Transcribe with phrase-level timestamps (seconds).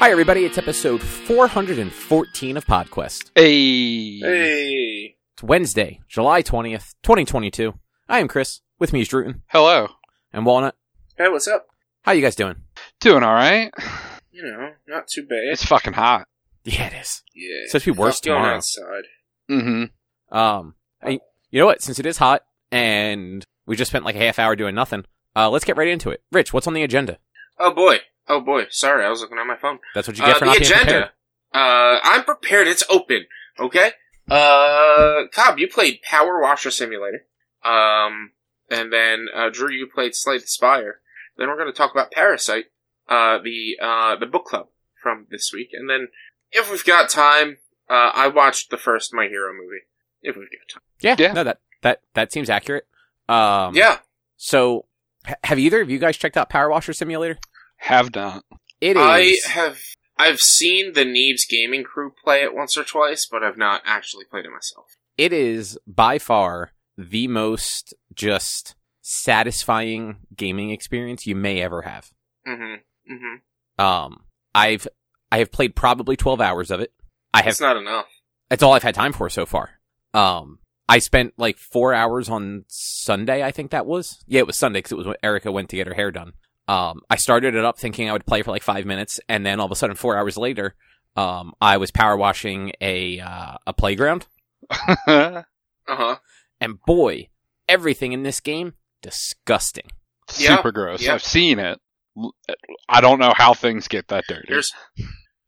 [0.00, 0.44] Hi, everybody.
[0.46, 3.30] It's episode 414 of PodQuest.
[3.34, 4.18] Hey.
[4.18, 5.16] Hey.
[5.34, 7.74] It's Wednesday, July 20th, 2022.
[8.08, 8.60] I am Chris.
[8.78, 9.88] With me is Druten Hello.
[10.32, 10.74] and Walnut.
[11.18, 11.66] Hey, what's up?
[12.02, 12.56] How you guys doing?
[13.00, 13.70] Doing all right.
[14.32, 15.44] You know, not too bad.
[15.52, 16.26] It's fucking hot.
[16.64, 17.22] Yeah, it is.
[17.34, 17.48] yeah.
[17.64, 18.56] It's supposed to be worse Not going tomorrow.
[18.56, 19.04] outside.
[19.50, 20.36] Mm-hmm.
[20.36, 21.20] Um, I,
[21.50, 21.82] you know what?
[21.82, 22.42] Since it is hot
[22.72, 25.04] and we just spent like a half hour doing nothing,
[25.36, 26.22] uh, let's get right into it.
[26.32, 27.18] Rich, what's on the agenda?
[27.58, 27.98] Oh boy.
[28.30, 28.66] Oh boy.
[28.70, 29.78] Sorry, I was looking at my phone.
[29.94, 31.04] That's what you get Uh, for the not being prepared.
[31.52, 32.66] Uh, I'm prepared.
[32.68, 33.26] It's open.
[33.58, 33.90] Okay.
[34.30, 37.26] Uh, Cobb, you played Power Washer Simulator.
[37.64, 38.32] Um,
[38.70, 41.00] and then uh, Drew, you played Slay the Spire.
[41.36, 42.66] Then we're going to talk about Parasite,
[43.08, 44.68] uh, the uh, the book club
[45.02, 46.08] from this week, and then
[46.52, 47.56] if we've got time,
[47.88, 49.82] uh, I watched the first My Hero movie.
[50.22, 50.82] If we've got time.
[51.00, 51.32] Yeah, Yeah.
[51.32, 52.86] no, that that that seems accurate.
[53.28, 53.98] Um, yeah.
[54.36, 54.86] So,
[55.26, 57.38] h- have either of you guys checked out Power Washer Simulator?
[57.80, 58.44] Have not.
[58.80, 59.02] It is.
[59.02, 59.78] I have
[60.18, 64.24] I've seen the Neebs gaming crew play it once or twice, but I've not actually
[64.24, 64.86] played it myself.
[65.18, 72.10] it is by far the most just satisfying gaming experience you may ever have.
[72.46, 73.12] Mm-hmm.
[73.12, 73.84] Mm-hmm.
[73.84, 74.86] Um, I've
[75.32, 76.92] I have played probably twelve hours of it.
[77.32, 77.52] I have.
[77.52, 78.06] It's not enough.
[78.48, 79.70] That's all I've had time for so far.
[80.12, 83.42] Um, I spent like four hours on Sunday.
[83.42, 84.22] I think that was.
[84.26, 86.32] Yeah, it was Sunday because it was when Erica went to get her hair done.
[86.70, 89.58] Um, I started it up thinking I would play for like five minutes, and then
[89.58, 90.74] all of a sudden, four hours later,
[91.16, 94.26] um, I was power washing a uh, a playground.
[95.06, 96.16] Uh huh.
[96.60, 97.28] And boy,
[97.68, 99.88] everything in this game disgusting.
[100.38, 101.02] Yeah, Super gross.
[101.02, 101.14] yeah.
[101.14, 101.80] I've seen it.
[102.88, 104.46] I don't know how things get that dirty.
[104.48, 104.72] There's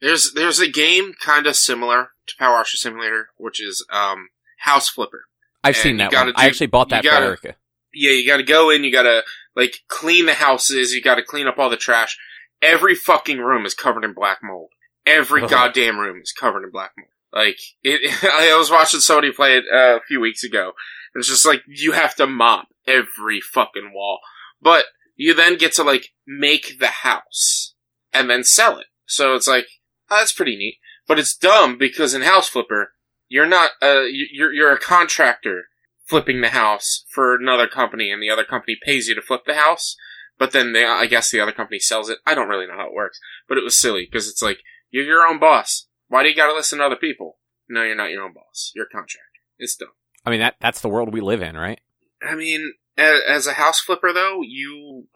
[0.01, 4.29] there's there's a game kind of similar to Power Washer Simulator, which is um
[4.61, 5.27] House Flipper.
[5.63, 6.35] I've And seen that gotta one.
[6.37, 7.55] I actually bought that gotta- for Erica.
[7.95, 8.85] Yeah, you got to go in.
[8.85, 9.23] You got to
[9.57, 10.93] like clean the houses.
[10.93, 12.19] You got to clean up all the trash.
[12.61, 14.71] Every fucking room is covered in black mold.
[15.07, 17.09] Every goddamn room is covered in black mold.
[17.33, 20.73] Like it, I was watching somebody play it uh, a few weeks ago.
[21.15, 24.21] It's just like you have to mop every fucking wall,
[24.61, 24.87] but
[25.17, 27.75] you then get to like make the house
[28.13, 28.87] and then sell it.
[29.07, 29.67] So it's like
[30.11, 30.79] oh, that's pretty neat.
[31.09, 32.93] But it's dumb because in House Flipper,
[33.29, 35.65] you're not uh you- you're you're a contractor
[36.05, 39.55] flipping the house for another company, and the other company pays you to flip the
[39.55, 39.97] house.
[40.39, 42.19] But then they, I guess the other company sells it.
[42.27, 44.59] I don't really know how it works, but it was silly because it's like
[44.91, 45.87] you're your own boss.
[46.09, 47.39] Why do you got to listen to other people?
[47.69, 48.73] No, you're not your own boss.
[48.75, 49.21] You're a contractor.
[49.59, 49.91] It's dumb.
[50.25, 51.81] I mean that that's the world we live in, right?
[52.23, 55.07] I mean, as, as a house flipper, though, you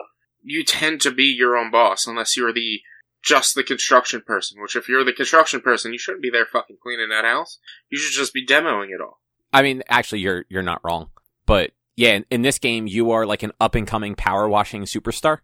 [0.43, 2.81] you tend to be your own boss unless you're the
[3.23, 4.61] just the construction person.
[4.61, 7.59] Which, if you're the construction person, you shouldn't be there fucking cleaning that house.
[7.91, 9.21] You should just be demoing it all.
[9.57, 11.09] I mean, actually, you're you're not wrong.
[11.47, 14.83] But yeah, in, in this game, you are like an up and coming power washing
[14.83, 15.39] superstar,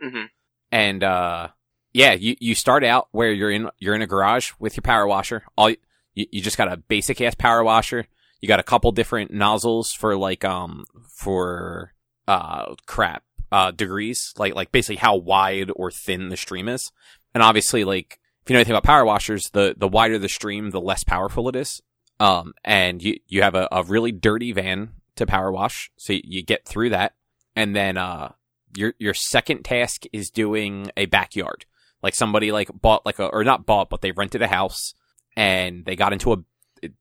[0.00, 0.24] hmm
[0.72, 1.48] and uh,
[1.92, 5.06] yeah, you you start out where you're in you're in a garage with your power
[5.06, 5.42] washer.
[5.58, 5.76] All you,
[6.14, 8.06] you just got a basic ass power washer.
[8.40, 11.92] You got a couple different nozzles for like um for
[12.26, 16.92] uh crap uh degrees, like like basically how wide or thin the stream is,
[17.34, 20.70] and obviously like if you know anything about power washers, the the wider the stream,
[20.70, 21.82] the less powerful it is.
[22.20, 25.90] Um, and you, you have a, a really dirty van to power wash.
[25.96, 27.14] So you, you get through that.
[27.56, 28.32] And then, uh,
[28.76, 31.64] your, your second task is doing a backyard.
[32.02, 34.94] Like somebody like bought like a, or not bought, but they rented a house
[35.34, 36.36] and they got into a,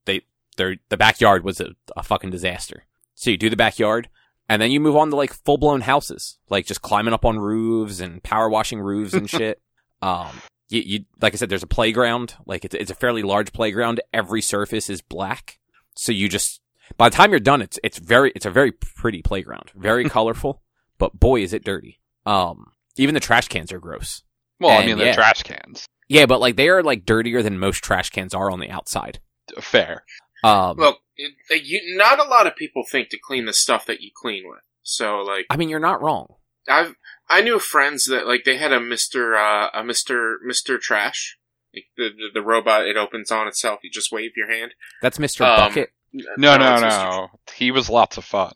[0.06, 0.22] they,
[0.58, 2.86] their, the backyard was a, a fucking disaster.
[3.14, 4.10] So you do the backyard
[4.48, 7.38] and then you move on to like full blown houses, like just climbing up on
[7.38, 9.62] roofs and power washing roofs and shit.
[10.02, 12.36] Um, you, you like I said, there's a playground.
[12.46, 14.02] Like it's it's a fairly large playground.
[14.14, 15.60] Every surface is black,
[15.96, 16.62] so you just
[16.98, 20.62] by the time you're done, it's it's very it's a very pretty playground, very colorful.
[20.98, 22.00] But boy, is it dirty.
[22.26, 24.24] Um, even the trash cans are gross.
[24.60, 25.16] well, I mean, they're yeah.
[25.16, 25.88] trash cans.
[26.08, 29.20] Yeah, but like they are like dirtier than most trash cans are on the outside.
[29.60, 30.04] Fair.
[30.44, 33.86] Um, Well, it, like, you, not a lot of people think to clean the stuff
[33.86, 34.62] that you clean with.
[34.84, 36.36] So, like, I mean, you're not wrong.
[36.68, 36.96] I've
[37.30, 41.38] I knew friends that like they had a Mister uh, a Mister Mister Trash,
[41.74, 42.88] like the, the the robot.
[42.88, 43.80] It opens on itself.
[43.84, 44.72] You just wave your hand.
[45.02, 45.90] That's Mister Um, Bucket.
[46.12, 47.28] No, no, it's no.
[47.56, 48.54] He was lots of fun.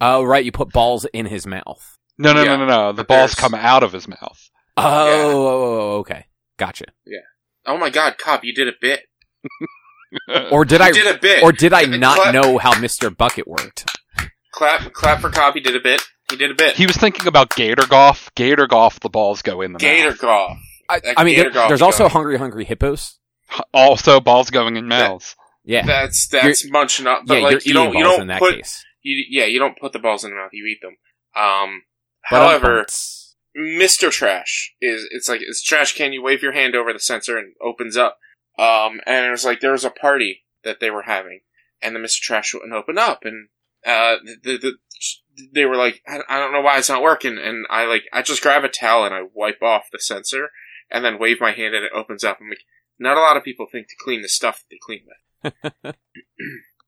[0.00, 1.96] Oh, right, you put balls in his mouth.
[2.18, 2.92] No, no, Yeah, no, no, no.
[2.92, 4.48] The balls there's- come out of his mouth.
[4.76, 5.22] Oh, Yeah.
[5.24, 6.84] oh, oh, oh, okay, gotcha.
[7.04, 7.18] Yeah.
[7.66, 9.02] Oh my God, Cobb, you did a bit.
[10.52, 10.92] Or did You I?
[10.92, 11.42] did a bit.
[11.42, 13.97] Or did I not know how Mister Bucket worked?
[14.58, 15.54] Clap clap for Cobb?
[15.54, 16.02] He did a bit.
[16.30, 16.76] He did a bit.
[16.76, 18.30] he was thinking about Gator Golf.
[18.34, 20.18] Gator Golf, the balls go in the Gator mouth.
[20.20, 20.58] golf.
[20.90, 21.86] I, I mean, there- golf there's guy.
[21.86, 23.18] also hungry, hungry hippos.
[23.72, 25.34] Also, balls going in mouths.
[25.64, 27.22] Yeah, That's that's munching up.
[27.26, 28.84] But yeah, like you're you don't eating you don't in that put case.
[29.02, 30.50] you yeah you don't put the balls in the mouth.
[30.52, 30.96] You eat them.
[31.36, 31.82] Um.
[32.22, 32.84] However,
[33.56, 34.10] Mr.
[34.10, 36.12] Trash is it's like it's trash can.
[36.12, 38.18] You wave your hand over the sensor and opens up.
[38.58, 41.40] Um, and it was like there was a party that they were having,
[41.80, 42.20] and the Mr.
[42.20, 43.48] Trash wouldn't open up, and
[43.86, 44.72] uh, the, the, the
[45.54, 48.22] they were like, I, I don't know why it's not working, and I like I
[48.22, 50.50] just grab a towel and I wipe off the sensor,
[50.90, 52.38] and then wave my hand and it opens up.
[52.40, 52.64] I'm like,
[52.98, 55.94] not a lot of people think to clean the stuff that they clean with.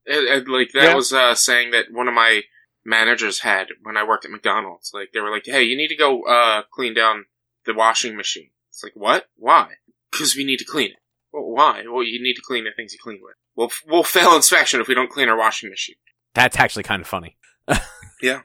[0.07, 0.95] It- it- like that Yeah.
[0.95, 2.43] was uh, saying that one of my
[2.85, 4.91] managers had when I worked at McDonald's.
[4.93, 7.27] Like they were like, "Hey, you need to go uh, clean down
[7.67, 9.27] the washing machine." It's like, "What?
[9.37, 9.75] Why?"
[10.11, 10.97] Because we need to clean it.
[11.33, 11.85] Well, why?
[11.89, 13.37] Well, you need to clean the things you clean with.
[13.55, 15.95] We'll we'll fail inspection if we don't clean our washing machine.
[16.35, 17.37] That's actually kind of funny.
[18.23, 18.41] Yeah.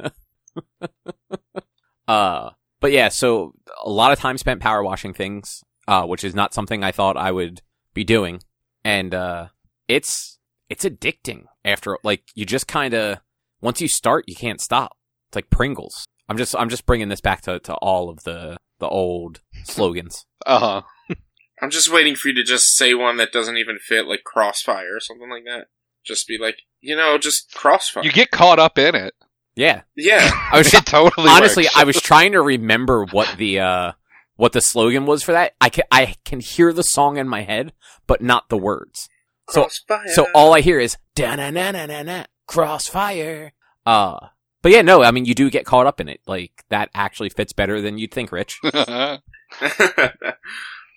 [2.08, 3.54] uh, but yeah, so
[3.84, 7.18] a lot of time spent power washing things, uh, which is not something I thought
[7.18, 7.62] I would
[7.94, 8.42] be doing,
[8.84, 9.48] and uh,
[9.88, 10.40] it's
[10.70, 11.46] it's addicting.
[11.64, 13.20] After like you just kind of
[13.62, 14.98] once you start, you can't stop.
[15.30, 16.06] It's like Pringles.
[16.30, 20.26] I'm just I'm just bringing this back to to all of the the old slogans.
[20.46, 20.82] Uh huh.
[21.62, 24.96] I'm just waiting for you to just say one that doesn't even fit, like Crossfire
[24.96, 25.68] or something like that.
[26.06, 28.04] Just be like, you know, just Crossfire.
[28.04, 29.14] You get caught up in it.
[29.56, 30.30] Yeah, yeah.
[30.52, 31.76] I was It totally honestly works.
[31.76, 33.92] I was trying to remember what the uh
[34.36, 35.54] what the slogan was for that.
[35.60, 37.74] I can I can hear the song in my head,
[38.06, 39.10] but not the words.
[39.50, 40.08] So Crossfire.
[40.10, 43.54] So all I hear is da na na na na na crossfire.
[43.86, 44.28] Uh,
[44.62, 46.22] but yeah, no, I mean you do get caught up in it.
[46.28, 48.60] Like that actually fits better than you'd think, Rich.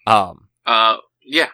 [0.07, 1.49] Um, uh, yeah.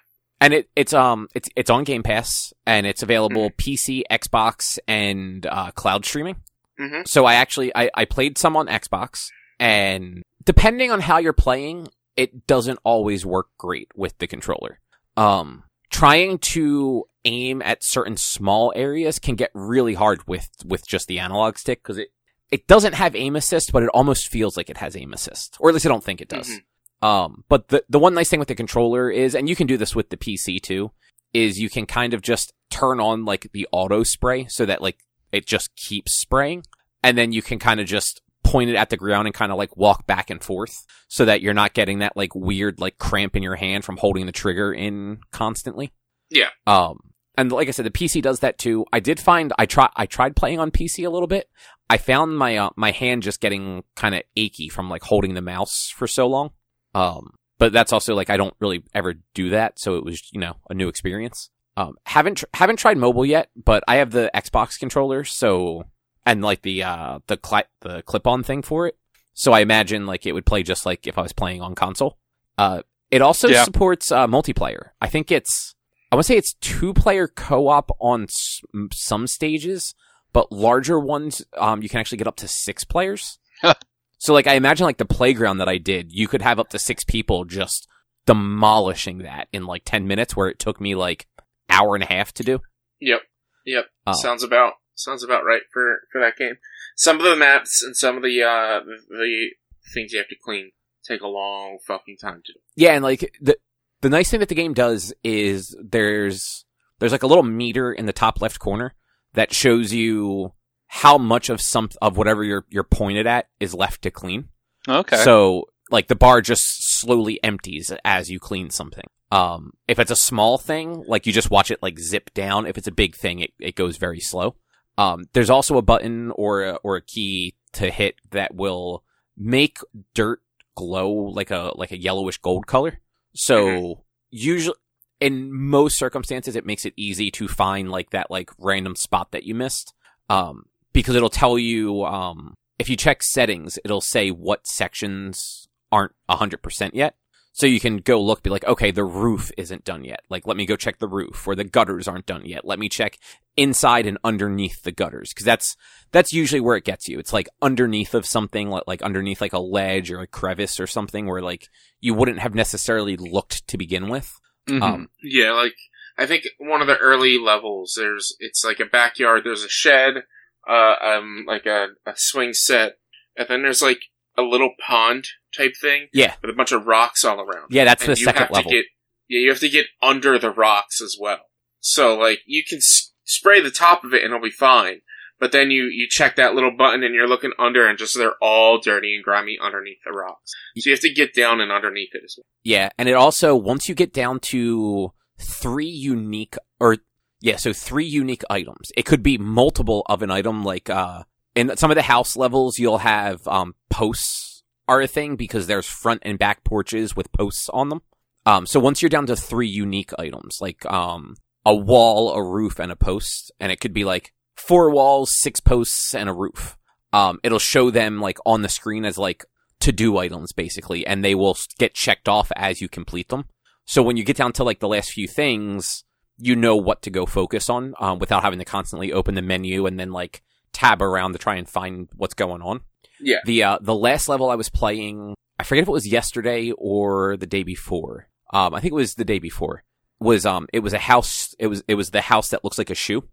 [0.45, 5.47] And it it's um it's it's on Game Pass and it's available PC, Xbox, and
[5.47, 6.37] uh, cloud streaming.
[6.79, 9.27] hmm So I actually I, I played some on Xbox,
[9.59, 14.81] and depending on how you're playing, it doesn't always work great with the controller.
[15.17, 21.09] Um, trying to aim at certain small areas can get really hard with with just
[21.09, 22.09] the analog stick because it
[22.51, 25.69] it doesn't have aim assist, but it almost feels like it has aim assist, or
[25.71, 26.49] at least I don't think it does.
[26.49, 26.63] Mhm.
[27.03, 29.77] Um, but the the one nice thing with the controller is, and you can do
[29.77, 30.91] this with the PC too,
[31.33, 34.99] is you can kind of just turn on like the auto spray so that like
[35.33, 36.65] it just keeps spraying,
[37.03, 39.59] and then you can kind of just point it at the ground and kind of
[39.59, 43.35] like walk back and forth so that you're not getting that like weird like cramp
[43.35, 45.93] in your hand from holding the trigger in constantly.
[46.31, 46.51] Yeah.
[46.67, 46.99] Um,
[47.37, 48.87] and like I said, the PC does that too.
[48.93, 51.49] I did find I try I tried playing on PC a little bit.
[51.91, 55.43] I found my uh, my hand just getting kind of achy from like holding the
[55.43, 56.51] mouse for so long.
[56.95, 60.41] Um, but that's also like I don't really ever do that, so it was you
[60.41, 61.51] know a new experience.
[61.77, 65.85] Um, haven't tr- haven't tried mobile yet, but I have the Xbox controller, so
[66.27, 68.97] and like the uh the cli- the clip on thing for it.
[69.35, 72.19] So I imagine like it would play just like if I was playing on console.
[72.57, 73.65] Uh, it also Yeah.
[73.65, 74.91] supports uh, multiplayer.
[75.01, 75.75] I think it's
[76.13, 78.61] I want to say it's two player co op on s-
[78.93, 79.95] some stages,
[80.33, 83.39] but larger ones um you can actually get up to six players.
[84.25, 86.79] so like I imagine like the playground that I did, you could have up to
[86.79, 87.87] six people just
[88.25, 91.27] demolishing that in like ten minutes, where it took me like
[91.69, 92.61] hour and a half to do.
[93.03, 93.21] Yep.
[93.67, 93.85] Yep.
[94.07, 94.13] Oh.
[94.15, 96.55] Sounds about sounds about right for for that game.
[96.97, 99.49] Some of the maps and some of the uh the, the
[99.93, 100.71] things you have to clean
[101.07, 102.59] take a long fucking time to do.
[102.77, 103.59] Yeah, and like the
[104.01, 106.65] the nice thing that the game does is there's
[106.99, 108.95] there's like a little meter in the top left corner
[109.35, 110.55] that shows you
[110.95, 114.49] how much of some of whatever you're you're pointed at is left to clean.
[114.89, 115.17] Okay.
[115.17, 119.07] So like the bar just slowly empties as you clean something.
[119.33, 122.67] Um, if it's a small thing, like you just watch it like zip down.
[122.67, 124.55] If it's a big thing, it, it goes very slow.
[124.97, 129.03] Um, there's also a button or a, or a key to hit that will
[129.37, 129.79] make
[130.15, 130.43] dirt
[130.77, 133.01] glow like a like a yellowish gold color.
[133.35, 134.77] So usually
[135.19, 139.43] in most circumstances it makes it easy to find like that like random spot that
[139.43, 139.93] you missed.
[140.31, 146.13] Um because it'll tell you um if you check settings, it'll say what sections aren't
[146.29, 147.15] 100% yet.
[147.53, 150.23] So you can go look, be like, okay, the roof isn't done yet.
[150.29, 152.65] Like, let me go check the roof, or the gutters aren't done yet.
[152.65, 153.17] Let me check
[153.57, 155.77] inside and underneath the gutters, because that's
[156.11, 157.21] that's usually where it gets you.
[157.21, 160.89] It's like underneath of something, like, like underneath like a ledge or a crevice or
[160.89, 161.69] something, where like
[162.01, 164.33] you wouldn't have necessarily looked to begin with.
[164.69, 164.83] Mhm.
[164.83, 165.77] Um, Yeah, like
[166.19, 169.43] I think one of the early levels, there's it's like a backyard.
[169.45, 170.25] There's a shed,
[170.69, 172.95] uh, um, like a, a swing set,
[173.37, 174.01] and then there's like
[174.37, 177.69] a little pond type thing yeah, with a bunch of rocks all around.
[177.71, 178.71] yeah, that's and the you second have level.
[178.71, 178.85] To get,
[179.29, 181.47] yeah, you have to get under the rocks as well.
[181.81, 185.01] So like you can s- spray the top of it and it'll be fine.
[185.41, 188.37] But then you, you check that little button and you're looking under and just they're
[188.41, 190.53] all dirty and grimy underneath the rocks.
[190.79, 192.45] So you have to get down and underneath it as well.
[192.63, 196.99] Yeah, and it also once you get down to three unique or
[197.45, 198.91] yeah, so three unique items.
[198.97, 201.25] It could be multiple of an item like uh
[201.55, 205.87] in some of the house levels you'll have um posts are a thing because there's
[205.87, 208.01] front and back porches with posts on them.
[208.47, 212.79] Um, so once you're down to three unique items, like um, a wall, a roof,
[212.79, 216.77] and a post, and it could be like four walls, six posts, and a roof.
[217.13, 219.45] Um, it'll show them like on the screen as like
[219.81, 223.47] to do items basically, and they will get checked off as you complete them.
[223.87, 226.05] So when you get down to like the last few things,
[226.39, 229.87] you know what to go focus on um, without having to constantly open the menu
[229.87, 232.81] and then like tab around to try and find what's going on.
[233.21, 233.39] Yeah.
[233.45, 237.37] The uh, the last level I was playing, I forget if it was yesterday or
[237.37, 238.29] the day before.
[238.53, 239.85] Um, I think it was the day before.
[240.21, 241.55] Was um, it was a house.
[241.59, 243.29] It was it was the house that looks like a shoe.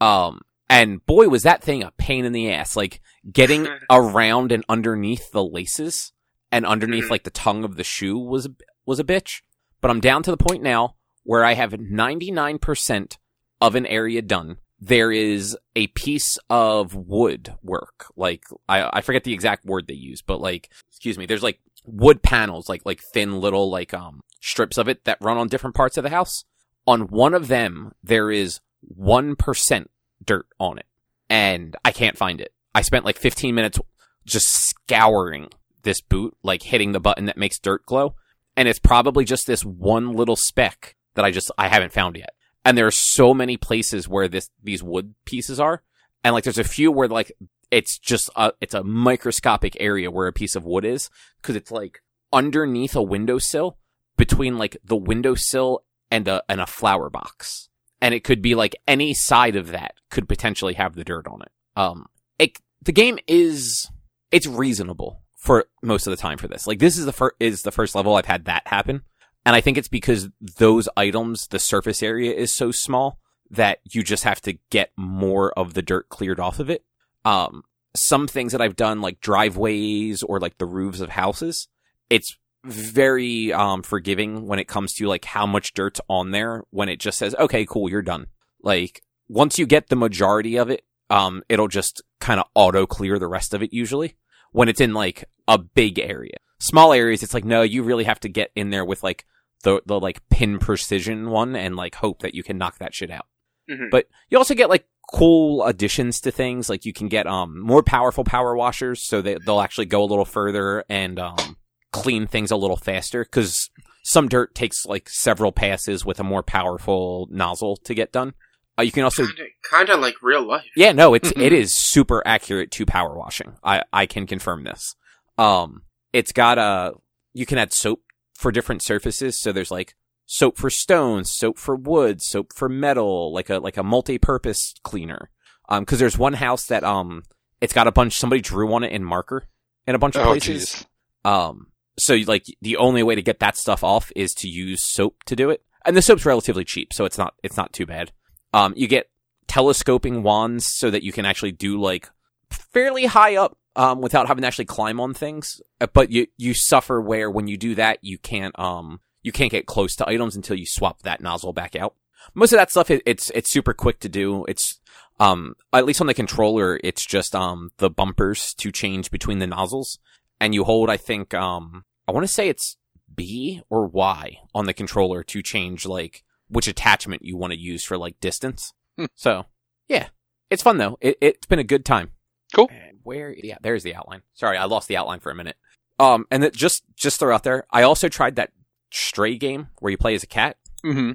[0.00, 2.76] Um, and boy, was that thing a pain in the ass.
[2.76, 3.00] Like
[3.32, 6.12] getting around and underneath the laces
[6.52, 7.10] and underneath Mhm.
[7.10, 8.48] like the tongue of the shoe was
[8.84, 9.40] was a bitch.
[9.80, 10.96] But I'm down to the point now
[11.26, 13.16] where I have 99%
[13.60, 14.58] of an area done.
[14.78, 18.06] There is a piece of wood work.
[18.16, 21.58] Like, I, I forget the exact word they use, but like, excuse me, there's like
[21.84, 25.74] wood panels, like, like thin little, like, um, strips of it that run on different
[25.74, 26.44] parts of the house.
[26.86, 28.60] On one of them, there is
[28.96, 29.86] 1%
[30.24, 30.86] dirt on it.
[31.28, 32.52] And I can't find it.
[32.74, 33.80] I spent like 15 minutes
[34.24, 35.48] just scouring
[35.82, 38.14] this boot, like hitting the button that makes dirt glow.
[38.56, 42.30] And it's probably just this one little speck that I just, I haven't found yet.
[42.64, 45.82] And there are so many places where this, these wood pieces are.
[46.24, 47.32] And like there's a few where like
[47.70, 51.10] it's just a, it's a microscopic area where a piece of wood is.
[51.42, 52.00] Cause it's like
[52.32, 53.78] underneath a windowsill
[54.16, 57.68] between like the windowsill and a, and a flower box.
[58.00, 61.42] And it could be like any side of that could potentially have the dirt on
[61.42, 61.52] it.
[61.76, 62.06] Um,
[62.38, 63.90] it, the game is,
[64.30, 66.66] it's reasonable for most of the time for this.
[66.66, 69.02] Like this is the first, is the first level I've had that happen.
[69.46, 74.02] And I think it's because those items, the surface area is so small that you
[74.02, 76.84] just have to get more of the dirt cleared off of it.
[77.24, 77.62] Um,
[77.94, 81.68] some things that I've done, like driveways or like the roofs of houses,
[82.10, 86.88] it's very um forgiving when it comes to like how much dirt's on there when
[86.88, 88.26] it just says, okay, cool, you're done.
[88.62, 93.16] Like once you get the majority of it, um, it'll just kind of auto clear
[93.20, 94.16] the rest of it usually
[94.50, 96.38] when it's in like a big area.
[96.58, 99.24] Small areas, it's like, no, you really have to get in there with like
[99.62, 103.10] the, the like pin precision one and like hope that you can knock that shit
[103.10, 103.26] out.
[103.70, 103.90] Mhm.
[103.90, 106.68] But you also get like cool additions to things.
[106.68, 110.06] Like you can get, um, more powerful power washers so that they'll actually go a
[110.06, 111.56] little further and, um,
[111.92, 113.70] clean things a little faster because
[114.04, 118.34] some dirt takes like several passes with a more powerful nozzle to get done.
[118.78, 120.66] Uh, you can also Kinda, kinda like real life.
[120.76, 123.54] yeah, no, it's it is super accurate to power washing.
[123.64, 124.94] I I can confirm this.
[125.38, 125.82] Um,
[126.12, 126.92] it's got a
[127.32, 128.02] you can add soap
[128.38, 129.38] for different surfaces.
[129.38, 129.94] So there's like
[130.26, 135.30] soap for stones, soap for wood, soap for metal, like a like a multi-purpose cleaner.
[135.68, 137.22] Um, because there's one house that um
[137.60, 139.44] it's got a bunch somebody drew on it in marker
[139.86, 140.86] in a bunch of Oh, places.
[141.24, 141.30] jeez.
[141.30, 145.24] Um, so like the only way to get that stuff off is to use soap
[145.24, 148.12] to do it, and the soap's relatively cheap, so it's not it's not too bad.
[148.52, 149.10] Um, you get
[149.48, 152.10] telescoping wands so that you can actually do like
[152.50, 155.60] fairly high up um, without having to actually climb on things.
[155.80, 159.50] Uh, But you you suffer where when you do that you can't um you can't
[159.50, 161.94] get close to items until you swap that nozzle back out.
[162.34, 164.44] Most of that stuff it, it's it's super quick to do.
[164.46, 164.80] It's
[165.20, 169.46] um at least on the controller it's just um the bumpers to change between the
[169.46, 169.98] nozzles
[170.40, 172.76] and you hold I think um I want to say it's
[173.14, 177.84] B or Y on the controller to change like which attachment you want to use
[177.84, 178.72] for like distance.
[178.96, 179.06] Hmm.
[179.14, 179.46] So
[179.88, 180.08] yeah,
[180.50, 180.98] it's fun though.
[181.00, 182.10] It, it's been a good time.
[182.54, 182.70] Cool.
[183.06, 183.34] And where?
[183.36, 184.22] Yeah, there's the outline.
[184.34, 185.56] Sorry, I lost the outline for a minute.
[185.98, 187.66] Um, and it just just throw out there.
[187.70, 188.50] I also tried that
[188.92, 190.56] Stray game where you play as a cat.
[190.82, 191.12] hmm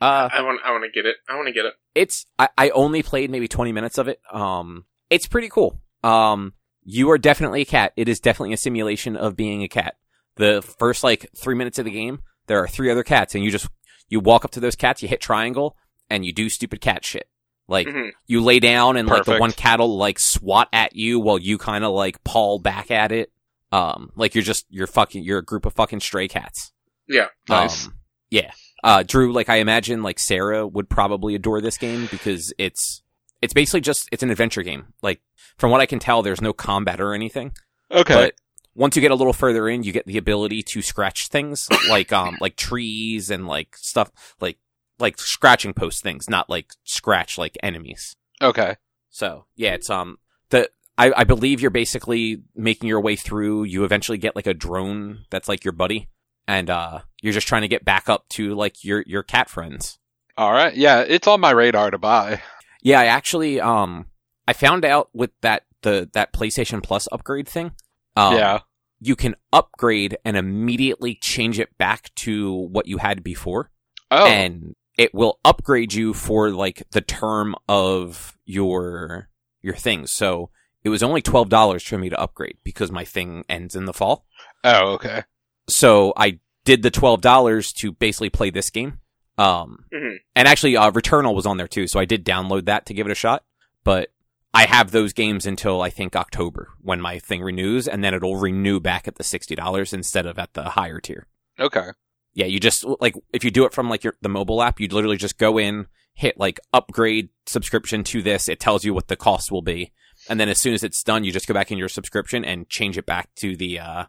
[0.00, 0.60] Uh, I want.
[0.64, 1.16] I want to get it.
[1.28, 1.74] I want to get it.
[1.94, 4.20] it's I, I only played maybe 20 minutes of it.
[4.32, 5.80] Um, it's pretty cool.
[6.04, 6.52] Um,
[6.84, 7.92] you are definitely a cat.
[7.96, 9.94] It is definitely a simulation of being a cat.
[10.36, 13.50] The first like three minutes of the game, there are three other cats, and you
[13.50, 13.68] just
[14.08, 15.76] you walk up to those cats, you hit triangle,
[16.08, 17.28] and you do stupid cat shit.
[17.68, 18.12] Like Mhm.
[18.26, 21.58] you lay down, and like the one cat will like swat at you while you
[21.58, 23.30] kind of like paw back at it.
[23.70, 26.72] Um, like you're just you're fucking you're a group of fucking stray cats.
[27.06, 27.26] Yeah.
[27.48, 27.86] Nice.
[27.86, 27.94] Um,
[28.30, 28.50] yeah.
[28.82, 33.02] Uh, Drew, like I imagine, like Sarah would probably adore this game because it's
[33.42, 34.94] it's basically just it's an adventure game.
[35.02, 35.20] Like
[35.58, 37.52] from what I can tell, there's no combat or anything.
[37.90, 38.14] Okay.
[38.14, 38.34] But
[38.74, 42.12] once you get a little further in, you get the ability to scratch things like
[42.12, 44.10] um like trees and like stuff
[44.40, 44.56] like
[44.98, 48.16] like scratching post things, not like scratch like enemies.
[48.42, 48.76] okay.
[49.10, 50.18] So yeah, it's um
[50.50, 53.64] the I, I believe you're basically making your way through.
[53.64, 56.08] You eventually get like a drone that's like your buddy,
[56.46, 59.98] and uh you're just trying to get back up to like your your cat friends.
[60.36, 60.74] All right.
[60.74, 62.42] Yeah, it's on my radar to buy.
[62.82, 64.06] Yeah, I actually um
[64.46, 67.72] I found out with that the that PlayStation Plus upgrade thing.
[68.16, 68.60] Um, yeah.
[69.00, 73.70] you can upgrade and immediately change it back to what you had before.
[74.10, 79.30] Oh, And it will upgrade you for like the term of your
[79.62, 80.10] your things.
[80.12, 80.50] So
[80.84, 83.94] it was only twelve dollars for me to upgrade because my thing ends in the
[83.94, 84.26] fall.
[84.64, 85.22] oh, okay.
[85.68, 89.00] So I did the twelve dollars to basically play this game.
[89.38, 90.16] Um, Mhm.
[90.34, 93.06] and actually, uh, Returnal was on there too, so I did download that to give
[93.06, 93.44] it a shot.
[93.84, 94.10] But
[94.52, 98.36] I have those games until I think October when my thing renews, and then it'll
[98.36, 101.26] renew back at the sixty dollars instead of at the higher tier.
[101.60, 101.90] Okay.
[102.38, 104.86] Yeah, you just like if you do it from like your the mobile app, you
[104.86, 108.48] literally just go in, hit like upgrade subscription to this.
[108.48, 109.92] It tells you what the cost will be,
[110.30, 112.68] and then as soon as it's done, you just go back in your subscription and
[112.68, 114.04] change it back to the uh,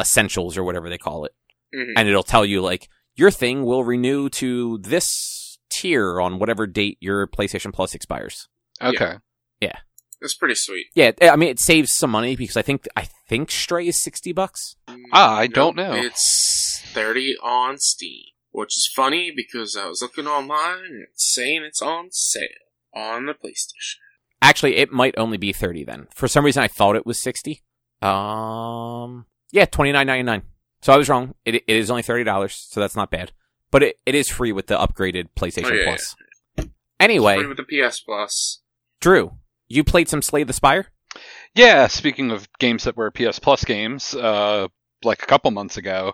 [0.00, 1.32] essentials or whatever they call it,
[1.74, 1.92] Mhm.
[1.98, 6.96] and it'll tell you like your thing will renew to this tier on whatever date
[7.00, 8.48] your PlayStation Plus expires.
[8.80, 9.16] Okay.
[10.20, 10.86] It's pretty sweet.
[10.94, 14.32] Yeah, I mean it saves some money because I think I think Stray is sixty
[14.32, 14.76] bucks.
[15.12, 15.92] Ah, I don't know.
[15.92, 16.63] It's
[16.94, 21.82] 30 on Steam, which is funny because I was looking online and it's saying it's
[21.82, 22.48] on sale
[22.94, 23.96] on the PlayStation.
[24.40, 26.06] Actually, it might only be 30 then.
[26.14, 27.62] For some reason, I thought it was 60.
[28.02, 30.42] Um, yeah, 29.99.
[30.82, 31.34] So I was wrong.
[31.44, 33.32] It, it is only $30, so that's not bad.
[33.70, 36.14] But it, it is free with the upgraded PlayStation Oh, yeah, Plus.
[37.00, 38.60] Anyway, Free with the PS Plus.
[39.00, 39.32] Drew,
[39.66, 40.86] you played some Slay the Spire?
[41.54, 44.68] Yeah, speaking of games that were PS Plus games, uh,
[45.02, 46.12] like a couple months ago,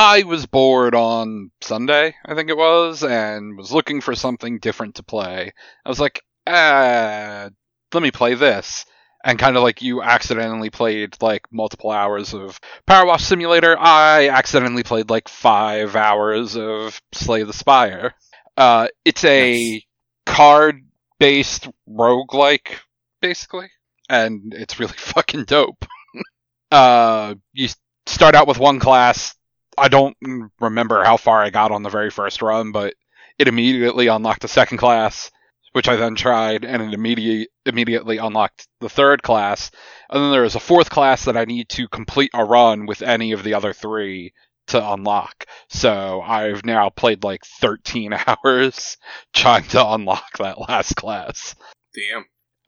[0.00, 4.94] I was bored on Sunday, I think it was, and was looking for something different
[4.94, 5.52] to play.
[5.84, 7.48] I was like, ah,
[7.92, 8.84] let me play this.
[9.24, 14.28] And kind of like you accidentally played like multiple hours of Power Wash Simulator, I
[14.28, 18.14] accidentally played like five hours of Slay the Spire.
[18.56, 19.82] Uh, it's a Nice.
[20.26, 20.86] card
[21.18, 22.76] based roguelike,
[23.20, 23.68] basically
[24.08, 25.84] and it's really fucking dope.
[26.70, 27.68] uh, you
[28.06, 29.34] start out with one class.
[29.78, 30.16] I don't
[30.60, 32.94] remember how far I got on the very first run, but
[33.38, 35.30] it immediately unlocked the second class,
[35.72, 39.70] which I then tried, and it immediately immediately unlocked the third class.
[40.10, 43.02] And then there is a fourth class that I need to complete a run with
[43.02, 44.32] any of the other three
[44.68, 45.46] to unlock.
[45.68, 48.96] So I've now played like 13 hours
[49.32, 51.54] trying to unlock that last class.
[51.94, 52.24] Damn.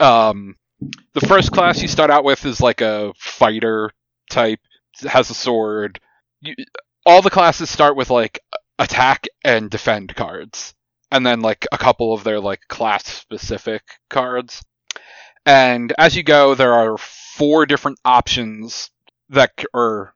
[0.07, 0.57] Um,
[1.15, 3.91] the first class you start out with is like a fighter
[4.31, 4.61] type,
[5.07, 6.01] has a sword.
[6.41, 6.55] You,
[7.07, 8.41] all the classes start with like
[8.79, 10.75] attack and defend cards,
[11.11, 14.63] and then like a couple of their like class specific cards.
[15.47, 18.91] And as you go, there are four different options
[19.31, 20.15] that or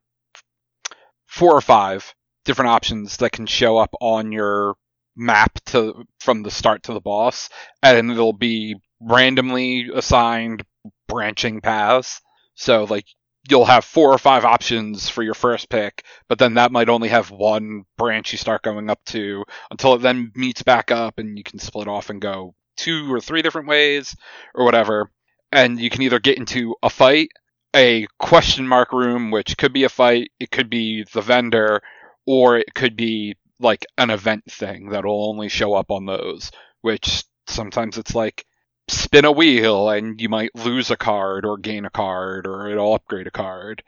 [1.27, 4.75] four or five different options that can show up on your
[5.17, 7.49] map to from the start to the boss,
[7.83, 10.65] and it'll be randomly assigned
[11.09, 12.21] branching paths.
[12.55, 13.07] So like
[13.49, 17.09] you'll have four or five options for your first pick, but then that might only
[17.09, 21.37] have one branch you start going up to until it then meets back up and
[21.37, 24.17] you can split off and go two or three different ways
[24.55, 25.11] or whatever.
[25.53, 27.29] And you can either get into a fight,
[27.77, 31.83] a question mark room, which could be a fight, it could be the vendor,
[32.27, 37.25] or it could be like an event thing that'll only show up on those, which
[37.47, 38.47] sometimes it's like
[38.89, 42.95] spin a wheel and you might lose a card or gain a card or it'll
[42.95, 43.83] upgrade a card.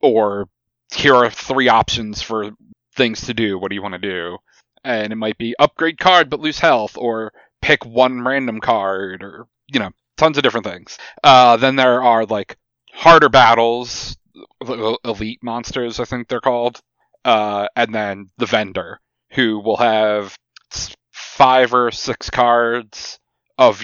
[0.00, 0.48] Or
[0.92, 2.50] here are three options for
[2.96, 3.58] things to do.
[3.58, 4.38] What do you want to do?
[4.82, 9.46] And it might be upgrade card but lose health or pick one random card or,
[9.72, 10.98] you know, tons of different things.
[11.22, 12.56] Uh, then there are like
[12.92, 14.16] harder battles,
[15.04, 16.80] elite monsters, I think they're called.
[17.24, 19.00] Uh, and then the vendor
[19.32, 20.36] who will have
[21.12, 23.18] five or six cards
[23.58, 23.82] of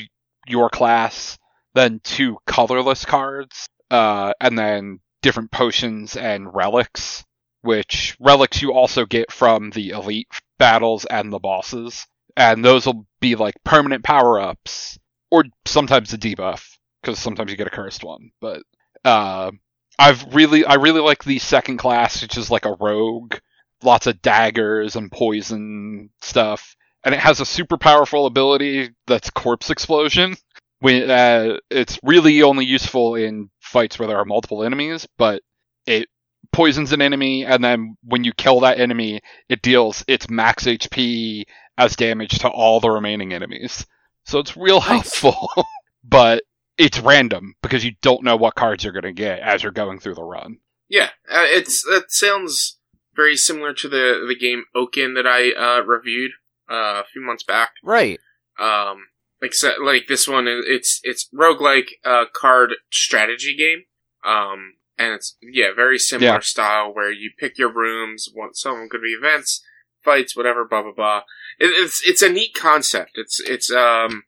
[0.48, 1.38] your class,
[1.74, 7.24] then two colorless cards, uh, and then different potions and relics,
[7.62, 10.28] which relics you also get from the elite
[10.58, 12.06] battles and the bosses.
[12.36, 14.98] And those will be like permanent power ups,
[15.30, 18.30] or sometimes a debuff, because sometimes you get a cursed one.
[18.40, 18.62] But
[19.04, 19.50] uh,
[19.98, 23.36] I've really, I really like the second class, which is like a rogue,
[23.82, 29.70] lots of daggers and poison stuff and it has a super powerful ability that's corpse
[29.70, 30.34] explosion.
[30.80, 35.40] When, uh, it's really only useful in fights where there are multiple enemies, but
[35.86, 36.08] it
[36.52, 41.44] poisons an enemy, and then when you kill that enemy, it deals its max HP
[41.78, 43.86] as damage to all the remaining enemies.
[44.24, 45.20] So it's real Nice.
[45.20, 45.48] helpful,
[46.04, 46.42] but
[46.76, 50.00] it's random because you don't know what cards you're going to get as you're going
[50.00, 50.58] through the run.
[50.88, 52.78] Yeah, uh, it's that sounds
[53.14, 56.32] very similar to the the game Oaken that I uh, reviewed
[56.70, 57.70] uh, a few months back.
[57.82, 58.18] Right.
[58.58, 59.06] Um,
[59.42, 63.84] except like this one, it's it's roguelike uh, card strategy game.
[64.24, 66.40] Um, and it's yeah, very similar Yeah.
[66.40, 68.28] style where you pick your rooms.
[68.32, 69.62] One, some of them could be events,
[70.02, 71.18] fights, whatever, blah blah blah.
[71.58, 73.12] It, it's it's a neat concept.
[73.16, 74.24] It's it's um,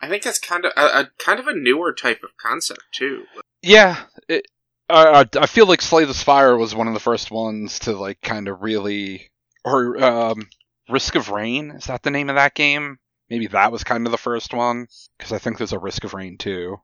[0.00, 3.24] I think that's kind of a, a kind of a newer type of concept too.
[3.62, 4.46] Yeah, it,
[4.88, 7.92] I I- I feel like Slay the Spire was one of the first ones to
[7.92, 9.30] like kind of really,
[9.64, 10.48] or um,
[10.88, 12.98] Risk of Rain is that the name of that game?
[13.28, 14.86] Maybe that was kind of the first one
[15.18, 16.76] because I think there's a Risk of Rain 2.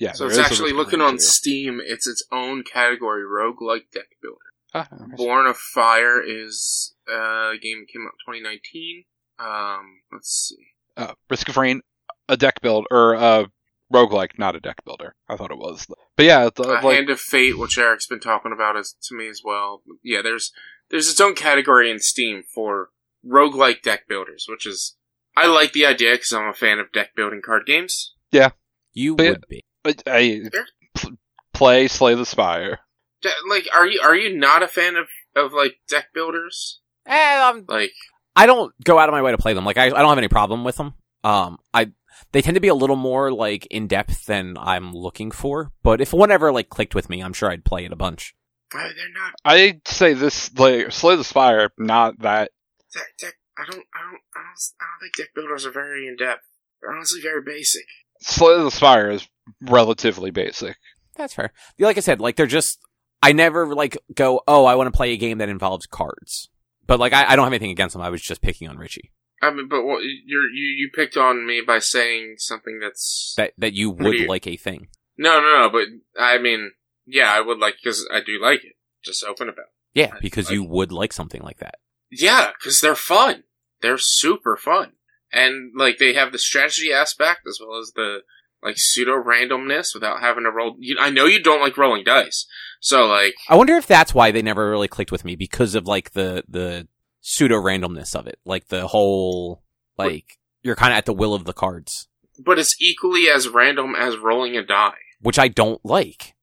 [0.00, 1.18] Yeah, So it's actually looking on 2.
[1.20, 1.80] Steam.
[1.84, 4.38] It's its own category, roguelike deck builder.
[4.74, 4.88] Ah.
[5.16, 9.04] Born of Fire is uh, a game that came out 2019.
[9.38, 10.66] Um, let's see.
[10.96, 11.82] uh, Risk of Rain,
[12.28, 13.44] a deck build or uh,
[13.92, 15.14] roguelike, not a deck builder.
[15.28, 18.18] I thought it was, but yeah, the, Uh, like Hand of Fate, which Eric's been
[18.20, 19.82] talking about, is to me as well.
[20.02, 20.50] Yeah, there's
[20.90, 22.90] there's its own category in Steam for
[23.26, 24.96] roguelike deck builders, which is
[25.36, 28.14] I like the idea because I'm a fan of deck building card games.
[28.30, 28.50] Yeah,
[28.92, 29.64] you But- would be.
[29.86, 30.50] I, I
[30.94, 31.18] pl-
[31.52, 32.78] play Slay the Spire.
[33.20, 36.80] De- like, are you are you not a fan of of like deck builders?
[37.06, 37.92] Eh, um, Like,
[38.34, 39.64] I don't go out of my way to play them.
[39.66, 40.94] Like I, I don't have any problem with them.
[41.22, 41.90] Um, I
[42.32, 45.70] they tend to be a little more like in depth than I'm looking for.
[45.82, 48.34] But if one ever like clicked with me, I'm sure I'd play it a bunch.
[48.74, 52.52] uh, they're not I'd say this like Slay the Spire, not that.
[52.94, 53.34] Deck deck.
[53.58, 56.42] I don't I don't I don't I don't think deck builders are very in depth.
[56.80, 57.84] They're honestly very basic.
[58.22, 59.28] Slay the Spire is
[59.62, 60.76] relatively basic.
[61.16, 61.52] That's fair.
[61.78, 62.78] Like I said, like they're just.
[63.22, 64.42] I never like go.
[64.46, 66.50] Oh, I want to play a game that involves cards.
[66.86, 68.02] But like I, I don't have anything against them.
[68.02, 69.12] I was just picking on Richie.
[69.40, 73.52] I mean, but what, you're you you picked on me by saying something that's That
[73.58, 74.88] that you would you- like a thing.
[75.16, 75.70] no no no.
[75.70, 75.88] But
[76.20, 76.72] I mean,
[77.06, 78.74] yeah, I would like because I do like it.
[79.02, 79.66] Just open about.
[79.94, 80.00] it.
[80.00, 81.76] Yeah, I- because I- you would like something like that.
[82.10, 83.44] Yeah, because they're fun.
[83.82, 84.92] They're super fun,
[85.32, 88.20] and like they have the strategy aspect as well as the
[88.62, 90.76] like pseudo randomness without having to roll.
[90.78, 92.46] You, I know you don't like rolling dice,
[92.80, 95.86] so like I wonder if that's why they never really clicked with me because of
[95.86, 96.88] like the the
[97.20, 99.62] pseudo randomness of it, like the whole
[99.98, 103.94] like you're kind of at the will of the cards, but it's equally as random
[103.94, 104.94] as rolling a die.
[105.20, 106.34] which I don't like.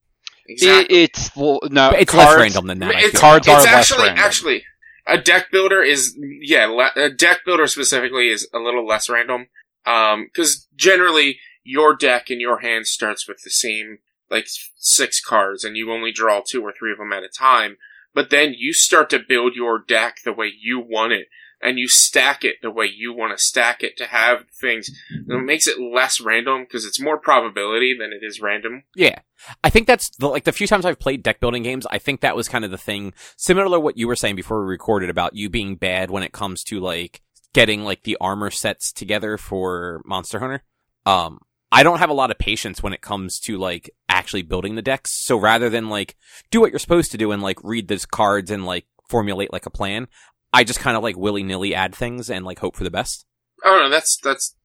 [0.48, 0.96] Exactly.
[0.98, 2.96] It, it's well, no, But it's cards, less random than that.
[2.96, 3.20] It's.
[3.20, 4.24] Cards it's are less actually random.
[4.26, 4.64] actually
[5.08, 9.48] a deck builder is yeah le- a deck builder specifically is a little less random
[9.86, 15.64] um because generally your deck in your hand starts with the same like six cards
[15.64, 17.78] and you only draw two or three of them at a time
[18.14, 21.28] but then you start to build your deck the way you want it
[21.62, 25.44] and you stack it the way you want to stack it to have things it
[25.44, 29.20] makes it less random because it's more probability than it is random Yeah.
[29.64, 32.22] I think that's the, like the few times I've played deck building games, I think
[32.22, 35.10] that was kind of the thing similar to what you were saying before we recorded
[35.10, 37.22] about you being bad when it comes to like
[37.54, 40.64] getting like the armor sets together for Monster Hunter.
[41.06, 41.40] Um
[41.72, 44.82] I don't have a lot of patience when it comes to like actually building the
[44.82, 45.12] decks.
[45.24, 46.18] So rather than like
[46.50, 49.66] do what you're supposed to do and like read those cards and like formulate like
[49.66, 50.08] a plan,
[50.54, 53.26] I just kind of like willy nilly add things and like hope for the best.
[53.64, 54.56] oh no that's that's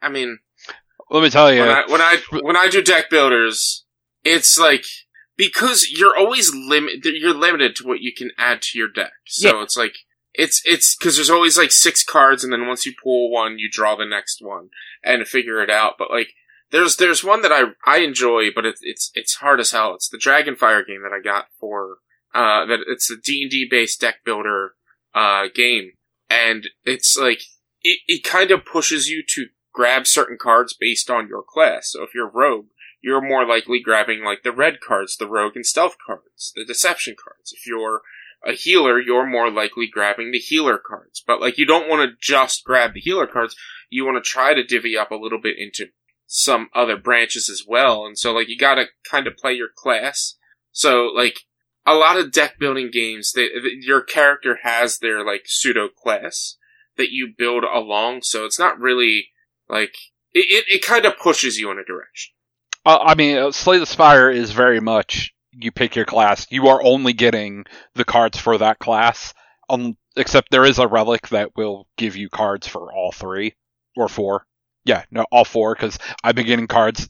[0.00, 0.38] i mean
[1.10, 3.84] Let me tell you, when I when I when I do deck builders,
[4.24, 4.84] it's like
[5.36, 9.12] because you're always limit you're limited to what you can add to your deck.
[9.26, 9.62] So Yeah.
[9.62, 9.94] it's like
[10.34, 13.68] it's it's because there's always like six cards, and then once you pull one, you
[13.70, 14.70] draw the next one
[15.04, 15.94] and figure it out.
[15.98, 16.28] But like
[16.70, 19.94] there's there's one that I I enjoy, but it's it's it's hard as hell.
[19.94, 21.98] It's the Dragonfire game that I got for
[22.34, 24.74] uh that it's a D and D based deck builder
[25.14, 25.92] uh game,
[26.28, 27.42] and it's like
[27.82, 31.92] it, it kind of pushes you to grab certain cards based on your class.
[31.92, 32.66] So if you're rogue,
[33.00, 37.16] you're more likely grabbing like the red cards, the rogue and stealth cards, the deception
[37.22, 37.52] cards.
[37.52, 38.02] If you're
[38.44, 41.22] a healer, you're more likely grabbing the healer cards.
[41.26, 43.56] But like you don't want to just grab the healer cards.
[43.90, 45.86] You want to try to divvy up a little bit into
[46.26, 48.06] some other branches as well.
[48.06, 50.36] And so like you got to kind of play your class.
[50.70, 51.40] So like
[51.86, 53.48] a lot of deck building games, they,
[53.80, 56.56] your character has their like pseudo class
[56.96, 58.20] that you build along.
[58.22, 59.28] So it's not really
[59.68, 59.94] like
[60.32, 60.46] it.
[60.68, 62.32] It, it kind of pushes you in a direction.
[62.84, 66.46] Uh, I mean, uh, Slay the Spire is very much you pick your class.
[66.50, 67.64] You are only getting
[67.94, 69.34] the cards for that class.
[69.68, 73.54] Um, except there is a relic that will give you cards for all three
[73.96, 74.46] or four.
[74.84, 77.08] Yeah, no, all four because I've been getting cards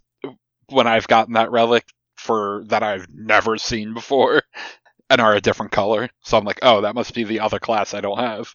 [0.69, 1.85] when I've gotten that relic
[2.23, 4.43] for that I've never seen before
[5.11, 6.09] and are a different color.
[6.23, 8.55] So I'm like, oh, that must be the other class I don't have.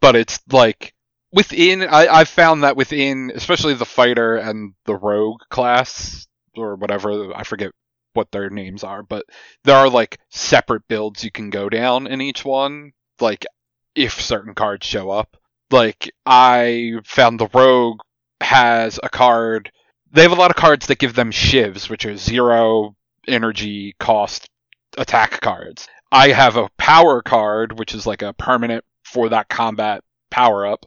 [0.00, 0.94] But it's like
[1.32, 7.34] within I, I've found that within especially the fighter and the rogue class or whatever
[7.34, 7.72] I forget
[8.14, 9.24] what their names are, but
[9.64, 13.44] there are like separate builds you can go down in each one, like
[13.94, 15.36] if certain cards show up.
[15.70, 18.00] Like I found the rogue
[18.40, 19.70] has a card
[20.12, 22.96] they have a lot of cards that give them shivs, which are zero
[23.26, 24.48] energy cost
[24.96, 25.88] attack cards.
[26.12, 30.86] I have a power card, which is like a permanent for that combat power up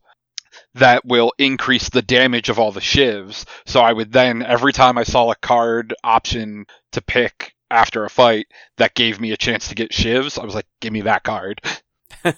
[0.75, 3.45] that will increase the damage of all the shivs.
[3.65, 8.09] So I would then, every time I saw a card option to pick after a
[8.09, 11.23] fight that gave me a chance to get shivs, I was like, give me that
[11.23, 11.61] card.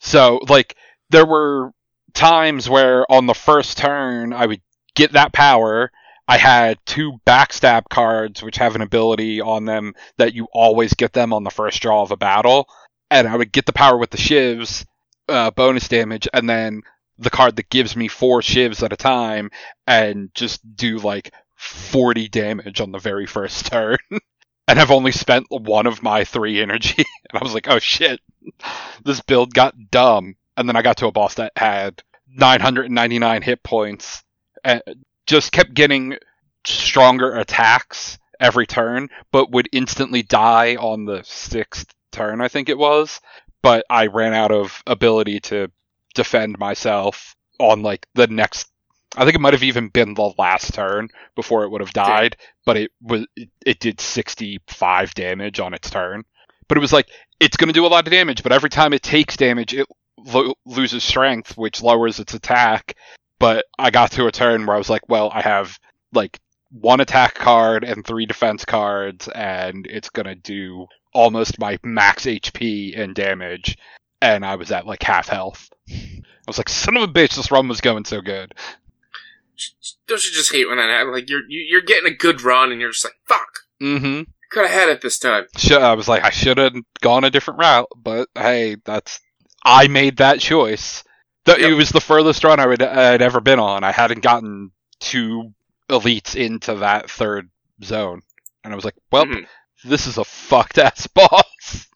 [0.00, 0.76] So, like,
[1.10, 1.72] there were
[2.14, 4.62] times where on the first turn I would
[4.94, 5.92] get that power.
[6.30, 11.12] I had two backstab cards, which have an ability on them that you always get
[11.12, 12.68] them on the first draw of a battle.
[13.10, 14.86] And I would get the power with the shivs,
[15.28, 16.82] uh, bonus damage, and then
[17.18, 19.50] the card that gives me four shivs at a time,
[19.88, 23.98] and just do like 40 damage on the very first turn.
[24.68, 26.94] and I've only spent one of my three energy.
[27.30, 28.20] and I was like, oh shit,
[29.04, 30.36] this build got dumb.
[30.56, 34.22] And then I got to a boss that had 999 hit points
[34.62, 34.82] and
[35.30, 36.18] just kept getting
[36.66, 42.76] stronger attacks every turn, but would instantly die on the sixth turn, I think it
[42.76, 43.20] was.
[43.62, 45.70] But I ran out of ability to
[46.14, 48.66] defend myself on like the next
[49.16, 52.36] I think it might have even been the last turn before it would have died,
[52.64, 56.24] but it was it, it did 65 damage on its turn.
[56.68, 58.92] But it was like it's going to do a lot of damage, but every time
[58.92, 62.94] it takes damage, it lo- loses strength, which lowers its attack.
[63.40, 65.76] But I got to a turn where I was like, well, I have
[66.12, 66.38] like
[66.70, 72.26] one attack card and three defense cards, and it's going to do almost my max
[72.26, 73.76] HP and damage.
[74.22, 75.68] And I was at like half health.
[75.90, 78.52] I was like, son of a bitch, this run was going so good.
[80.06, 81.14] Don't you just hate when that happens?
[81.14, 83.48] Like you're you- you're getting a good run and you're just like, fuck,
[83.80, 84.22] Mm-hmm.
[84.50, 85.46] could have had it this time.
[85.70, 89.20] I was like, I should have gone a different route, but hey, that's
[89.64, 91.04] I made that choice.
[91.50, 91.70] That Yep.
[91.70, 93.82] it was the furthest run I would had ever been on.
[93.84, 95.52] I hadn't gotten two
[95.88, 97.50] elites into that third
[97.82, 98.22] zone,
[98.62, 99.46] and I was like, well, Mhm.
[99.84, 101.88] this is a fucked ass boss.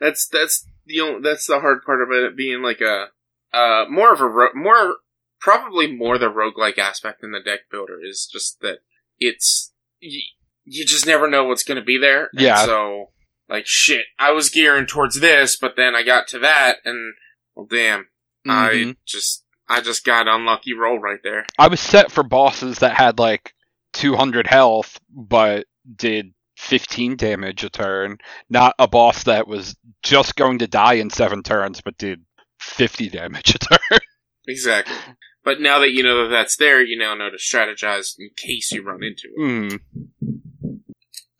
[0.00, 3.06] That's that's the only, that's the hard part of it being like a
[3.54, 4.96] uh more of a ro- more
[5.40, 8.78] probably more the roguelike aspect in the deck builder is just that
[9.18, 10.20] it's you,
[10.64, 12.28] you just never know what's going to be there.
[12.34, 12.64] Yeah.
[12.64, 13.10] So
[13.48, 17.14] like shit, I was gearing towards this, but then I got to that, and
[17.54, 18.08] well, damn,
[18.46, 18.90] Mhm.
[18.92, 21.44] I just I just got unlucky roll right there.
[21.58, 23.52] I was set for bosses that had like
[23.94, 28.18] 200 health, but did 15 damage a turn.
[28.48, 32.24] Not a boss that was just going to die in seven turns, but did
[32.60, 33.98] 50 damage a turn.
[34.46, 34.94] Exactly.
[35.42, 38.72] But now that you know that that's there, you now know to strategize in case
[38.72, 39.80] you run into it.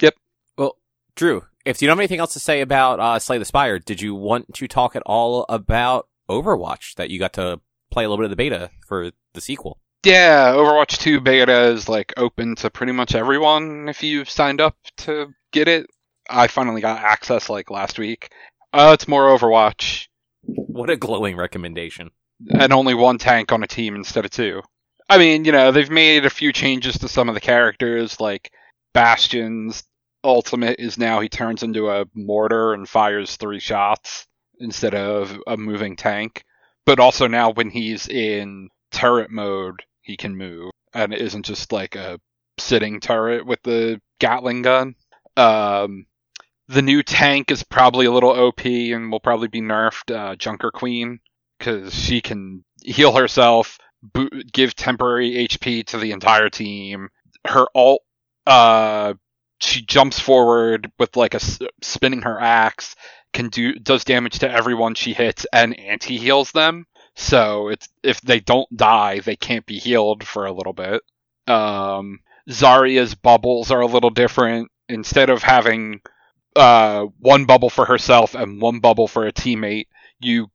[0.01, 0.14] Yep.
[0.59, 0.77] well,
[1.14, 4.01] Drew, if you don't have anything else to say about uh, Slay the Spire, did
[4.01, 7.61] you want to talk at all about Overwatch that you got to
[7.91, 9.79] play a little bit of the beta for the sequel?
[10.05, 14.77] Yeah, Overwatch 2 beta is like open to pretty much everyone if you've signed up
[14.99, 15.87] to get it.
[16.29, 18.31] I finally got access like last week.
[18.73, 20.07] Uh, it's more Overwatch
[20.43, 22.11] What a glowing recommendation.
[22.51, 24.62] and only one tank on a team instead of two.
[25.09, 28.51] I mean, you know, they've made a few changes to some of the characters, like
[28.93, 29.85] Bastion's
[30.25, 34.27] ultimate is now he turns into a mortar and fires three shots
[34.61, 36.45] instead of a moving tank.
[36.85, 41.73] But also now when he's in turret mode, he can move and it isn't just
[41.73, 42.21] like a
[42.59, 44.95] sitting turret with the Gatling gun.
[45.37, 46.07] Um,
[46.69, 50.14] the new tank is probably a little OP and will probably be nerfed.
[50.14, 51.21] Uh, Junker Queen
[51.59, 57.09] because she can heal herself, bo- give temporary HP to the entire team.
[57.47, 58.03] Her alt,
[58.47, 59.14] uh,
[59.61, 61.40] she jumps forward with like a
[61.83, 62.97] spinning her axe,
[63.33, 66.87] can do does damage to everyone she hits and anti heals them.
[67.15, 71.03] So it's if they don't die, they can't be healed for a little bit.
[71.47, 74.71] Um, Zarya's bubbles are a little different.
[74.89, 76.01] Instead of having
[76.55, 79.87] uh, one bubble for herself and one bubble for a teammate,
[80.21, 80.49] you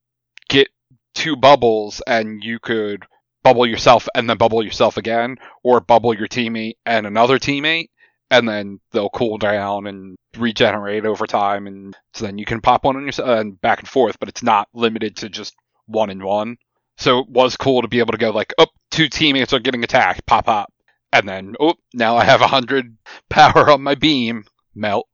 [0.50, 0.70] get
[1.14, 3.06] two bubbles and you could
[3.44, 7.90] bubble yourself and then bubble yourself again, or bubble your teammate and another teammate,
[8.32, 12.84] and then they'll cool down and regenerate over time, and so then you can pop
[12.86, 14.18] one on yourself and back and forth.
[14.20, 15.54] But it's not limited to just
[15.86, 16.58] one and one.
[16.98, 19.84] So it was cool to be able to go like, oh, two teammates are getting
[19.84, 20.74] attacked, pop pop,
[21.14, 22.98] and then oh, now I have a hundred
[23.30, 25.08] power on my beam, melt.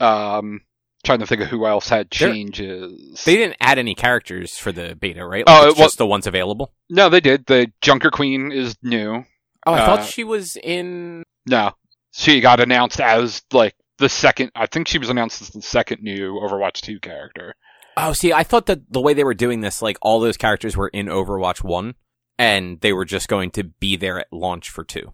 [0.00, 0.60] Um,
[1.04, 3.22] trying to think of who else had changes.
[3.24, 5.44] They didn't add any characters for the beta, right?
[5.46, 6.72] Oh, Like, it's it was- just the ones available.
[6.90, 7.46] No, they did.
[7.46, 9.24] The Junker Queen is new.
[9.66, 11.22] Oh, I Uh, thought she was in.
[11.48, 11.72] No,
[12.16, 14.50] she got announced as like the second.
[14.54, 17.54] I think she was announced as the second new Overwatch 2 character.
[17.96, 20.76] Oh, see, I thought that the way they were doing this, like all those characters
[20.76, 21.94] were in Overwatch One,
[22.38, 25.12] and they were just going to be there at launch for two.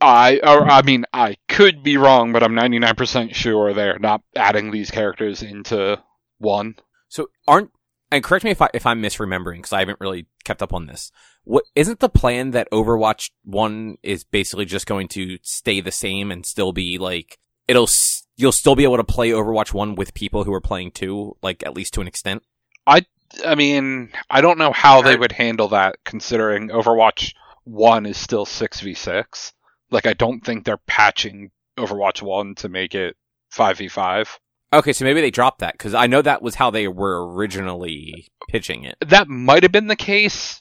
[0.00, 4.70] I or I mean I could be wrong, but I'm 99% sure they're not adding
[4.70, 6.02] these characters into
[6.38, 6.74] one.
[7.08, 7.70] So aren't
[8.10, 10.86] and correct me if I if I'm misremembering because I haven't really kept up on
[10.86, 11.10] this.
[11.44, 16.30] What isn't the plan that Overwatch One is basically just going to stay the same
[16.30, 17.38] and still be like
[17.68, 17.88] it'll
[18.36, 21.64] you'll still be able to play Overwatch One with people who are playing two, like
[21.64, 22.42] at least to an extent.
[22.86, 23.06] I
[23.44, 28.46] I mean, I don't know how they would handle that considering Overwatch 1 is still
[28.46, 29.52] 6v6.
[29.90, 33.16] Like I don't think they're patching Overwatch 1 to make it
[33.52, 34.28] 5v5.
[34.72, 38.28] Okay, so maybe they dropped that because I know that was how they were originally
[38.48, 38.96] pitching it.
[39.06, 40.60] That might have been the case,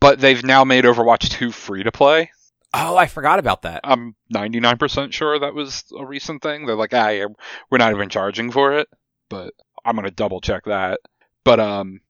[0.00, 2.30] but they've now made Overwatch 2 free to play.
[2.74, 3.80] Oh, I forgot about that.
[3.84, 6.66] I'm 99% sure that was a recent thing.
[6.66, 7.26] They're like, ah, yeah,
[7.70, 8.88] we're not even charging for it,
[9.30, 11.00] but I'm gonna double check that.
[11.44, 12.00] But um,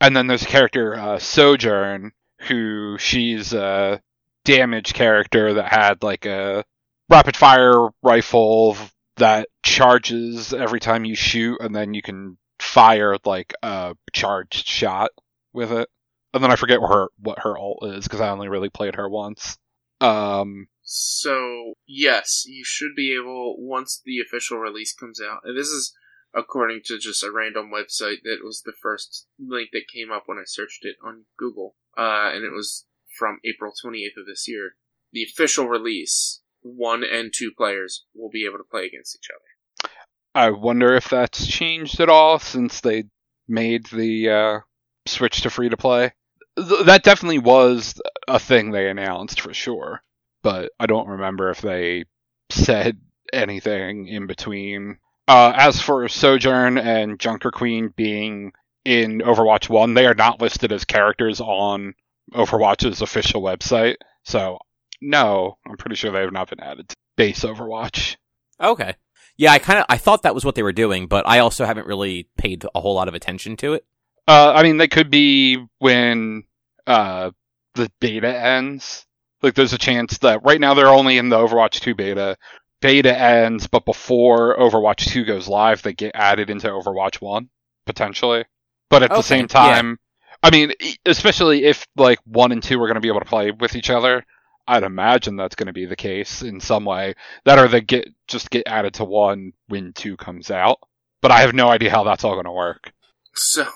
[0.00, 2.12] and then there's a character uh, Sojourn,
[2.42, 4.00] who she's a
[4.44, 6.64] damage character that had like a
[7.08, 8.76] rapid fire rifle
[9.22, 15.10] that charges every time you shoot, and then you can fire like a charged shot
[15.52, 15.88] with it.
[16.34, 18.96] And then I forget what her what her ult is because I only really played
[18.96, 19.58] her once.
[20.00, 25.42] Um, So yes, you should be able once the official release comes out.
[25.44, 25.94] And this is
[26.34, 30.38] according to just a random website that was the first link that came up when
[30.38, 31.76] I searched it on Google.
[31.96, 34.72] Uh, and it was from April 28th of this year.
[35.12, 39.90] The official release, one and two players will be able to play against each other.
[40.34, 43.04] I wonder if that's changed at all since they
[43.48, 44.58] made the uh,
[45.06, 46.12] switch to free to play.
[46.56, 50.02] Th- that definitely was a thing they announced for sure,
[50.42, 52.04] but I don't remember if they
[52.50, 52.98] said
[53.32, 54.98] anything in between.
[55.28, 58.52] Uh, as for Sojourn and Junker Queen being
[58.84, 61.94] in Overwatch 1, they are not listed as characters on
[62.34, 64.58] Overwatch's official website, so
[65.02, 68.16] no, I'm pretty sure they have not been added to base Overwatch.
[68.60, 68.94] Okay.
[69.36, 71.64] Yeah, I kind of I thought that was what they were doing, but I also
[71.64, 73.86] haven't really paid a whole lot of attention to it.
[74.28, 76.44] Uh, I mean, they could be when
[76.86, 77.30] uh,
[77.74, 79.06] the beta ends.
[79.42, 82.36] Like, there's a chance that right now they're only in the Overwatch 2 beta.
[82.80, 87.48] Beta ends, but before Overwatch 2 goes live, they get added into Overwatch 1,
[87.86, 88.44] potentially.
[88.90, 89.80] But at the Okay, same yeah.
[89.80, 89.98] time,
[90.42, 90.72] I mean,
[91.06, 93.90] especially if, like, 1 and 2 are going to be able to play with each
[93.90, 94.24] other,
[94.66, 97.14] I'd imagine that's going to be the case in some way.
[97.44, 100.78] That or they get just get added to 1 when 2 comes out.
[101.20, 102.92] But I have no idea how that's all going to work.
[103.34, 103.66] So,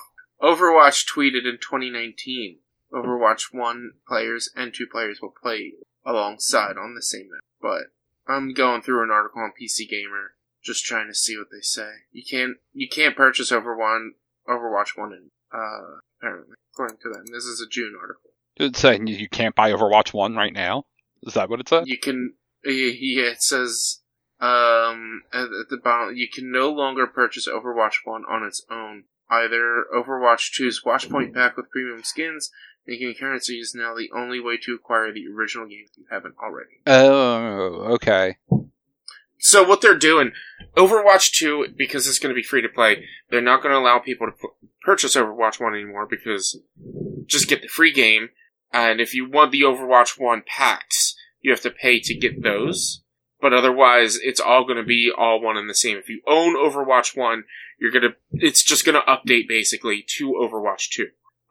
[0.41, 2.59] Overwatch tweeted in 2019,
[2.93, 5.73] Overwatch 1 players and 2 players will play
[6.05, 7.41] alongside on the same map.
[7.61, 11.61] But I'm going through an article on PC Gamer, just trying to see what they
[11.61, 11.89] say.
[12.11, 14.09] You can't, you can't purchase Overwatch,
[14.47, 17.25] Overwatch 1 in, uh, apparently, according to them.
[17.31, 18.26] This is a June article.
[18.59, 20.85] It's saying you can't buy Overwatch 1 right now.
[21.23, 21.87] Is that what it said?
[21.87, 24.01] You can, yeah, it says,
[24.39, 29.03] um, at, the bottom, you can no longer purchase Overwatch 1 on its own.
[29.29, 32.49] Either Overwatch 2's Watchpoint pack with premium skins,
[32.85, 36.35] making currency is now the only way to acquire the original game if you haven't
[36.41, 36.81] already.
[36.87, 38.37] Oh, okay.
[39.39, 40.31] So what they're doing,
[40.75, 43.99] Overwatch 2, because it's going to be free to play, they're not going to allow
[43.99, 46.59] people to pu- purchase Overwatch 1 anymore because
[47.25, 48.29] just get the free game.
[48.71, 53.01] And if you want the Overwatch 1 packs, you have to pay to get those.
[53.39, 55.97] But otherwise, it's all going to be all one and the same.
[55.97, 57.43] If you own Overwatch 1,
[57.79, 61.07] you're going to, it's just going to update basically to Overwatch 2.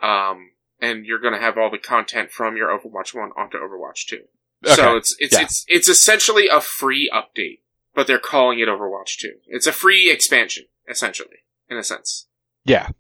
[0.07, 0.51] Um,
[0.81, 4.19] and you're going to have all the content from your Overwatch 1 onto Overwatch 2.
[4.65, 5.43] So it's, it's, Yeah.
[5.43, 7.61] it's, it's essentially a free update
[7.97, 9.33] but they're calling it Overwatch 2.
[9.47, 12.27] It's a free expansion, essentially, in a sense.
[12.65, 12.91] Yeah.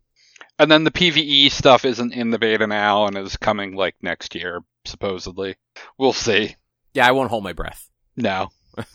[0.58, 4.34] And then the PvE stuff isn't in the beta now and is coming like next
[4.34, 5.56] year, supposedly.
[5.98, 6.56] We'll see.
[6.94, 7.90] Yeah, I won't hold my breath.
[8.16, 8.48] No.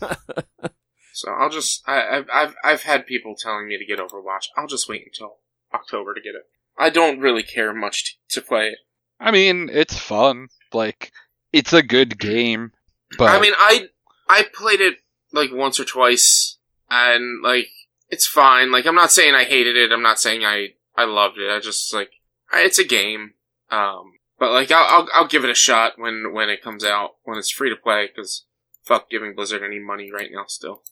[1.12, 4.48] So I'll just, I, I've, I've, I've had people telling me to get Overwatch.
[4.56, 5.36] I'll just wait until
[5.72, 6.48] October to get it.
[6.78, 8.78] I don't really care much t- to play it.
[9.20, 10.48] I mean, it's fun.
[10.72, 11.12] Like,
[11.52, 12.72] it's a good game.
[13.18, 13.88] But I mean, I,
[14.28, 14.96] I played it
[15.32, 16.56] like once or twice,
[16.90, 17.68] and like,
[18.08, 18.72] it's fine.
[18.72, 19.92] Like, I'm not saying I hated it.
[19.92, 21.50] I'm not saying I, I loved it.
[21.50, 22.10] I just, like,
[22.52, 23.34] it's a game.
[23.70, 27.12] Um, but like, I'll, I'll, I'll give it a shot when, when it comes out,
[27.24, 28.44] when it's free to play, because
[28.82, 30.82] fuck giving Blizzard any money right now still.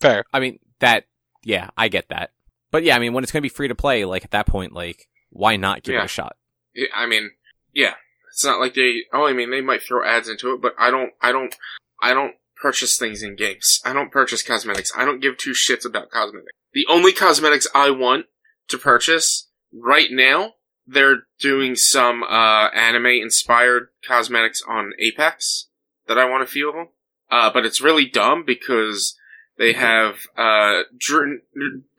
[0.00, 0.24] fair.
[0.32, 1.06] I mean, that,
[1.42, 2.30] yeah, I get that.
[2.70, 4.46] But yeah, I mean, when it's going to be free to play, like at that
[4.46, 6.36] point, like, why not give it a shot?
[6.76, 7.30] I- I mean,
[7.72, 7.94] yeah,
[8.30, 9.04] it's not like they.
[9.12, 11.12] Oh, I mean, they might throw ads into it, but I don't.
[11.22, 11.54] I don't.
[12.00, 13.80] I don't purchase things in games.
[13.84, 14.92] I don't purchase cosmetics.
[14.96, 16.52] I don't give two shits about cosmetics.
[16.74, 18.26] The only cosmetics I want
[18.68, 20.54] to purchase right now,
[20.86, 25.68] they're doing some uh, anime inspired cosmetics on Apex
[26.06, 26.88] that I want a few of them.
[27.30, 29.14] Uh, but it's really dumb because
[29.58, 30.82] they have, uh,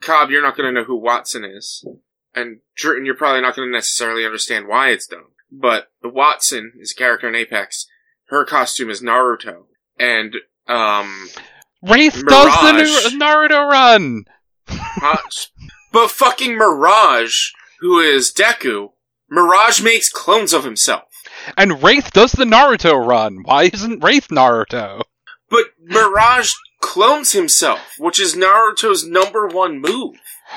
[0.00, 1.84] Cobb, you're not gonna know who Wattson is.
[2.34, 5.28] And you're probably not gonna necessarily understand why it's dumb.
[5.52, 7.86] But the Wattson is a character in Apex.
[8.26, 9.64] Her costume is Naruto.
[9.98, 10.34] And,
[10.66, 11.28] um,
[11.82, 12.28] Wraith Mirage.
[12.76, 14.24] does the Naruto run.
[14.68, 15.16] uh,
[15.92, 17.50] but fucking Mirage,
[17.80, 18.90] who is Deku,
[19.28, 21.04] Mirage makes clones of himself.
[21.56, 23.42] And Wraith does the Naruto run.
[23.44, 25.02] Why isn't Wraith Naruto?
[25.48, 30.16] But Mirage clones himself, which is Naruto's number one move.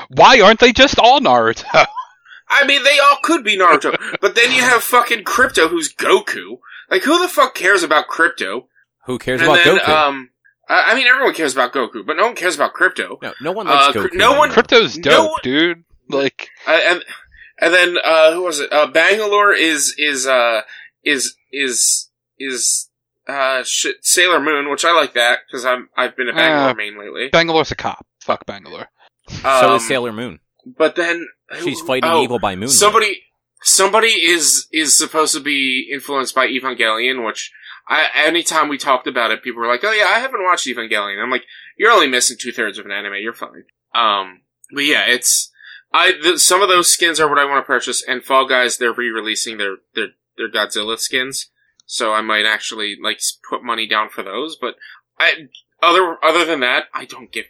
[0.09, 1.65] Why aren't they just all Naruto?
[2.49, 6.59] I mean, they all could be Naruto, but then you have fucking Crypto, who's Goku.
[6.89, 8.67] Like, who the fuck cares about Crypto?
[9.05, 9.89] Who cares and about then, Goku?
[9.89, 10.29] um,
[10.69, 13.17] I I mean, everyone cares about Goku, but no one cares about Crypto.
[13.21, 14.13] no, no one likes uh, Goku.
[14.13, 15.83] no one- Crypto's No dope, one- dude.
[16.13, 17.03] Like, Uh, and
[17.59, 18.71] and then uh, who was it?
[18.71, 20.61] Uh, Bangalore is is uh
[21.03, 22.09] is is
[22.39, 22.89] is
[23.27, 26.73] uh shit, Sailor Moon, which I like that because I'm I've been a Bangalore Uh,
[26.75, 27.29] main lately.
[27.31, 28.05] Bangalore's a cop.
[28.21, 28.87] Fuck Bangalore.
[29.29, 30.39] so Um, is Sailor Moon.
[30.65, 31.27] But then
[31.63, 32.71] She's who- fighting oh, evil by moonlight.
[32.71, 33.23] Somebody
[33.61, 37.51] somebody is is supposed to be influenced by Evangelion, which
[37.87, 41.21] I anytime we talked about it, people were like, "Oh yeah, I haven't watched Evangelion."
[41.21, 41.45] I'm like,
[41.77, 43.15] "You're only missing two thirds of an anime.
[43.21, 44.41] You're fine." Um,
[44.73, 45.51] but yeah, it's
[45.93, 48.77] I the, some of those skins are what I want to purchase, and Fall Guys
[48.77, 51.49] they're re-releasing their their their Godzilla skins,
[51.85, 54.57] so I might actually like put money down for those.
[54.59, 54.75] But
[55.19, 55.47] I
[55.81, 57.45] other other than that, I don't give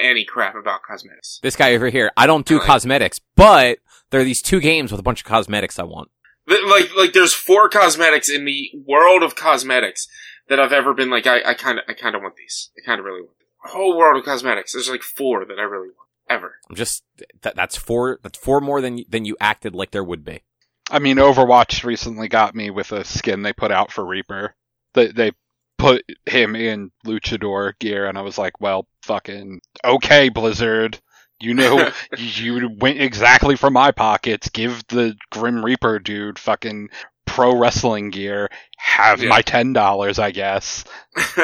[0.00, 1.40] any crap about cosmetics.
[1.42, 2.66] This guy over here, I don't do Right.
[2.66, 3.78] cosmetics, but
[4.10, 6.10] there are these two games with a bunch of cosmetics I want.
[6.48, 10.06] Th- Like, like, there's four cosmetics in the world of cosmetics
[10.48, 12.70] that I've ever been like, I, I kind of, I kind of want these.
[12.78, 13.36] I kind of really want.
[13.38, 13.72] Them.
[13.72, 14.72] Whole world of cosmetics.
[14.72, 16.54] There's like four that I really want ever.
[16.68, 17.02] I'm just
[17.42, 18.18] that, that's four.
[18.22, 20.42] That's four more than than you acted like there would be.
[20.90, 24.54] I mean, Overwatch recently got me with a skin they put out for Reaper.
[24.94, 25.32] They they
[25.76, 30.98] put him in luchador gear, and I was like, well, fucking okay, Blizzard.
[31.40, 34.48] You know, you went exactly from my pockets.
[34.48, 36.88] Give the Grim Reaper dude fucking
[37.26, 38.48] pro wrestling gear.
[38.78, 39.28] Have Yeah.
[39.28, 40.84] my ten dollars, I guess.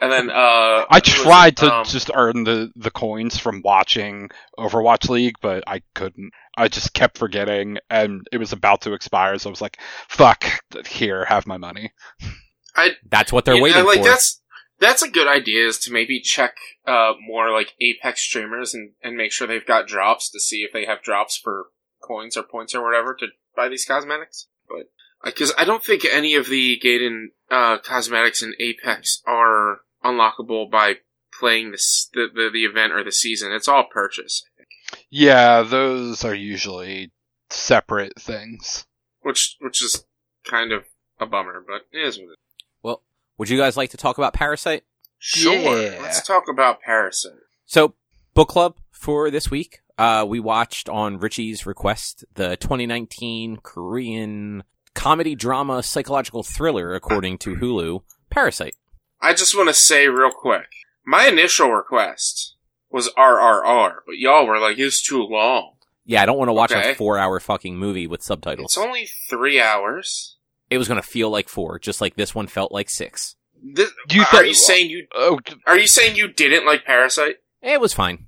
[0.00, 3.62] and then, uh, I who was tried to Um, just earn the, the coins from
[3.64, 6.32] watching Overwatch League, but I couldn't.
[6.56, 9.78] I just kept forgetting, and it was about to expire, so I was like,
[10.08, 10.44] fuck,
[10.86, 11.92] here, have my money.
[13.10, 14.04] That's what they're yeah, waiting like for.
[14.04, 14.40] that's
[14.80, 16.56] that's a good idea is to maybe check
[16.86, 20.72] uh more like Apex streamers and and make sure they've got drops to see if
[20.72, 21.66] they have drops for
[22.02, 24.48] coins or points or whatever to buy these cosmetics.
[24.68, 24.90] But
[25.24, 30.94] because I don't think any of the Gaiden uh, cosmetics in Apex are unlockable by
[31.38, 33.52] playing this the, the the event or the season.
[33.52, 34.44] It's all purchase,
[35.10, 37.10] Yeah, those are usually
[37.50, 38.86] separate things.
[39.22, 40.04] which which is
[40.44, 40.84] kind of
[41.18, 42.36] a bummer, but it is what it is.
[42.82, 43.02] Well,
[43.38, 44.84] would you guys like to talk about Parasite?
[45.18, 45.98] Sure, Yeah.
[46.02, 47.32] let's talk about Parasite.
[47.64, 47.94] So,
[48.34, 49.80] book club for this week.
[49.96, 54.64] Uh, we watched on Richie's request the 2019 Korean
[54.94, 58.74] comedy drama psychological thriller, according to Hulu, Parasite.
[59.20, 60.66] I just want to say real quick,
[61.06, 62.54] my initial request
[62.90, 65.72] was RRR, but y'all were like, it's too long.
[66.04, 66.92] Yeah, I don't want to watch Okay.
[66.92, 68.66] a four hour fucking movie with subtitles.
[68.72, 70.36] It's only three hours.
[70.70, 73.36] It was going to feel like four, just like this one felt like six.
[73.62, 77.36] This, You are thought- you saying you Oh, are you saying you didn't like Parasite?
[77.62, 78.26] It was fine.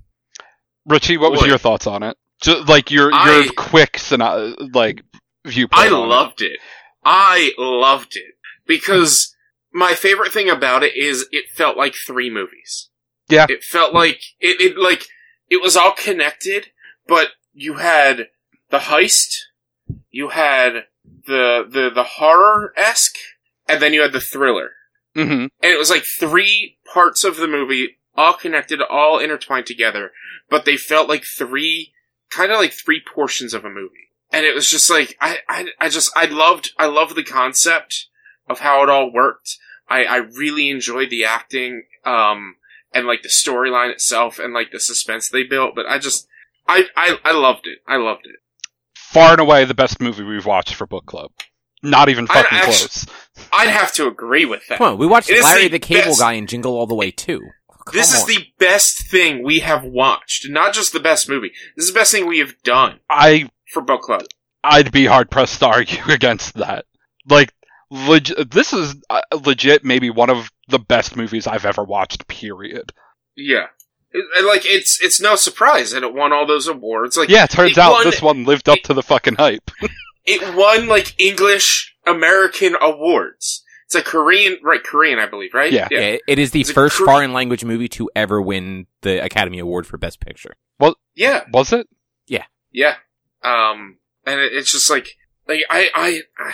[0.85, 2.17] Richie, what was your thoughts on it?
[2.41, 5.03] Just, like your I- your quick syno- like
[5.47, 5.81] viewpoint.
[5.83, 6.07] I on it.
[6.07, 6.59] loved it.
[7.03, 8.35] I loved it
[8.65, 9.35] because
[9.71, 12.89] my favorite thing about it is it felt like three movies.
[13.29, 13.45] Yeah.
[13.49, 15.05] It felt like it, it like
[15.49, 16.67] it was all connected,
[17.07, 18.27] but you had
[18.69, 19.35] the heist,
[20.09, 20.85] you had
[21.25, 23.15] the the the horror esque,
[23.67, 24.71] and then you had the thriller.
[25.15, 30.11] hmm and it was like three parts of the movie all connected all intertwined together
[30.49, 31.93] but they felt like three
[32.29, 35.65] kind of like three portions of a movie and it was just like I, I
[35.79, 38.07] i just i loved i loved the concept
[38.49, 39.57] of how it all worked
[39.89, 42.55] i i really enjoyed the acting um
[42.93, 46.27] and like the storyline itself and like the suspense they built but i just
[46.67, 48.35] i i, I loved it i loved it
[48.95, 51.31] Far and away the best movie we've watched for book club.
[51.81, 53.05] Not even I fucking actu- close.
[53.53, 55.79] i'd have to agree with that Come on, we watched It is Larry the the
[55.79, 57.39] Cable best- Guy and Jingle All the Way too.
[57.85, 58.27] Come This is on.
[58.27, 60.49] the best thing we have watched.
[60.49, 61.51] Not just the best movie.
[61.77, 64.23] This is the best thing we have done I for book club.
[64.63, 66.85] I'd be hard pressed to argue against that.
[67.29, 67.53] Like,
[67.89, 72.27] leg- this is uh, legit maybe one of the best movies I've ever watched.
[72.27, 72.91] Period.
[73.35, 73.67] Yeah.
[74.11, 77.17] It- it- like it's it's no surprise that it won all those awards.
[77.17, 79.69] Like Yeah, it turns it out won- this one lived up to the fucking hype.
[80.25, 83.63] it won like English American awards.
[83.85, 84.83] It's a Korean, right?
[84.83, 85.71] Korean, I believe, right?
[85.71, 85.87] Yeah.
[85.89, 89.59] Yeah, it is the It's first Kore- foreign language movie to ever win the Academy
[89.59, 90.55] Award for Best Picture.
[90.77, 91.87] Well, yeah, Was it?
[92.27, 92.95] Yeah, yeah.
[93.47, 95.07] Um, and it, it's just like,
[95.47, 96.51] like I, I,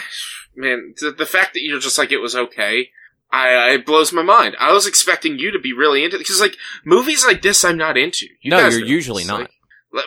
[0.56, 2.89] man, the, the fact that you're just like it was okay.
[3.32, 4.56] I, it blows my mind.
[4.60, 7.98] I was expecting you to be really into because like movies like this, I'm not
[7.98, 8.28] into.
[8.41, 9.39] You No, you're usually not.
[9.41, 9.50] like-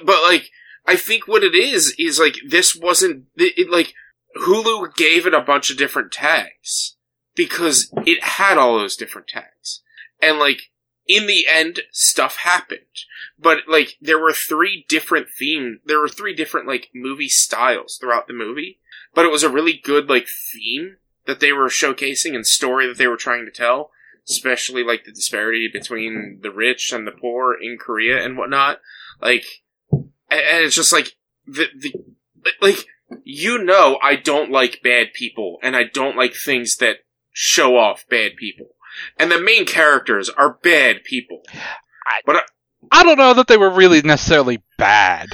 [0.04, 0.50] but like,
[0.86, 3.94] I think what it is is like this wasn't it, like
[4.36, 6.96] Hulu gave it a bunch of different tags
[7.34, 9.82] because it had all those different tags,
[10.22, 10.70] and like
[11.06, 12.80] in the end, stuff happened.
[13.38, 15.80] But like, there were three different theme.
[15.84, 18.78] There were three different like movie styles throughout the movie,
[19.14, 20.96] but it was a really good like theme
[21.26, 23.90] that they were showcasing and story that they were trying to tell.
[24.28, 28.80] Especially like the disparity between the rich and the poor in Korea and whatnot.
[29.20, 29.44] Like,
[29.92, 31.12] and it's just like
[31.46, 31.94] the the
[32.60, 32.86] like
[33.22, 38.04] you know I don't like bad people and I don't like things that show off
[38.08, 38.70] bad people.
[39.18, 41.42] And the main characters are bad people.
[42.92, 45.30] I don't know that they were really necessarily bad.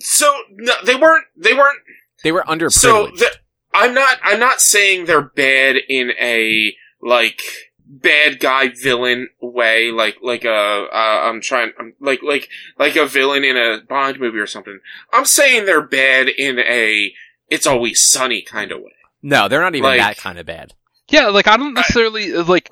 [0.00, 1.24] So no, they weren't.
[1.36, 1.78] They weren't.
[2.24, 2.72] They were underprivileged.
[2.72, 3.30] So the,
[3.72, 4.18] I'm not.
[4.22, 7.40] I'm not saying they're bad in a like
[7.86, 9.90] bad guy villain way.
[9.92, 10.50] Like like a.
[10.92, 10.96] Uh,
[11.30, 11.72] I'm trying.
[11.78, 12.48] I'm, like like
[12.78, 14.80] like a villain in a Bond movie or something.
[15.12, 17.12] I'm saying they're bad in a.
[17.48, 18.92] It's always sunny kind of way.
[19.22, 20.74] no, they're not even like- that kind of bad.
[21.08, 22.68] Yeah, like I don't necessarily uh, like.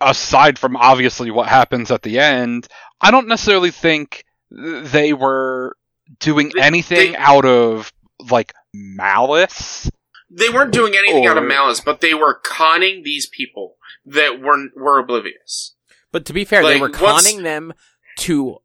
[0.00, 2.68] Aside from obviously what happens at the end,
[3.02, 5.76] I don't necessarily think they were
[6.20, 7.92] doing They- anything they- out of
[8.30, 9.90] like malice.
[10.30, 14.68] They weren't doing anything out of malice, but they were conning these people that were
[14.74, 15.74] were oblivious.
[16.12, 17.74] But to be fair, they were once- conning them
[18.20, 18.58] to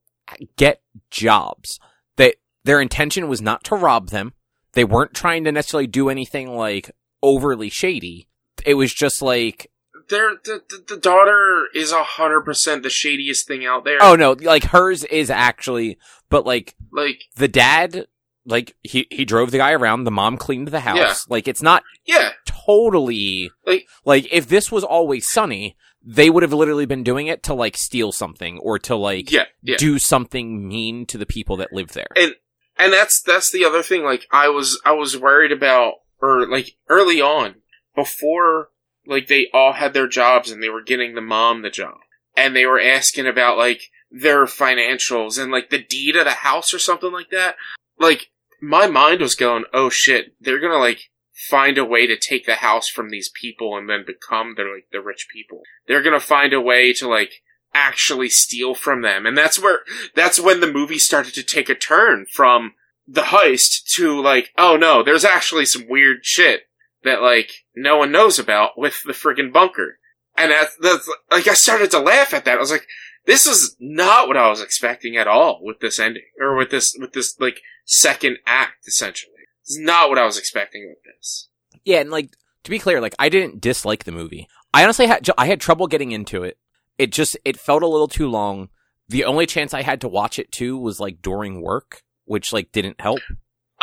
[0.55, 0.81] get
[1.11, 1.79] jobs.
[2.15, 4.33] They their intention was not to rob them.
[4.71, 6.91] They weren't trying to necessarily do anything like
[7.21, 8.28] overly shady.
[8.65, 9.71] It was just like,
[10.09, 13.99] Their the, the, the daughter is a hundred percent the shadiest thing out there.
[14.01, 15.97] oh no, like hers is actually,
[16.29, 18.07] but like like the dad,
[18.45, 20.03] like he he drove the guy around.
[20.03, 20.97] The mom cleaned the house.
[20.97, 21.15] Yeah.
[21.27, 26.53] Like it's not yeah, totally Like- like if this was always sunny, they would have
[26.53, 29.75] literally been doing it to like steal something or to like yeah, yeah.
[29.77, 32.07] do something mean to the people that live there.
[32.15, 32.35] And
[32.77, 36.77] and that's that's the other thing like i was i was worried about or like
[36.87, 37.55] early on
[37.95, 38.69] before
[39.05, 41.97] like they all had their jobs and they were getting the mom the job.
[42.37, 46.73] And they were asking about like their financials and like the deed of the house
[46.73, 47.55] or something like that.
[47.97, 48.29] Like
[48.61, 51.09] my mind was going oh shit they're gonna like
[51.49, 54.87] find a way to take the house from these people and then become the like
[54.91, 55.61] the rich people.
[55.87, 57.41] They're gonna find a way to like
[57.73, 59.25] actually steal from them.
[59.25, 59.79] And that's where
[60.15, 62.73] that's when the movie started to take a turn from
[63.07, 66.68] the heist to like, oh no, there's actually some weird shit
[67.03, 69.99] that like no one knows about with the friggin' bunker.
[70.37, 72.57] And that's, that's like I started to laugh at that.
[72.57, 72.87] I was like,
[73.25, 76.95] this is not what I was expecting at all with this ending or with this
[76.99, 79.33] with this like second act essentially.
[79.61, 81.49] It's not what I was expecting with this.
[81.83, 82.31] Yeah, and like
[82.63, 84.47] to be clear, like I didn't dislike the movie.
[84.73, 86.57] I honestly had I had trouble getting into it.
[86.97, 88.69] It just it felt a little too long.
[89.07, 92.71] The only chance I had to watch it too was like during work, which like
[92.71, 93.19] didn't help.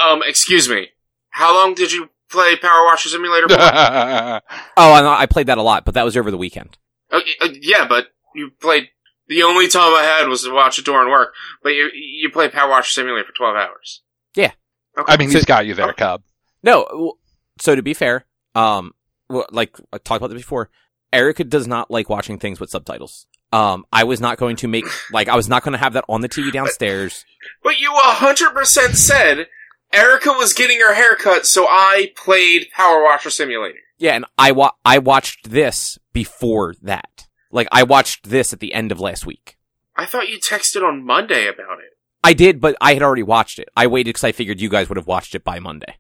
[0.03, 0.89] Um, excuse me.
[1.31, 4.41] How long did you play Power Washer Simulator Oh,
[4.77, 6.77] I, I played that a lot, but that was over the weekend.
[7.13, 8.89] Okay, uh, yeah, but you played.
[9.29, 11.35] The only time I had was to watch it during work.
[11.63, 14.03] But you you played Power Washer Simulator for twelve hours.
[14.35, 14.53] Yeah.
[14.99, 15.13] Okay.
[15.13, 16.23] I mean, So- he's got you there, Cub.
[16.63, 17.15] No,
[17.61, 18.25] so to be fair,
[18.55, 18.93] um,
[19.29, 20.71] like I talked about this before,
[21.13, 23.27] Erica does not like watching things with subtitles.
[23.53, 26.05] Um, I was not going to make like I was not going to have that
[26.09, 27.25] on the TV downstairs.
[27.63, 29.47] but you a hundred percent said
[29.93, 33.79] Erica was getting her haircut, so I played Power Washer Simulator.
[33.99, 37.27] Yeah, and I wa- I watched this before that.
[37.51, 39.57] Like I watched this at the end of last week.
[39.97, 41.97] I thought you texted on Monday about it.
[42.23, 43.69] I did, but I had already watched it.
[43.77, 45.97] I waited because I figured you guys would have watched it by Monday.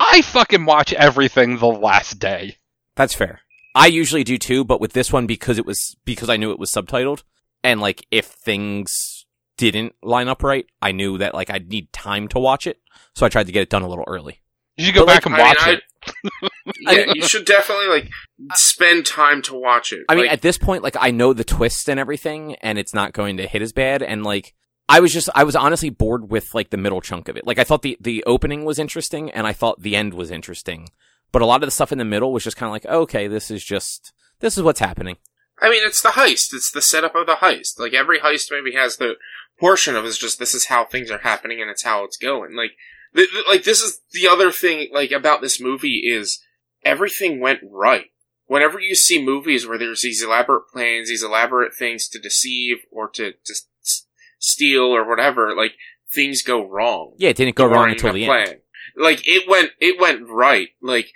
[0.00, 2.56] I fucking watch everything the last day.
[2.96, 3.40] That's fair.
[3.74, 6.58] I usually do too, but with this one because it was because I knew it
[6.58, 7.22] was subtitled,
[7.64, 9.21] and like if things
[9.56, 12.80] didn't line up right, I knew that like I'd need time to watch it,
[13.14, 14.40] so I tried to get it done a little early.
[14.76, 15.82] You should go But, back like, and I watch mean, it.
[16.80, 18.08] Yeah, you should definitely like
[18.54, 20.00] spend time to watch it.
[20.08, 22.94] I mean, Like, at this point, like I know the twists and everything, and it's
[22.94, 24.02] not going to hit as bad.
[24.02, 24.54] And like,
[24.88, 27.46] I was just, I was honestly bored with like the middle chunk of it.
[27.46, 30.88] Like, I thought the the opening was interesting, and I thought the end was interesting,
[31.30, 33.28] but a lot of the stuff in the middle was just kind of like, okay,
[33.28, 35.18] this is just this is what's happening.
[35.60, 36.52] I mean, it's the heist.
[36.52, 37.78] It's the setup of the heist.
[37.78, 39.14] Like every heist maybe has the
[39.62, 42.56] portion of it's just this is how things are happening and it's how it's going.
[42.56, 42.72] Like,
[43.14, 46.42] th- th- like this is the other thing like about this movie is
[46.84, 48.06] everything went right.
[48.46, 53.08] Whenever you see movies where there's these elaborate plans, these elaborate things to deceive or
[53.10, 54.06] to, to s-
[54.40, 55.74] steal or whatever, like
[56.12, 57.14] things go wrong.
[57.16, 58.58] Yeah, it didn't go wrong until the end.
[58.96, 60.70] Like it went, it went right.
[60.82, 61.12] Like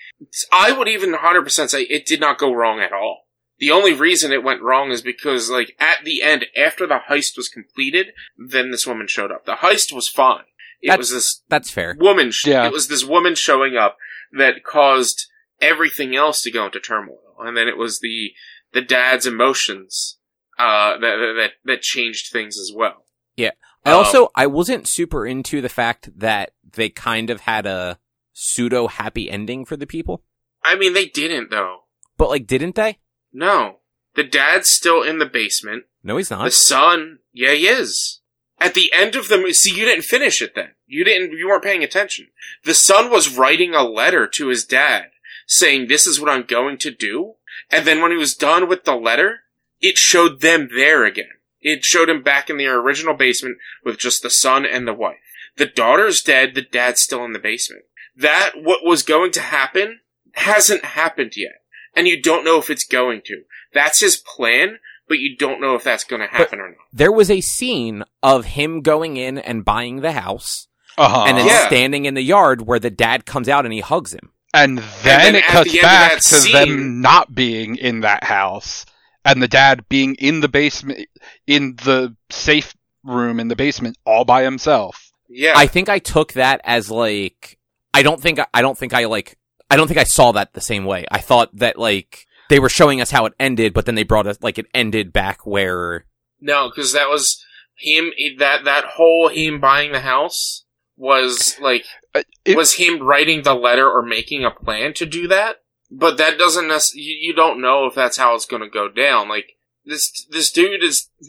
[0.53, 3.26] I would even 100% say it did not go wrong at all.
[3.59, 7.37] The only reason it went wrong is because, like, at the end, after the heist
[7.37, 9.47] was completed, then this woman showed up.
[9.47, 10.45] The heist was fine.
[10.83, 11.97] It That's- was this That's fair.
[11.99, 12.31] woman.
[12.31, 12.67] Sh- Yeah.
[12.67, 13.97] It was this woman showing up
[14.33, 15.27] that caused
[15.61, 18.33] everything else to go into turmoil, and then it was the
[18.73, 20.19] the dad's emotions
[20.59, 23.07] uh, that that that changed things as well.
[23.37, 23.53] Yeah.
[23.87, 27.99] I Um, also I wasn't super into the fact that they kind of had a
[28.35, 30.23] pseudo happy ending for the people.
[30.63, 31.85] I mean, they didn't though.
[32.19, 32.99] But like didn't they?
[33.37, 33.81] No,
[34.15, 35.85] the dad's still in the basement.
[36.03, 36.45] No, he's not.
[36.45, 38.21] The son, yeah, he is.
[38.59, 40.71] At the end of the movie, see, you didn't finish it then.
[40.87, 42.29] You didn't, you weren't paying attention.
[42.65, 45.11] The son was writing a letter to his dad
[45.47, 47.35] saying, this is what I'm going to do.
[47.71, 49.41] And then when he was done with the letter,
[49.83, 51.27] it showed them there again.
[51.61, 55.19] It showed him back in their original basement with just the son and the wife.
[55.59, 57.85] The daughter's dead, the dad's still in the basement.
[58.17, 60.01] That, what was going to happen,
[60.33, 61.63] hasn't happened yet.
[61.97, 63.43] And you don't know if it's going to.
[63.75, 64.79] That's his plan,
[65.09, 66.77] but you don't know if that's going to happen or not.
[66.93, 70.69] there was a scene of him going in and buying the house
[70.99, 71.25] Uh huh.
[71.27, 71.67] and then Yeah.
[71.67, 74.31] standing in the yard where the dad comes out and he hugs him.
[74.55, 78.87] And then, then it cuts the back to scene- them not being in that house,
[79.25, 81.09] and the dad being in the basement,
[81.47, 82.75] in the safe
[83.05, 85.11] room in the basement, all by himself.
[85.29, 85.53] Yeah.
[85.57, 87.59] I think I took that as like
[87.93, 89.37] I don't think I don't think I like
[89.71, 91.07] I don't think I saw that the same way.
[91.11, 94.27] I thought that like they were showing us how it ended, but then they brought
[94.27, 96.05] us like it ended back where
[96.41, 97.43] no, because that was
[97.79, 100.65] him, that, that whole him buying the house
[100.97, 105.27] was like, Uh, it- was him writing the letter or making a plan to do
[105.29, 105.63] that.
[105.91, 109.29] But that doesn't necessarily, you, you don't know if that's how it's gonna go down.
[109.29, 109.53] Like,
[109.85, 111.09] this, this dude is,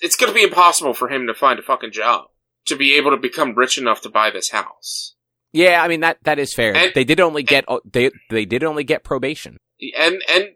[0.00, 2.26] it's gonna be impossible for him to find a fucking job.
[2.66, 5.13] To be able to become rich enough to buy this house.
[5.54, 6.76] Yeah, I mean that that is fair.
[6.76, 9.56] And- they did only get they they did only get probation.
[9.98, 10.48] And, and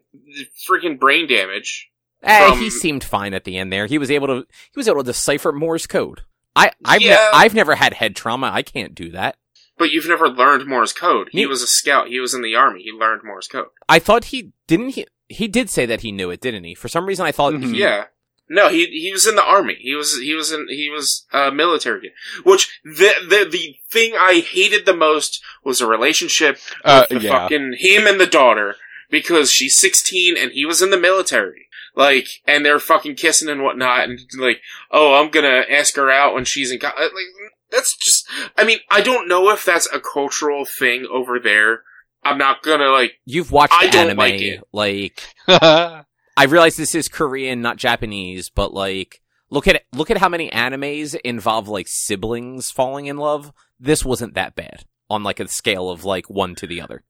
[0.69, 1.89] freaking brain damage.
[2.23, 3.85] Eh, From- he seemed fine at the end there.
[3.85, 4.35] He was able to
[4.73, 6.21] he was able to decipher Morse code.
[6.55, 7.29] I I've ne- Yeah.
[7.33, 8.49] I've never had head trauma.
[8.53, 9.37] I can't do that.
[9.77, 11.29] But you've never learned Morse code.
[11.31, 12.09] He He- was a scout.
[12.09, 12.81] He was in the army.
[12.83, 13.67] He learned Morse code.
[13.87, 16.75] I thought he didn't he he did say that he knew it, didn't he?
[16.75, 17.73] For some reason I thought Mhm.
[17.73, 18.05] he, Yeah.
[18.49, 19.77] No, he he was in the army.
[19.79, 22.01] He was he was in he was uh, military.
[22.01, 22.11] kid.
[22.43, 27.25] Which the the the thing I hated the most was a relationship Uh, with the
[27.27, 27.31] yeah.
[27.31, 28.75] fucking him and the daughter
[29.11, 31.67] because she's sixteen and he was in the military.
[31.95, 36.33] Like, and they're fucking kissing and whatnot, and like, oh, I'm gonna ask her out
[36.33, 36.79] when she's in.
[36.79, 36.87] Co-.
[36.87, 38.27] uh, Like, that's just.
[38.57, 41.81] I mean, I don't know if that's a cultural thing over there.
[42.23, 43.13] I'm not gonna like.
[43.25, 44.63] you've watched I don't anime like it.
[44.71, 45.23] like
[46.39, 50.49] I realize this is Korean, not Japanese, but like look at look at how many
[50.49, 53.51] animes involve like siblings falling in love.
[53.77, 57.03] This wasn't that bad on like a scale of like one to the other.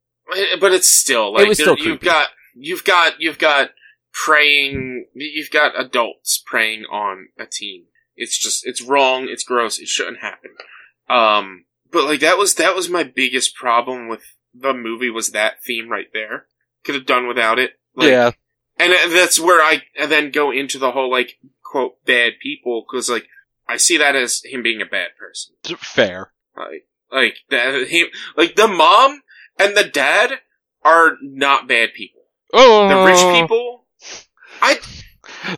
[0.60, 2.06] But it's still like was still you've creepy.
[2.08, 3.70] got you've got you've got
[4.12, 5.06] preying.
[5.14, 7.86] You've got adults preying on a teen.
[8.16, 9.28] It's just it's wrong.
[9.30, 9.78] It's gross.
[9.78, 10.56] It shouldn't happen.
[11.08, 14.24] Um, but like that was that was my biggest problem with
[14.56, 16.48] the movie was that theme right there.
[16.84, 17.74] Could have done without it.
[17.96, 18.32] Like, yeah.
[18.80, 23.10] And uh, that's where I then go into the whole like quote bad people because
[23.10, 23.28] like
[23.68, 25.56] I see that as him being a bad person.
[25.78, 26.32] Fair.
[26.58, 29.22] Like like that him like the mom
[29.58, 30.32] and the dad
[30.84, 32.22] are not bad people.
[32.54, 33.86] Oh, The rich people.
[34.62, 34.80] I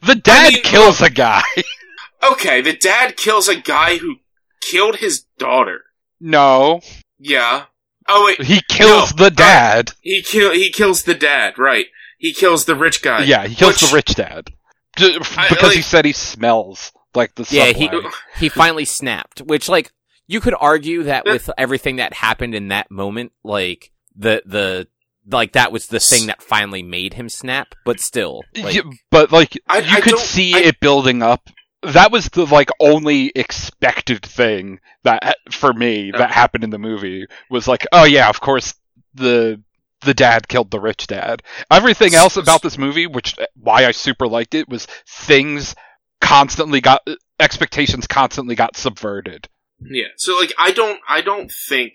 [0.06, 1.44] The dad I mean, kills a guy.
[2.32, 2.62] okay.
[2.62, 4.18] The dad kills a guy who
[4.60, 5.84] killed his daughter.
[6.20, 6.82] no,
[7.20, 7.66] Yeah.
[8.10, 9.26] Oh wait, he kills No.
[9.26, 9.92] the dad.
[10.02, 11.58] he kill he kills the dad.
[11.58, 11.86] Right.
[12.22, 13.24] He kills the rich guy.
[13.24, 14.50] yeah, he kills which- the rich dad
[14.96, 17.90] D- f- I- because he like- said he smells like the Yeah, subway.
[18.02, 18.10] he-
[18.46, 19.92] He finally snapped, which like
[20.28, 24.88] you could argue that with everything that happened in that moment, like the the
[25.30, 29.32] like that was the thing that finally made him snap, but still, like, Yeah, but
[29.32, 31.50] like I- you I could see I- it building up.
[31.84, 37.26] That was the like only expected thing that for me that happened in the movie
[37.50, 38.76] was like, oh yeah, of course
[39.16, 39.60] the
[40.04, 41.44] the dad killed the rich dad.
[41.72, 45.76] Everything else about this movie, which why I super liked it, was things
[46.20, 47.02] constantly got
[47.40, 49.48] expectations constantly got subverted.
[49.80, 50.08] Yeah.
[50.18, 51.94] So like I don't I don't think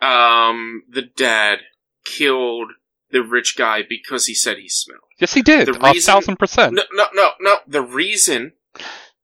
[0.00, 1.58] um the dad
[2.04, 2.68] killed
[3.10, 5.00] the rich guy because he said he smelled.
[5.18, 5.68] Yes, he did.
[5.68, 6.74] The A reason- thousand percent.
[6.74, 7.58] No no no no.
[7.66, 8.52] The reason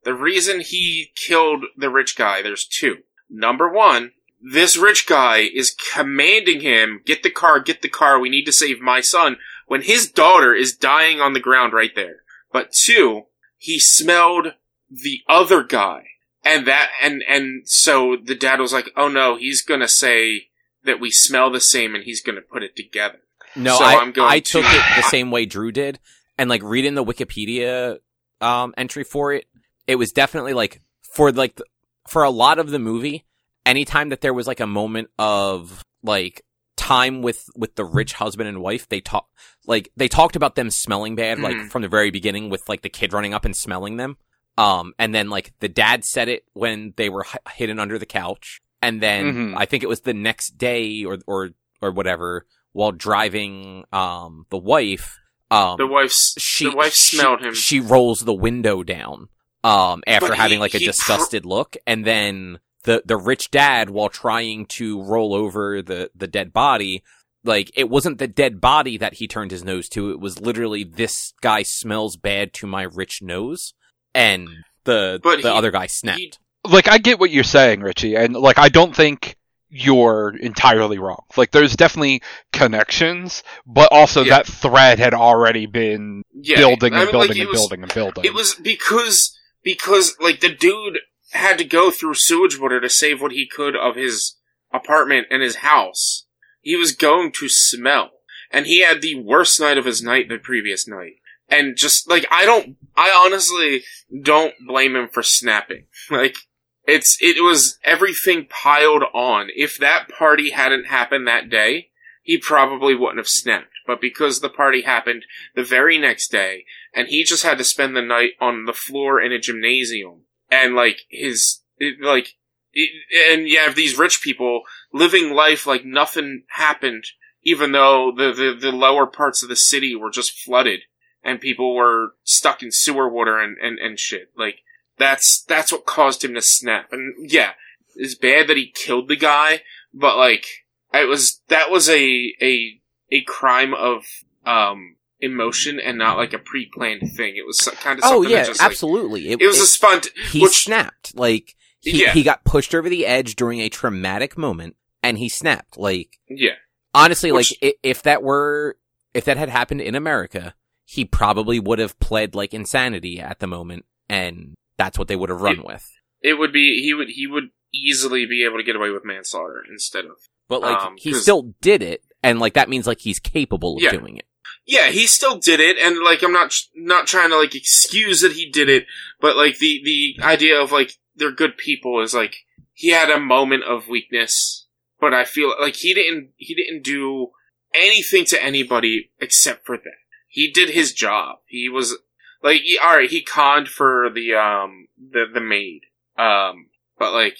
[0.04, 2.98] the reason he killed the rich guy, there's two.
[3.30, 4.12] Number one,
[4.42, 8.52] this rich guy is commanding him, get the car, get the car, we need to
[8.52, 9.36] save my son,
[9.66, 12.16] when his daughter is dying on the ground right there.
[12.52, 13.22] But two,
[13.56, 14.54] he smelled
[14.90, 16.04] the other guy.
[16.44, 20.48] And that, and, and so the dad was like, oh no, he's gonna say
[20.84, 23.20] that we smell the same and he's gonna put it together.
[23.54, 26.00] No, So I, I'm going I to- took it the same way Drew did,
[26.36, 27.98] and like reading the Wikipedia
[28.40, 29.44] um, entry for it,
[29.86, 30.80] it was definitely like
[31.14, 31.68] for like th-
[32.08, 33.24] for a lot of the movie,
[33.66, 36.44] anytime that there was like a moment of like
[36.76, 39.28] time with with the rich husband and wife, they talk
[39.66, 41.70] like they talked about them smelling bad like Mhm.
[41.70, 44.16] from the very beginning with like the kid running up and smelling them.
[44.58, 48.06] Um, and then like the dad said it when they were h- hidden under the
[48.06, 49.54] couch, and then Mhm.
[49.56, 51.50] I think it was the next day or or
[51.80, 55.18] or whatever while driving um the wife
[55.50, 57.54] um The wife's, she the wife she- smelled him.
[57.54, 59.28] she rolls the window down
[59.62, 63.90] um after having like a he pr- disgusted look and then the the rich dad
[63.90, 67.02] while trying to roll over the the dead body
[67.44, 70.84] like it wasn't the dead body that he turned his nose to it was literally
[70.84, 73.74] this guy smells bad to my rich nose
[74.14, 74.48] and
[74.84, 76.32] the But the he- other guy snapped he-
[76.64, 79.36] like I get what you're saying, Richie, and like I don't think
[79.68, 81.22] you're entirely wrong.
[81.36, 82.22] Like there's definitely
[82.52, 84.36] connections, but also Yeah.
[84.38, 87.82] that thread had already been yeah, building I and mean, building like, and was- building
[87.82, 88.24] and building.
[88.24, 90.98] It was because because like the dude
[91.32, 94.36] had to go through sewage water to save what he could of his
[94.72, 96.26] apartment and his house.
[96.60, 98.10] He was going to smell,
[98.50, 101.14] and he had the worst night of his night the previous night.
[101.48, 103.82] And just like I don't, I honestly
[104.22, 105.86] don't blame him for snapping.
[106.10, 106.36] Like
[106.84, 109.48] it's it was everything piled on.
[109.54, 111.90] If that party hadn't happened that day,
[112.22, 113.68] he probably wouldn't have snapped.
[113.86, 115.24] But because the party happened
[115.54, 116.64] the very next day,
[116.94, 120.22] and he just had to spend the night on the floor in a gymnasium
[120.52, 122.34] and like his it, like
[122.72, 122.90] it,
[123.32, 127.04] and you have these rich people living life like nothing happened
[127.42, 130.80] even though the, the the lower parts of the city were just flooded
[131.24, 134.30] and people were stuck in sewer water and and, and shit.
[134.36, 134.58] Like
[134.98, 136.92] that's that's what caused him to snap.
[136.92, 137.52] And yeah
[137.94, 140.46] it's bad that he killed the guy but like
[140.92, 142.80] it was that was a a
[143.10, 144.04] a crime of
[144.46, 147.36] um emotion and not like a pre-planned thing.
[147.36, 150.08] It was kind of oh yeah that just like, absolutely it was a spont.
[150.30, 152.12] he which snapped like he, Yeah.
[152.12, 156.56] he got pushed over the edge during a traumatic moment and he snapped like yeah,
[156.92, 158.76] honestly Which- like if that were
[159.14, 160.54] if that had happened in america
[160.84, 165.30] he probably would have pled like insanity at the moment and that's what they would
[165.30, 165.66] have run Yeah.
[165.74, 169.04] with it would be he would he would easily be able to get away with
[169.04, 170.16] manslaughter instead of
[170.48, 173.82] but like Um, he still did it and like that means like he's capable of
[173.82, 173.90] Yeah.
[173.92, 174.26] doing it
[174.66, 178.32] yeah he still did it and like I'm not not trying to like excuse that
[178.32, 178.86] he did it
[179.20, 182.36] but like the the idea of like they're good people is like
[182.72, 184.66] he had a moment of weakness
[185.02, 187.32] but I feel like he didn't he didn't do
[187.74, 189.96] anything to anybody except for that.
[190.28, 191.38] He did his job.
[191.46, 191.98] He was
[192.42, 195.82] like he, all right he conned for the um the the maid
[196.16, 197.36] um but like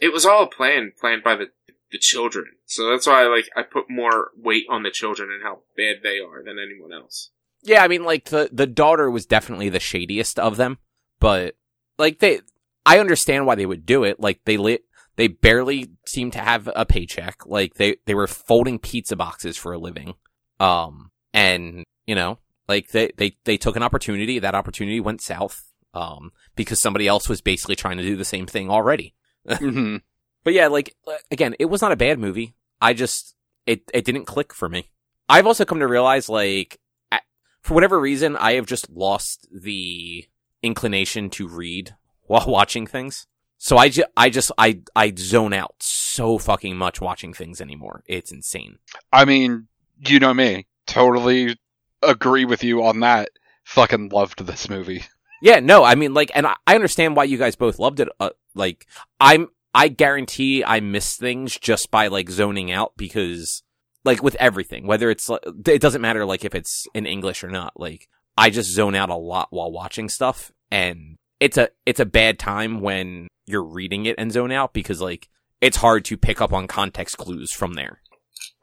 [0.00, 1.46] it was all planned planned by the
[1.92, 2.46] the children.
[2.66, 6.18] So that's why like i put more weight on the children and how bad they
[6.18, 7.30] are than anyone else.
[7.62, 10.78] Yeah i mean like the the daughter was definitely the shadiest of them
[11.20, 11.56] but
[11.98, 12.40] like they
[12.84, 14.20] i understand why they would do it.
[14.20, 14.82] Like they lit
[15.16, 17.46] they barely seem to have a paycheck.
[17.46, 20.14] Like they they were folding pizza boxes for a living.
[20.60, 24.38] Um and you know like they they they took an opportunity.
[24.38, 28.46] That opportunity went south um because somebody else was basically trying to do the same
[28.46, 29.14] thing already.
[29.48, 30.02] Mhm.
[30.46, 30.94] But yeah, like
[31.32, 32.54] again, it was not a bad movie.
[32.80, 33.34] I just
[33.66, 34.92] it it didn't click for me.
[35.28, 36.78] I've also come to realize like
[37.10, 37.22] at,
[37.62, 40.24] for whatever reason, I have just lost the
[40.62, 41.96] inclination to read
[42.28, 43.26] while watching things.
[43.58, 48.04] So I just I just I I zone out so fucking much watching things anymore.
[48.06, 48.78] It's insane.
[49.12, 49.66] I mean,
[49.98, 51.58] you know me, totally
[52.02, 53.30] agree with you on that.
[53.64, 55.02] Fucking loved this movie.
[55.42, 58.08] Yeah, no, I mean like and I, I understand why you guys both loved it.
[58.18, 58.86] Uh, like
[59.20, 63.62] I'm I guarantee I miss things just by like zoning out because
[64.06, 65.28] like with everything, whether it's
[65.66, 67.78] it doesn't matter like if it's in English or not.
[67.78, 68.08] Like
[68.38, 72.38] I just zone out a lot while watching stuff and it's a it's a bad
[72.38, 75.28] time when you're reading it and zone out because like
[75.60, 78.00] it's hard to pick up on context clues from there.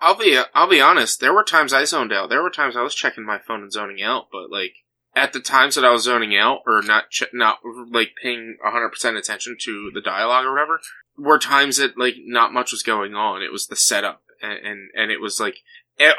[0.01, 2.82] i'll be i'll be honest there were times i zoned out there were times i
[2.82, 4.74] was checking my phone and zoning out but like
[5.16, 7.59] at the times that i was zoning out or not ch- not
[7.91, 10.80] like paying 100% attention to the dialogue or whatever
[11.18, 13.41] were times that like not much was going on.
[13.41, 15.57] It was the setup and and, and it was like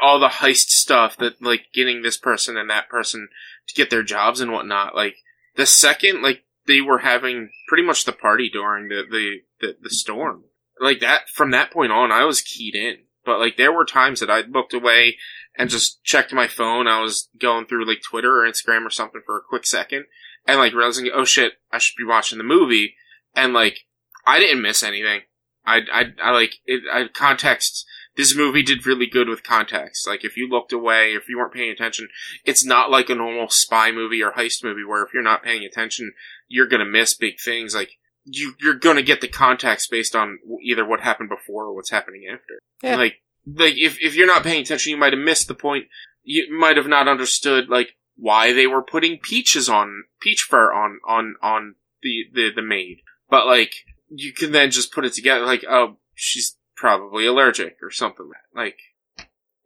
[0.01, 3.27] all the heist stuff that like getting this person and that person
[3.67, 4.95] to get their jobs and whatnot.
[4.95, 5.17] Like
[5.55, 9.89] the second like they were having pretty much the party during the the the, the
[9.89, 10.45] storm.
[10.79, 12.97] Like that from that point on, I was keyed in.
[13.25, 15.17] But like there were times that I looked away
[15.57, 16.87] and just checked my phone.
[16.87, 20.05] I was going through like Twitter or Instagram or something for a quick second,
[20.47, 22.95] and like realizing, oh shit, I should be watching the movie.
[23.35, 23.79] And like
[24.25, 25.21] I didn't miss anything.
[25.65, 26.83] I I, I like it.
[26.91, 27.85] I context.
[28.17, 30.07] This movie did really good with context.
[30.07, 32.07] Like if you looked away, if you weren't paying attention,
[32.45, 35.65] it's not like a normal spy movie or heist movie where if you're not paying
[35.65, 36.13] attention,
[36.47, 37.75] you're gonna miss big things.
[37.75, 41.91] Like you, you're gonna get the context based on either what happened before or what's
[41.91, 42.59] happening after.
[42.81, 42.97] Yeah.
[42.97, 45.85] Like, like if if you're not paying attention, you might have missed the point.
[46.23, 50.99] You might have not understood like why they were putting peaches on peach fur on
[51.07, 53.01] on on the the the maid.
[53.29, 53.73] But like
[54.09, 55.45] you can then just put it together.
[55.45, 58.29] Like, oh, she's probably allergic or something.
[58.55, 58.77] Like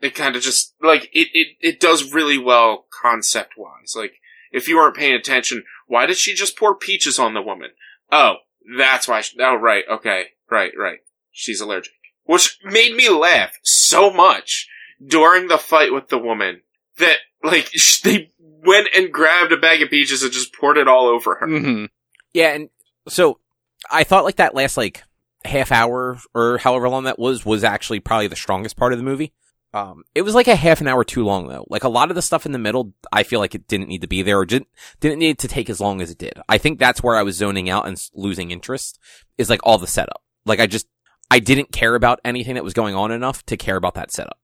[0.02, 3.94] it kind of just like it it it does really well concept wise.
[3.96, 4.14] Like
[4.52, 7.70] if you weren't paying attention, why did she just pour peaches on the woman?
[8.12, 8.36] Oh,
[8.78, 9.22] that's why.
[9.22, 9.84] She, oh, right.
[9.90, 10.26] Okay.
[10.50, 10.72] Right.
[10.78, 11.00] Right.
[11.32, 11.94] She's allergic.
[12.26, 14.68] Which made me laugh so much
[15.06, 16.62] during the fight with the woman
[16.98, 20.88] that, like, sh- they went and grabbed a bag of peaches and just poured it
[20.88, 21.48] all over her.
[21.48, 21.86] hmm
[22.34, 22.70] Yeah, and
[23.08, 23.40] so
[23.90, 25.04] I thought like that last like
[25.46, 29.06] half hour or however long that was was actually probably the strongest part of the
[29.06, 29.34] movie.
[29.74, 31.66] Um, it was like a half an hour too long though.
[31.70, 34.02] Like a lot of the stuff in the middle, I feel like it didn't need
[34.02, 34.68] to be there or didn't
[35.00, 36.34] didn't need to take as long as it did.
[36.50, 39.00] I think that's where I was zoning out and losing interest.
[39.38, 40.24] Is like all the setup.
[40.46, 40.88] Like I just
[41.30, 44.40] I didn't care about anything that was going on enough to care about that setup.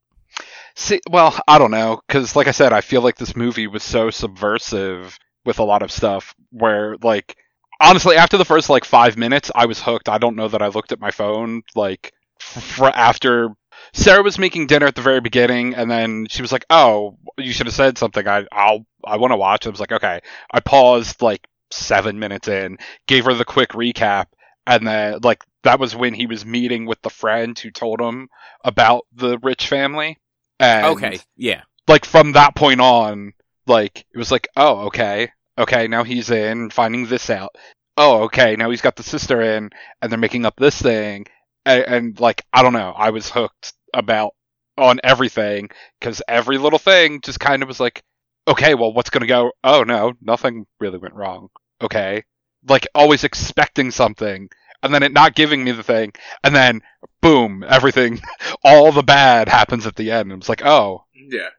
[0.76, 3.82] See, well, I don't know, because like I said, I feel like this movie was
[3.82, 6.36] so subversive with a lot of stuff.
[6.51, 7.38] Where, like,
[7.80, 10.09] honestly, after the first like five minutes, I was hooked.
[10.09, 13.49] I don't know that I looked at my phone like for after
[13.96, 17.54] Sarah was making dinner at the very beginning, and then she was like, "Oh, you
[17.54, 18.28] should have said something.
[18.28, 20.20] I, I'll, I want to watch." I was like, "Okay."
[20.52, 22.78] I paused like seven minutes in,
[23.08, 24.26] gave her the quick recap,
[24.68, 28.28] and then like that was when he was meeting with the friend who told him
[28.66, 30.20] about the rich family.
[30.60, 31.62] And okay, yeah.
[31.88, 33.32] like from that point on,
[33.66, 37.56] like it was like, oh, okay, okay, now he's in finding this out.
[37.96, 39.70] Oh, okay, now he's got the sister in,
[40.02, 41.28] and they're making up this thing,
[41.66, 44.34] and, and like I don't know, I was hooked about
[44.78, 45.70] on everything
[46.00, 48.04] because every little thing just kind of was like,
[48.48, 49.52] okay, well, what's gonna go?
[49.64, 51.48] Oh no, nothing really went wrong.
[51.82, 52.24] Okay,
[52.68, 54.50] like always expecting something.
[54.84, 56.12] And then it not giving me the thing,
[56.43, 56.82] and then
[57.22, 58.22] boom, everything,
[58.64, 60.24] all the bad happens at the end.
[60.24, 61.50] And it was like, oh, Yeah.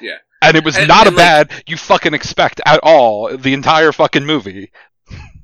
[0.00, 0.18] Yeah.
[0.42, 3.92] And it was And- not and, a bad you fucking expect at all the entire
[3.92, 4.72] fucking movie.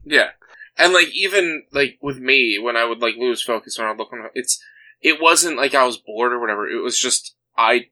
[0.05, 0.31] Yeah.
[0.77, 4.12] And like even like with me, when I would like lose focus when I look
[4.12, 4.62] on it's
[5.01, 6.68] it wasn't like I was bored or whatever.
[6.68, 7.88] It was just I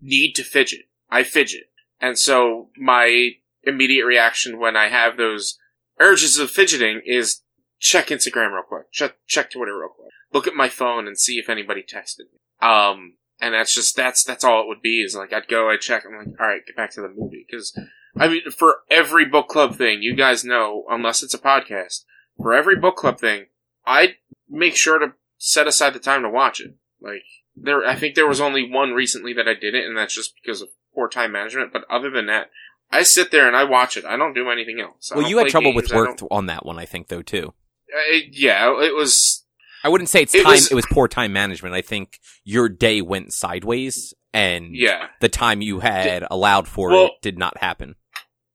[0.00, 0.88] need to fidget.
[1.10, 1.70] I fidget.
[2.00, 3.30] And so my
[3.62, 5.58] immediate reaction when I have those
[5.98, 7.42] urges of fidgeting is
[7.78, 8.90] check Instagram real quick.
[8.92, 10.10] Check check Twitter real quick.
[10.32, 12.38] Look at my phone and see if anybody texted me.
[12.60, 15.80] Um and that's just that's that's all it would be is like I'd go I'd
[15.80, 17.78] check I'm like all right get back to the movie because
[18.16, 22.04] I mean for every book club thing you guys know unless it's a podcast
[22.36, 23.46] for every book club thing,
[23.86, 24.16] I'd
[24.48, 26.74] make sure to set aside the time to watch it.
[27.00, 27.22] Like
[27.56, 30.62] there, I think there was only one recently that I didn't, and that's just because
[30.62, 31.72] of poor time management.
[31.72, 32.50] But other than that,
[32.90, 34.04] I sit there and I watch it.
[34.04, 35.10] I don't do anything else.
[35.12, 35.90] I Well, you had trouble games.
[35.90, 37.54] with work on that one, I think, though too.
[37.94, 39.44] Uh, yeah, it was.
[39.84, 40.52] I wouldn't say it's It time.
[40.52, 41.74] was- it was poor time management.
[41.74, 47.04] I think your day went sideways, and Yeah, the time you had allowed for Well-
[47.06, 47.94] it did not happen.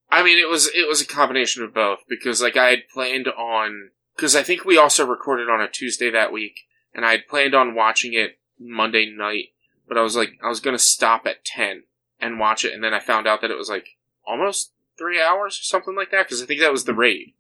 [0.10, 3.30] I mean, it was it was a combination of both because like I had planned
[3.30, 6.60] on because I think we also recorded on a Tuesday that week,
[6.94, 9.50] and I had planned on watching it Monday night,
[9.88, 11.84] but I was like I was gonna stop at ten
[12.20, 15.60] and watch it, and then I found out that it was like almost three hours
[15.60, 17.34] or something like that because I think that was the raid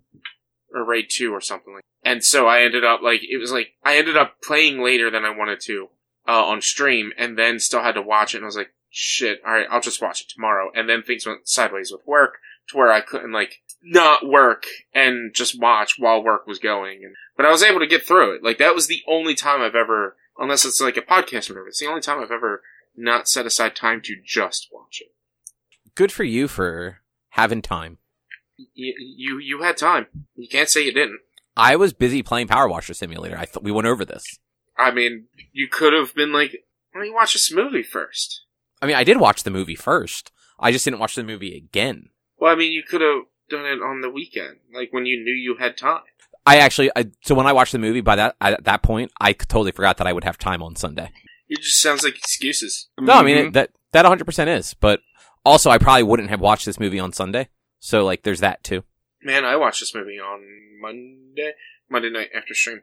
[0.73, 1.83] or raid two or something like.
[2.03, 5.25] And so I ended up like it was like I ended up playing later than
[5.25, 5.89] I wanted to
[6.27, 8.73] uh, on stream, and then still had to watch it, and I was like.
[8.93, 10.69] Shit, alright, I'll just watch it tomorrow.
[10.75, 15.33] And then things went sideways with work to where I couldn't like not work and
[15.33, 17.03] just watch while work was going.
[17.03, 18.43] And, but I was able to get through it.
[18.43, 21.69] Like that was the only time I've ever, unless it's like a podcast or whatever,
[21.69, 22.61] it's the only time I've ever
[22.95, 25.11] not set aside time to just watch it.
[25.95, 27.97] Good for you for having time.
[28.57, 30.05] You you, you had time.
[30.35, 31.19] You can't say you didn't.
[31.57, 33.35] I was busy playing Power Washer Simulator.
[33.35, 34.23] I thought we went over this.
[34.77, 36.63] I mean, you could have been like,
[36.93, 38.43] why don't watch this movie first?
[38.83, 40.31] I mean, I did watch the movie first.
[40.59, 42.09] I just didn't watch the movie again.
[42.37, 45.33] Well, I mean, you could have done it on the weekend, like when you knew
[45.33, 46.03] you had time.
[46.45, 49.33] I actually, I, so when I watched the movie, by that at that point, I
[49.33, 51.11] totally forgot that I would have time on Sunday.
[51.47, 52.89] It just sounds like excuses.
[52.99, 55.01] No, I mean it, that that 100 percent is, but
[55.45, 57.49] also I probably wouldn't have watched this movie on Sunday.
[57.79, 58.83] So like, there's that too.
[59.21, 60.41] Man, I watched this movie on
[60.79, 61.51] Monday,
[61.89, 62.81] Monday night after stream.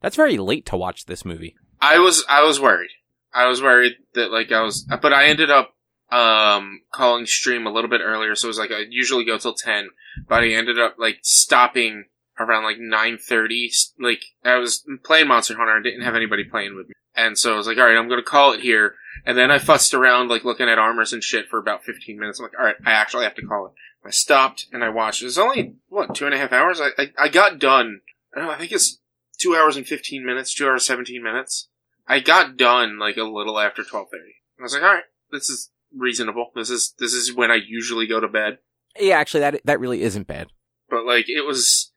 [0.00, 1.56] That's very late to watch this movie.
[1.80, 2.90] I was I was worried.
[3.32, 5.74] I was worried that like I was, but I ended up
[6.10, 9.54] um calling stream a little bit earlier, so it was like I usually go till
[9.54, 9.90] ten,
[10.28, 12.06] but I ended up like stopping
[12.40, 13.70] around like nine thirty.
[13.98, 17.54] Like I was playing Monster Hunter, I didn't have anybody playing with me, and so
[17.54, 18.94] I was like, all right, I'm gonna call it here.
[19.26, 22.38] And then I fussed around like looking at armors and shit for about fifteen minutes.
[22.38, 23.72] I'm like, all right, I actually have to call it.
[24.04, 25.22] I stopped and I watched.
[25.22, 26.80] It was only what two and a half hours.
[26.80, 28.00] I I, I got done.
[28.34, 28.98] I, don't know, I think it's
[29.38, 31.68] two hours and fifteen minutes, two hours seventeen minutes.
[32.08, 34.36] I got done like a little after twelve thirty.
[34.58, 36.50] I was like, all right, this is reasonable.
[36.54, 38.58] This is this is when I usually go to bed.
[38.98, 40.48] Yeah, actually, that that really isn't bad.
[40.88, 41.89] But like it was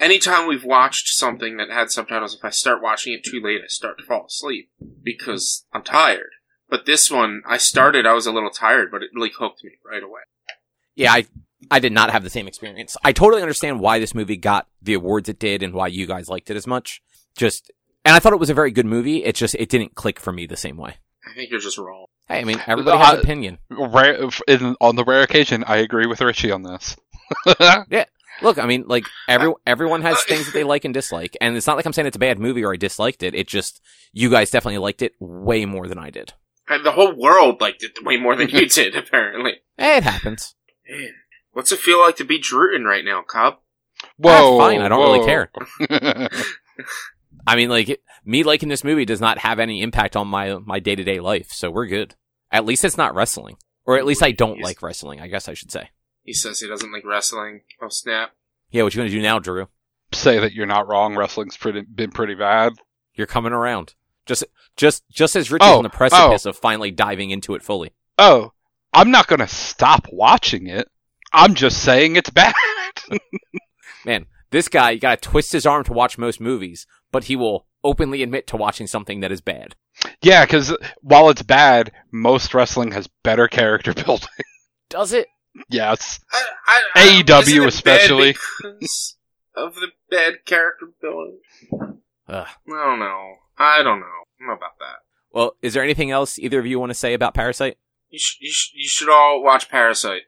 [0.00, 3.68] anytime we've watched something that had subtitles, if I start watching it too late, I
[3.68, 4.70] start to fall asleep
[5.02, 6.30] because I'm tired.
[6.68, 9.72] But this one, I started, I was a little tired, but it like hooked me
[9.90, 10.20] right away.
[10.94, 11.26] Yeah, I
[11.70, 12.96] I did not have the same experience.
[13.02, 16.28] I totally understand why this movie got the awards it did and why you guys
[16.28, 17.02] liked it as much.
[17.36, 17.70] Just
[18.04, 19.24] and I thought it was a very good movie.
[19.24, 20.96] It just it didn't click for me the same way.
[21.26, 22.06] I think you're just wrong.
[22.28, 23.58] Hey, I mean, everybody has Uh, an opinion.
[23.70, 26.96] Rare, in, on the rare occasion, I agree with Richie on this.
[28.42, 31.56] Look, I mean, like every everyone has Uh, things that they like and dislike, and
[31.56, 33.34] it's not like I'm saying it's a bad movie or I disliked it.
[33.34, 33.80] It just
[34.12, 36.34] you guys definitely liked it way more than I did.
[36.68, 39.54] And the whole world liked it way more than you did, apparently.
[39.78, 40.54] Eh, it happens.
[40.88, 41.14] Man,
[41.52, 43.54] what's it feel like to be Druten right now, Cobb?
[44.16, 45.50] Whoa, fine, I don't really care.
[47.46, 50.78] I mean, like me liking this movie does not have any impact on my my
[50.78, 52.14] day to day life, so we're good.
[52.52, 55.20] At least it's not wrestling, or at least I don't like wrestling.
[55.20, 55.90] I guess I should say.
[56.28, 57.62] He says he doesn't like wrestling.
[57.80, 58.32] Oh snap!
[58.70, 59.68] Yeah, what you gonna do now, Drew?
[60.12, 61.16] Say that you're not wrong.
[61.16, 62.74] Wrestling's pretty been pretty bad.
[63.14, 63.94] You're coming around.
[64.26, 64.44] Just
[64.76, 66.50] just just as Richie's Oh, on the precipice oh.
[66.50, 67.92] of finally diving into it fully.
[68.18, 68.52] Oh,
[68.92, 70.90] I'm not gonna stop watching it.
[71.32, 72.52] I'm just saying it's bad.
[74.04, 77.64] Man, this guy, you gotta twist his arm to watch most movies, but he will
[77.82, 79.76] openly admit to watching something that is bad.
[80.20, 84.28] yeah, because while it's bad, most wrestling has better character building.
[84.90, 85.28] Does it?
[85.68, 86.20] Yes.
[86.32, 86.44] I,
[86.94, 88.32] I, AEW I, isn't it bad especially.
[88.62, 89.16] because
[89.54, 91.38] of the bad character building.
[92.28, 92.46] Ugh.
[92.46, 93.34] I don't know.
[93.58, 94.06] I don't know.
[94.06, 94.96] I don't know about that.
[95.32, 97.76] Well, is there anything else either of you want to say about Parasite?
[98.10, 100.22] You, sh- you, sh- you should all watch Parasite.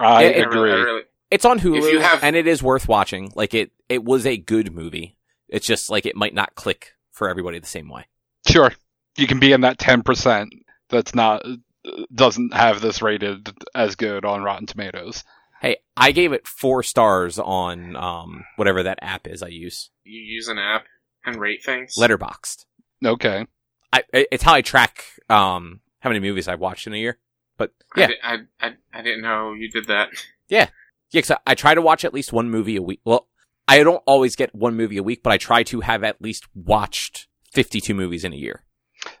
[0.00, 0.82] I Yeah, it- really, agree.
[0.84, 3.32] really, It's on Hulu, you have- and it is worth watching.
[3.34, 5.16] Like it, it was a good movie.
[5.48, 8.06] It's just like it might not click for everybody the same way.
[8.48, 8.72] Sure,
[9.16, 10.52] you can be in that ten percent
[10.88, 11.42] that's not
[12.14, 15.24] doesn't have this rated as good on Rotten Tomatoes.
[15.60, 20.20] Hey, I gave it four stars on um whatever that app is I use, you
[20.20, 20.84] use an app
[21.24, 21.94] and rate things.
[21.98, 22.64] Letterboxd.
[23.04, 23.46] Okay.
[23.92, 27.18] I I- it's how I track um how many movies I've watched in a year.
[27.56, 30.10] But yeah, I, di- I, I, I didn't know you did that.
[30.48, 30.68] Yeah.
[31.10, 33.00] Yeah, 'cause I, I try to watch at least one movie a week.
[33.04, 33.28] Well,
[33.66, 36.44] I don't always get one movie a week, but I try to have at least
[36.54, 38.62] watched 52 movies in a year.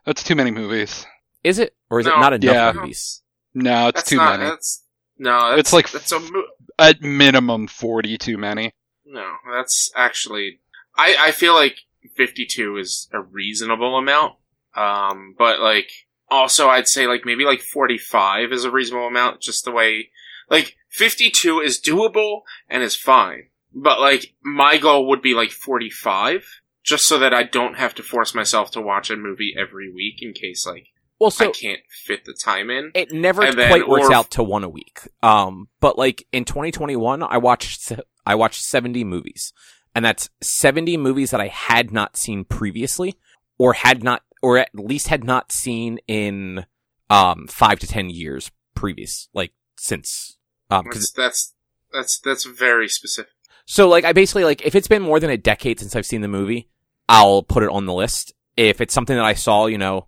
[0.04, 1.06] That's too many movies.
[1.44, 1.76] Is it?
[1.90, 2.72] Or is it not enough Yeah.
[2.72, 3.22] movies?
[3.54, 4.38] No, it's That's too not.
[4.40, 4.50] many.
[4.50, 4.84] That's
[5.18, 5.50] no.
[5.50, 8.72] That's, It's like- that's a mo- At minimum, forty too many.
[9.04, 9.30] no.
[9.52, 10.60] That's actually.
[10.96, 11.76] I I feel like
[12.16, 14.34] fifty two is a reasonable amount.
[14.74, 15.90] Um, but like
[16.30, 19.40] also I'd say like maybe like forty five is a reasonable amount.
[19.40, 20.10] Just the way
[20.50, 23.50] like fifty two is doable and is fine.
[23.72, 26.44] But like my goal would be like forty five.
[26.82, 30.16] Just so that I don't have to force myself to watch a movie every week
[30.20, 30.88] in case like
[31.24, 32.90] Well, I can't fit the time in.
[32.94, 35.00] it never and then- quite works or- out to one a week.
[35.22, 37.92] Um, but like in 2021, I watched
[38.26, 39.52] I watched 70 movies,
[39.94, 43.14] and that's 70 movies that I had not seen previously,
[43.58, 46.66] or had not, or at least had not seen in
[47.10, 50.36] um five to ten years previous, like since
[50.70, 51.54] um 'cause That's that's
[51.92, 53.30] that's that's very specific.
[53.66, 56.20] So like I basically like if it's been more than a decade since I've seen
[56.22, 56.68] the movie,
[57.08, 58.32] I'll put it on the list.
[58.56, 60.06] If it's something that I saw, you know,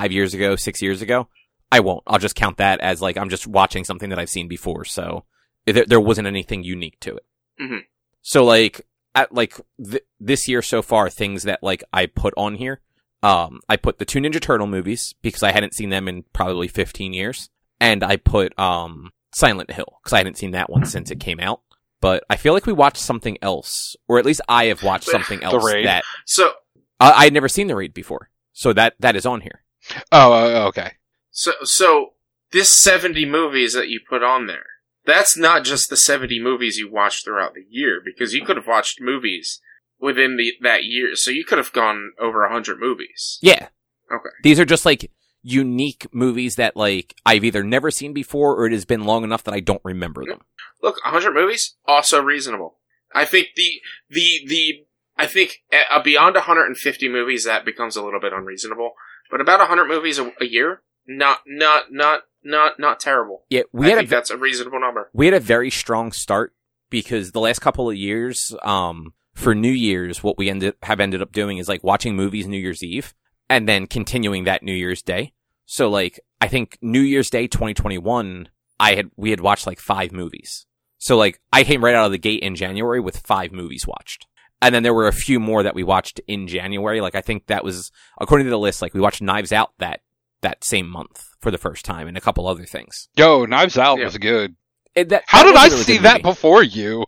[0.00, 1.28] 5 years ago, 6 years ago,
[1.70, 2.02] I won't.
[2.06, 5.24] I'll just count that as like I'm just watching something that I've seen before, so
[5.66, 7.24] there, there wasn't anything unique to it.
[7.60, 7.80] Mhm.
[8.22, 12.56] So like at like th- this year so far things that like I put on
[12.56, 12.80] here
[13.22, 16.66] um I put the two Ninja Turtle movies because I hadn't seen them in probably
[16.68, 17.48] 15 years
[17.80, 21.40] and I put um Silent Hill because I hadn't seen that one since it came
[21.40, 21.60] out.
[22.00, 25.42] But I feel like we watched something else, or at least I have watched something
[25.42, 26.52] else that So
[27.00, 28.30] uh, I had never seen the raid before.
[28.52, 29.63] So that that is on here.
[30.12, 30.92] Oh, uh, okay.
[31.30, 32.10] so so
[32.52, 34.66] this seventy movies that you put on there.
[35.06, 38.66] That's not just the seventy movies you watched throughout the year because you could have
[38.66, 39.60] watched movies
[40.00, 41.14] within the that year.
[41.14, 43.38] So you could have gone over hundred movies.
[43.42, 43.68] Yeah.
[44.12, 44.30] Okay.
[44.42, 45.10] These are just like
[45.42, 49.44] unique movies that like I've either never seen before or it has been long enough
[49.44, 50.40] that I don't remember them.
[50.82, 52.78] Look, hundred movies also reasonable.
[53.14, 58.20] I think the the the I think uh, beyond 150 movies, that becomes a little
[58.20, 58.92] bit unreasonable.
[59.34, 63.42] But about 100 movies a, a year, not not not not not terrible.
[63.50, 65.10] Yeah, we I had a that's a reasonable number.
[65.12, 66.54] we had a very strong start
[66.88, 71.20] because the last couple of years, um, for New Year's, what we ended have ended
[71.20, 73.12] up doing is like watching movies New Year's Eve
[73.50, 75.32] and then continuing that New Year's Day.
[75.66, 80.12] So like, I think New Year's Day 2021, I had we had watched like five
[80.12, 80.64] movies.
[80.98, 84.28] So like, I came right out of the gate in January with five movies watched.
[84.62, 87.00] And then there were a few more that we watched in January.
[87.00, 87.90] Like I think that was
[88.20, 88.80] according to the list.
[88.82, 90.00] Like we watched Knives Out that
[90.40, 93.08] that same month for the first time, and a couple other things.
[93.16, 94.04] Yo, Knives Out Yeah.
[94.06, 94.56] was good.
[94.94, 97.04] It- that- How that did I really see that before you?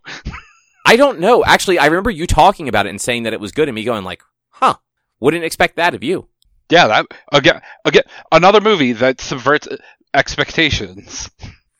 [0.87, 1.45] I don't know.
[1.45, 3.85] Actually, I remember you talking about it and saying that it was good, and me
[3.85, 4.77] going like, "Huh,
[5.21, 6.29] wouldn't expect that of you."
[6.71, 9.69] Yeah, that again, again, another movie that subverts
[10.15, 11.31] expectations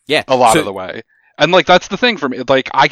[0.07, 1.03] Yeah, a lot so- of the way.
[1.39, 2.43] And like that's the thing for me.
[2.49, 2.89] Like I,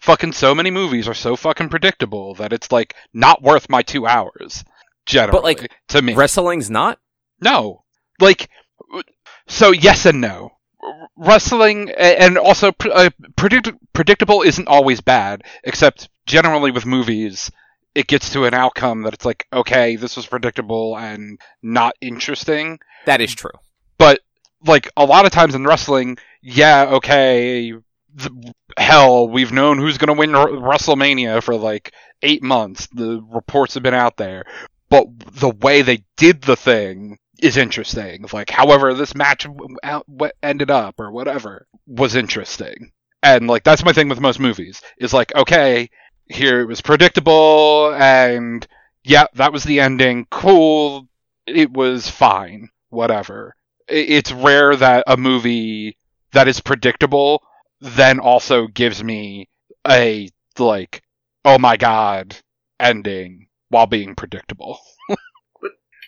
[0.00, 4.06] fucking so many movies are so fucking predictable that it's like not worth my two
[4.06, 4.64] hours.
[5.06, 6.98] Generally, but like, to me, Wrestling's not.
[7.40, 7.84] no.
[8.20, 8.50] Like,
[9.48, 10.52] so yes and no.
[11.16, 17.50] Wrestling and also uh, predict- predictable isn't always bad, except generally with movies,
[17.94, 22.78] it gets to an outcome that it's like, okay, this was predictable and not interesting.
[23.06, 23.50] That is true.
[23.98, 24.20] But
[24.64, 27.72] like a lot of times in wrestling, yeah, okay,
[28.18, 28.32] th-
[28.78, 32.86] hell, we've known who's gonna win R- WrestleMania for like eight months.
[32.92, 34.44] The reports have been out there,
[34.88, 38.26] but the way they did the thing is interesting.
[38.32, 39.76] Like, however, this match w-
[40.06, 44.80] what ended up or whatever was interesting, and like that's my thing with most movies
[44.98, 45.90] is like, okay,
[46.28, 48.66] here it was predictable, and
[49.04, 50.26] yeah, that was the ending.
[50.30, 51.06] Cool,
[51.46, 53.54] it was fine, whatever.
[53.88, 55.96] It's rare that a movie
[56.32, 57.42] that is predictable
[57.80, 59.48] then also gives me
[59.88, 60.28] a
[60.58, 61.02] like,
[61.44, 62.36] oh my god,
[62.78, 64.78] ending while being predictable.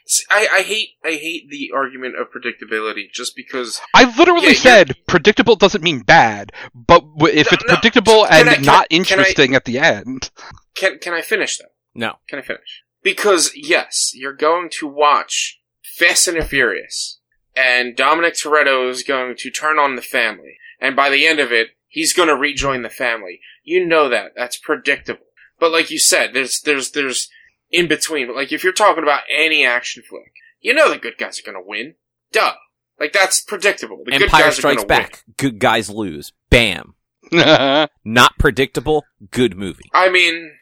[0.04, 4.48] See, I, I hate I hate the argument of predictability just because I literally Yeah,
[4.48, 7.74] you're- said predictable doesn't mean bad, but if No, it's no.
[7.76, 10.30] predictable Can and I- can not I- I- interesting at the end,
[10.74, 11.66] can can I finish though?
[11.94, 12.16] No.
[12.28, 12.82] Can I finish?
[13.02, 17.20] Because yes, you're going to watch Fast and Furious,
[17.54, 21.52] and Dominic Toretto is going to turn on the family, and by the end of
[21.52, 23.40] it, he's going to rejoin the family.
[23.62, 24.32] You know that.
[24.36, 25.26] That's predictable.
[25.60, 27.28] But like you said, there's there's there's
[27.70, 28.26] in between.
[28.26, 31.50] But like if you're talking about any action flick, you know the good guys are
[31.50, 31.94] going to win.
[32.32, 32.54] Duh.
[32.98, 34.02] Like that's predictable.
[34.04, 35.02] The good Empire guys Strikes going to win.
[35.02, 35.24] Back.
[35.36, 36.32] Good guys lose.
[36.50, 36.94] Bam.
[38.04, 39.04] Not predictable.
[39.30, 39.88] Good movie.
[39.94, 40.52] I mean,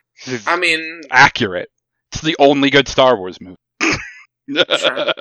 [0.47, 1.71] I mean, accurate.
[2.13, 3.57] It's the only good Star Wars movie.
[4.53, 5.13] Sure.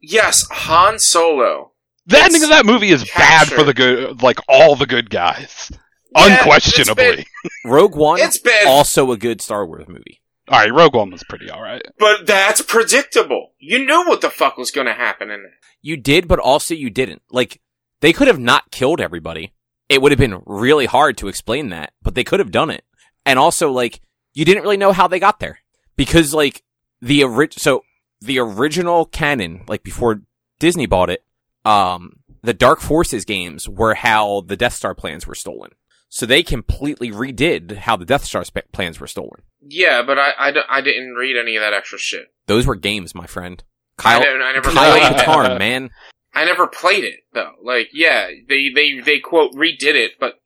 [0.00, 1.72] Yes, Han Solo.
[2.06, 5.70] The ending of that movie is bad for the good, like all the good guys,
[6.16, 7.04] Yeah, unquestionably.
[7.44, 8.18] it's Rogue One.
[8.20, 10.20] It's been also a good Star Wars movie.
[10.48, 11.82] All right, Rogue One was pretty all right.
[11.98, 13.52] But that's predictable.
[13.58, 15.50] You knew what the fuck was going to happen in it.
[15.82, 17.20] You did, but also you didn't.
[17.30, 17.60] Like
[18.00, 19.52] they could have not killed everybody.
[19.90, 22.84] It would have been really hard to explain that, but they could have done it.
[23.26, 24.00] And also, like
[24.32, 25.58] you didn't really know how they got there
[25.96, 26.62] because, like
[27.02, 27.60] the original.
[27.60, 27.82] so
[28.20, 30.22] the original canon, like before
[30.58, 31.24] Disney bought it,
[31.64, 35.70] um, the Dark Forces games were how the Death Star plans were stolen.
[36.08, 39.42] So they completely redid how the Death Star sp- plans were stolen.
[39.60, 42.32] Yeah, but I, I, I didn't read any of that extra shit.
[42.46, 43.62] Those were games, my friend.
[43.98, 45.26] I, Kyle, never, I never Kyle played it.
[45.26, 45.90] Katarn, man.
[46.34, 47.52] I never played it though.
[47.62, 50.40] Like, yeah, they they they quote redid it, but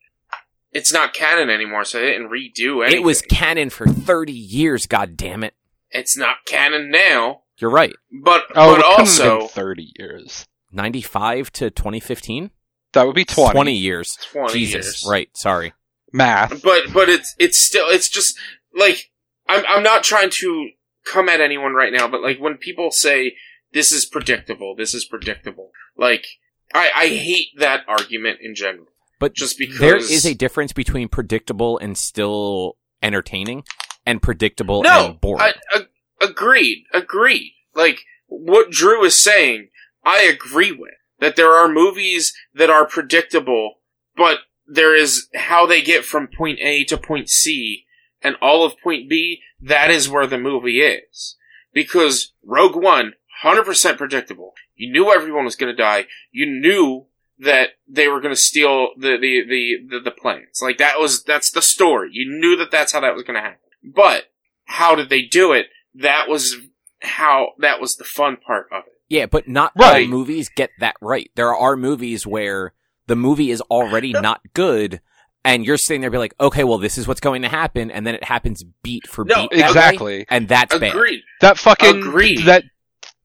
[0.73, 3.01] it's not canon anymore, so they didn't redo anything.
[3.01, 5.55] It was canon for 30 years, god damn it.
[5.91, 7.95] It's not canon now, You're right.
[8.11, 10.47] but Oh, but it couldn't have been also thirty years.
[10.73, 12.51] 95 to 2015?
[12.95, 13.73] That would be 20.
[13.75, 14.17] years.
[14.33, 14.73] 20 Jesus.
[14.87, 15.07] years.
[15.09, 15.73] Right, sorry.
[16.13, 16.63] Math.
[16.63, 18.37] But but it's it's still it's just
[18.75, 19.11] like
[19.49, 20.71] I'm I'm not trying to
[21.07, 23.35] come at anyone right now, but like when people say
[23.73, 26.27] this is predictable, this is predictable, like
[26.75, 28.87] I I hate that argument in general.
[29.19, 33.63] But Just because there is a difference between predictable and still entertaining
[34.05, 35.43] and predictable no, and boring.
[35.43, 35.87] I, a-
[36.23, 37.55] agreed, agreed.
[37.75, 39.69] Like what Drew is saying,
[40.05, 41.37] I agree with that.
[41.37, 43.75] There are movies that are predictable,
[44.17, 47.87] but there is how they get from point A to point C,
[48.23, 49.41] and all of point B.
[49.61, 51.37] That is where the movie is
[51.73, 54.55] because Rogue One, hundred percent predictable.
[54.75, 56.07] You knew everyone was going to die.
[56.31, 57.07] You knew
[57.39, 60.61] that they were going to steal the, the the the the planes.
[60.63, 62.11] Like that was that's the story.
[62.13, 63.59] You knew that that's how that was going to happen.
[63.83, 64.25] But
[64.65, 65.67] how did they do it?
[65.95, 66.57] That was
[67.03, 68.93] how that was the fun part of it.
[69.09, 70.05] yeah, but not Right.
[70.05, 71.31] all movies get that right.
[71.35, 72.73] There are movies where
[73.09, 75.01] the movie is already not good
[75.45, 78.07] and you're sitting there be like, okay, well, this is what's going to happen, and
[78.07, 79.59] then it happens beat for No, beat.
[79.59, 80.27] that way, exactly.
[80.31, 80.95] and that's bad.
[81.41, 82.45] That fucking Agreed.
[82.47, 82.63] that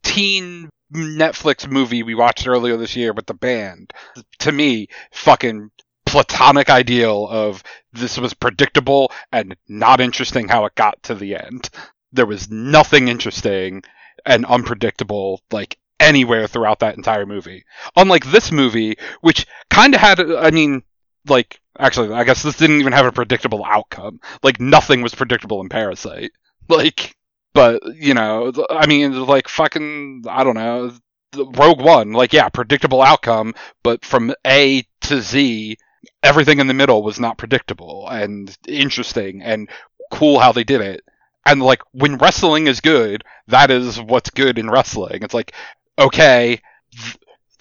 [0.01, 3.93] teen Netflix movie we watched earlier this year with the band.
[4.39, 5.69] To me, fucking
[6.07, 7.61] platonic ideal of
[7.93, 11.69] this was predictable and not interesting how it got to the end.
[12.11, 13.83] There was nothing interesting
[14.25, 17.65] and unpredictable like anywhere throughout that entire movie.
[17.95, 20.83] Unlike this movie, which kind of had, I mean,
[21.27, 24.19] like actually, I guess this didn't even have a predictable outcome.
[24.43, 26.31] Like nothing was predictable in Parasite.
[26.69, 27.15] Like
[27.57, 30.91] but you know, I mean, like fucking, I don't know,
[31.35, 35.75] Rogue One, like yeah, predictable outcome, but from A to Z,
[36.21, 39.69] everything in the middle was not predictable and interesting and
[40.11, 41.01] cool how they did it.
[41.47, 45.23] And like when wrestling is good, that is what's good in wrestling.
[45.23, 45.53] It's like
[45.97, 46.61] okay,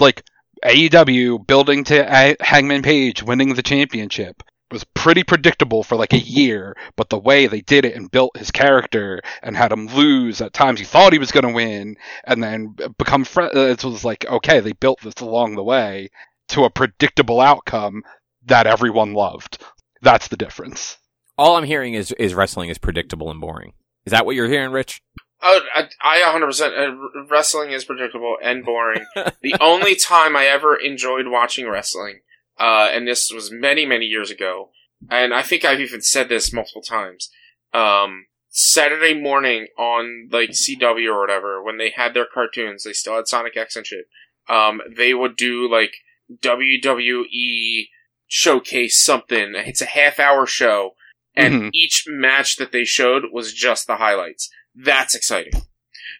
[0.00, 0.22] like
[0.64, 6.76] AEW building to Hangman Page winning the championship was pretty predictable for like a year,
[6.96, 10.52] but the way they did it and built his character and had him lose at
[10.52, 14.04] times you thought he was going to win and then become friends, uh, it was
[14.04, 16.10] like, okay, they built this along the way
[16.48, 18.02] to a predictable outcome
[18.46, 19.62] that everyone loved.
[20.02, 20.98] That's the difference.
[21.38, 23.72] All I'm hearing is is wrestling is predictable and boring.
[24.04, 25.02] Is that what you're hearing, Rich?
[25.42, 26.60] Oh, I, I 100%.
[26.62, 29.04] Uh, wrestling is predictable and boring.
[29.42, 32.20] the only time I ever enjoyed watching wrestling,
[32.58, 34.70] uh, and this was many, many years ago,
[35.10, 37.30] and I think I've even said this multiple times,
[37.74, 43.16] um, Saturday morning on, like, CW or whatever, when they had their cartoons, they still
[43.16, 44.06] had Sonic X and shit,
[44.48, 45.92] um, they would do, like,
[46.40, 47.88] WWE
[48.26, 49.52] showcase something.
[49.54, 50.92] It's a half hour show,
[51.36, 51.70] and Mhm.
[51.74, 54.50] each match that they showed was just the highlights.
[54.74, 55.52] That's exciting.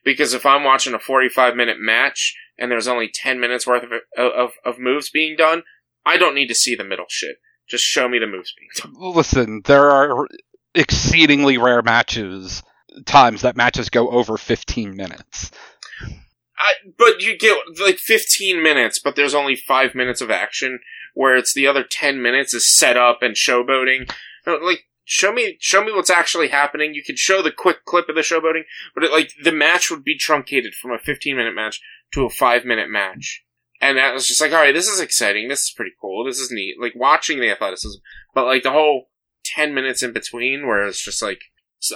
[0.05, 3.93] Because if I'm watching a 45 minute match and there's only 10 minutes worth of,
[4.17, 5.63] of, of moves being done,
[6.05, 7.37] I don't need to see the middle shit.
[7.69, 8.95] Just show me the moves being done.
[9.15, 10.27] Listen, there are
[10.75, 12.63] exceedingly rare matches,
[13.05, 15.51] times that matches go over 15 minutes.
[16.59, 20.81] I, but you get like 15 minutes, but there's only 5 minutes of action,
[21.15, 24.11] where it's the other 10 minutes is set up and showboating.
[24.47, 26.93] Like, show me, show me what's actually happening.
[26.93, 28.65] You could show the quick clip of the showboating,
[28.95, 31.81] but it, like, the match would be truncated from a 15 minute match
[32.13, 33.45] to a 5 minute match.
[33.81, 36.51] And that was just like, alright, this is exciting, this is pretty cool, this is
[36.51, 36.75] neat.
[36.81, 37.99] Like, watching the athleticism.
[38.35, 39.09] But like, the whole
[39.45, 41.41] 10 minutes in between, where it's just like,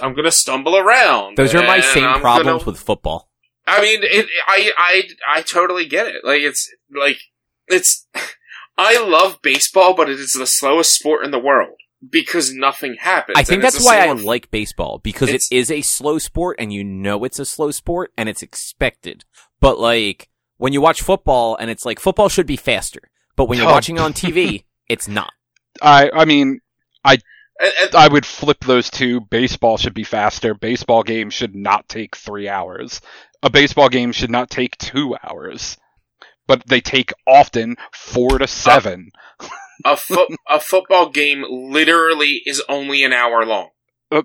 [0.01, 1.37] I'm gonna stumble around.
[1.37, 3.29] Those are my same I'm problems gonna- with football.
[3.67, 5.03] I mean, it, I, I,
[5.37, 6.23] I totally get it.
[6.23, 7.19] Like, it's, like,
[7.67, 8.07] it's,
[8.77, 11.75] I love baseball, but it is the slowest sport in the world.
[12.09, 13.37] Because nothing happens.
[13.37, 16.83] I think that's why I like baseball because it It's- a slow sport and you
[16.83, 19.23] know it's a slow sport and it's expected.
[19.59, 23.01] But like when you watch football and it's like football should be faster,
[23.35, 23.71] but when you're Oh.
[23.73, 25.31] watching on TV, it's not.
[25.81, 26.59] I, I mean,
[27.05, 27.21] and-
[27.83, 29.21] and- I would flip those two.
[29.21, 30.55] Baseball should be faster.
[30.55, 33.01] Baseball games should not take three hours.
[33.43, 35.77] A baseball game should not take two hours.
[36.47, 39.11] But they take often four to uh, seven.
[39.85, 43.69] a, fo- a football game literally is only an hour long.
[44.11, 44.23] Uh,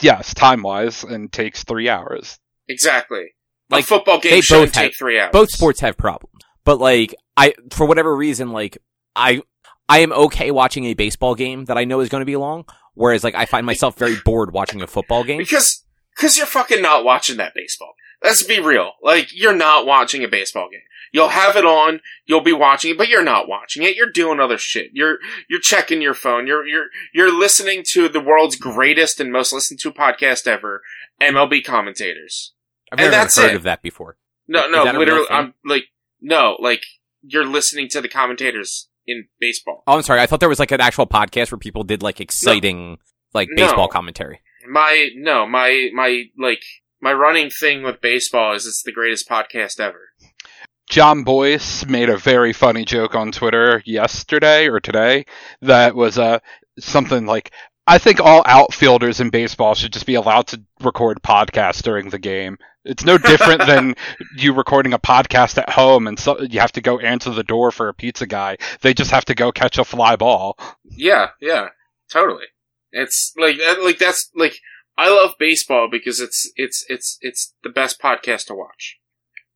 [0.00, 2.38] yes, time wise, and takes three hours.
[2.68, 3.34] Exactly.
[3.70, 5.32] Like, a football they game shouldn't both have- take three hours.
[5.32, 6.34] Both sports have problems.
[6.64, 8.78] But like I for whatever reason like
[9.14, 9.42] I
[9.88, 12.64] I am okay watching a baseball game that I know is going to be long
[12.94, 15.38] whereas like I find myself very bored watching a football game.
[15.38, 17.94] Because, because you're fucking not watching that baseball.
[18.22, 18.92] Let's be real.
[19.02, 20.80] Like, you're not watching a baseball game.
[21.14, 23.94] You'll have it on, you'll be watching it, but you're not watching it.
[23.94, 24.90] You're doing other shit.
[24.94, 25.18] You're,
[25.48, 26.48] you're checking your phone.
[26.48, 30.82] You're, you're, you're listening to the world's greatest and most listened to podcast ever,
[31.22, 32.52] MLB commentators.
[32.90, 33.54] I've and never that's heard it.
[33.54, 34.16] of that before.
[34.48, 35.26] No, no, that a real literally.
[35.30, 35.84] I'm like,
[36.20, 36.82] no, like,
[37.22, 39.84] you're listening to the commentators in baseball.
[39.86, 40.20] Oh, I'm sorry.
[40.20, 42.98] I thought there was like an actual podcast where people did like exciting
[43.32, 43.66] like No.
[43.66, 44.40] baseball commentary.
[44.68, 46.64] My, no, my, my, like,
[47.00, 50.08] my running thing with baseball is it's the greatest podcast ever.
[50.88, 55.26] John Boyce made a very funny joke on Twitter yesterday or today
[55.62, 56.40] that was uh,
[56.78, 57.52] something like,
[57.86, 62.18] I think all outfielders in baseball should just be allowed to record podcasts during the
[62.18, 62.58] game.
[62.84, 63.94] It's no different than
[64.36, 67.70] you recording a podcast at home and so you have to go answer the door
[67.70, 68.58] for a pizza guy.
[68.82, 70.58] They just have to go catch a fly ball.
[70.84, 71.68] Yeah, yeah,
[72.10, 72.44] totally.
[72.92, 74.58] It's like like that's like
[74.96, 78.98] I love baseball because it's it's it's it's the best podcast to watch.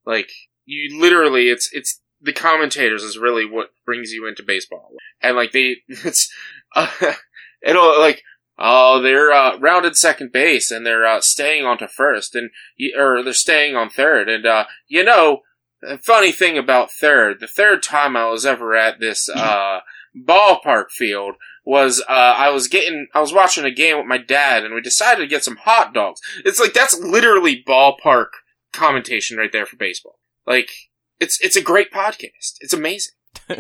[0.05, 0.31] Like
[0.69, 4.91] you literally, it's it's the commentators is really what brings you into baseball,
[5.23, 6.33] and like they it's
[6.77, 6.91] uh,
[7.63, 8.23] it'll like.
[8.61, 12.51] Oh, they're uh, rounded second base and they're uh, staying onto first, and
[12.99, 14.29] or they're staying on third.
[14.29, 15.43] And uh, you know,
[15.81, 19.79] the funny thing about third, the third time I was ever at this uh,
[20.17, 24.65] ballpark field, was uh, I was getting I was watching a game with my dad
[24.65, 26.21] and we decided to get some hot dogs.
[26.45, 28.29] It's like that's literally ballpark
[28.73, 30.19] commentation right there for baseball.
[30.49, 30.71] Like
[31.21, 32.57] it's it's a great podcast.
[32.61, 33.13] It's amazing.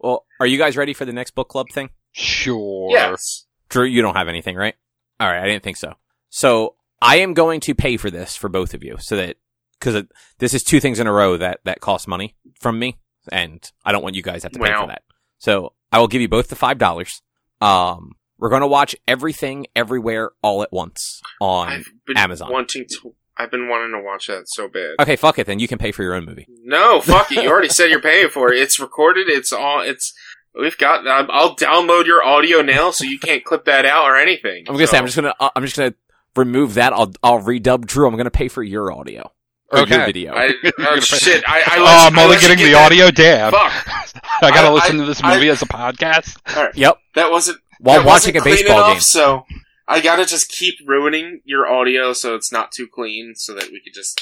[0.00, 1.90] Well, are you guys ready for the next book club thing?
[2.10, 2.88] Sure.
[2.90, 3.46] Yes.
[3.68, 4.74] Drew, you don't have anything, right?
[5.20, 5.92] All right, I didn't think so.
[6.28, 9.36] So I am going to pay for this for both of you, so that
[9.78, 10.02] because
[10.38, 12.98] this is two things in a row that that cost money from me,
[13.30, 14.80] and I don't want you guys to have to pay Wow.
[14.82, 15.02] for that.
[15.38, 17.22] So I will give you both the five dollars.
[17.60, 21.68] Um, we're going to watch everything, everywhere, all at once on.
[21.68, 22.50] I've been Amazon.
[22.50, 23.14] wanting to.
[23.36, 24.96] I've been wanting to watch that so bad.
[25.00, 25.46] Okay, fuck it.
[25.46, 26.46] Then you can pay for your own movie.
[26.64, 27.42] No, fuck it.
[27.42, 28.60] You already said you're paying for it.
[28.60, 29.28] It's recorded.
[29.28, 29.80] It's all.
[29.80, 30.12] It's.
[30.54, 31.06] We've got.
[31.08, 34.64] I'm- I'll download your audio now, so you can't clip that out or anything.
[34.68, 35.94] I'm gonna say I'm just gonna uh, I'm just gonna
[36.36, 36.92] remove that.
[36.92, 38.06] I'll I'll redub Drew.
[38.06, 39.32] I'm gonna pay for your audio
[39.70, 40.04] or your Okay.
[40.04, 40.34] video.
[40.34, 41.42] I, oh, shit!
[41.48, 43.10] I, I oh, let I'm you- I only getting get the that- audio.
[43.10, 43.52] Damn.
[43.52, 44.22] Fuck!
[44.42, 46.74] I gotta I- listen I- to this I- movie as a podcast.
[46.76, 46.98] yep.
[47.14, 49.00] That wasn't While that watching wasn't a clean baseball enough, game.
[49.00, 49.46] So
[49.88, 53.80] I gotta just keep ruining your audio so it's not too clean, so that we
[53.80, 54.20] could just.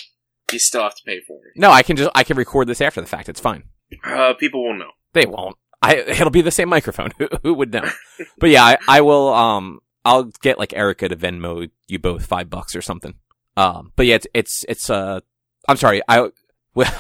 [0.53, 1.53] You still have to pay for it.
[1.55, 3.29] No, I can just I can record this after the fact.
[3.29, 3.65] It's fine.
[4.05, 4.91] Uh, people will know.
[5.13, 5.57] They won't.
[5.81, 7.13] I it'll be the same microphone.
[7.19, 7.89] Who, who would know?
[8.39, 9.33] but yeah, I, I will.
[9.33, 13.15] Um, I'll get like Erica to Venmo you both five bucks or something.
[13.57, 15.21] Um, but yeah, it's it's it's uh,
[15.69, 16.03] I'm sorry.
[16.09, 16.19] I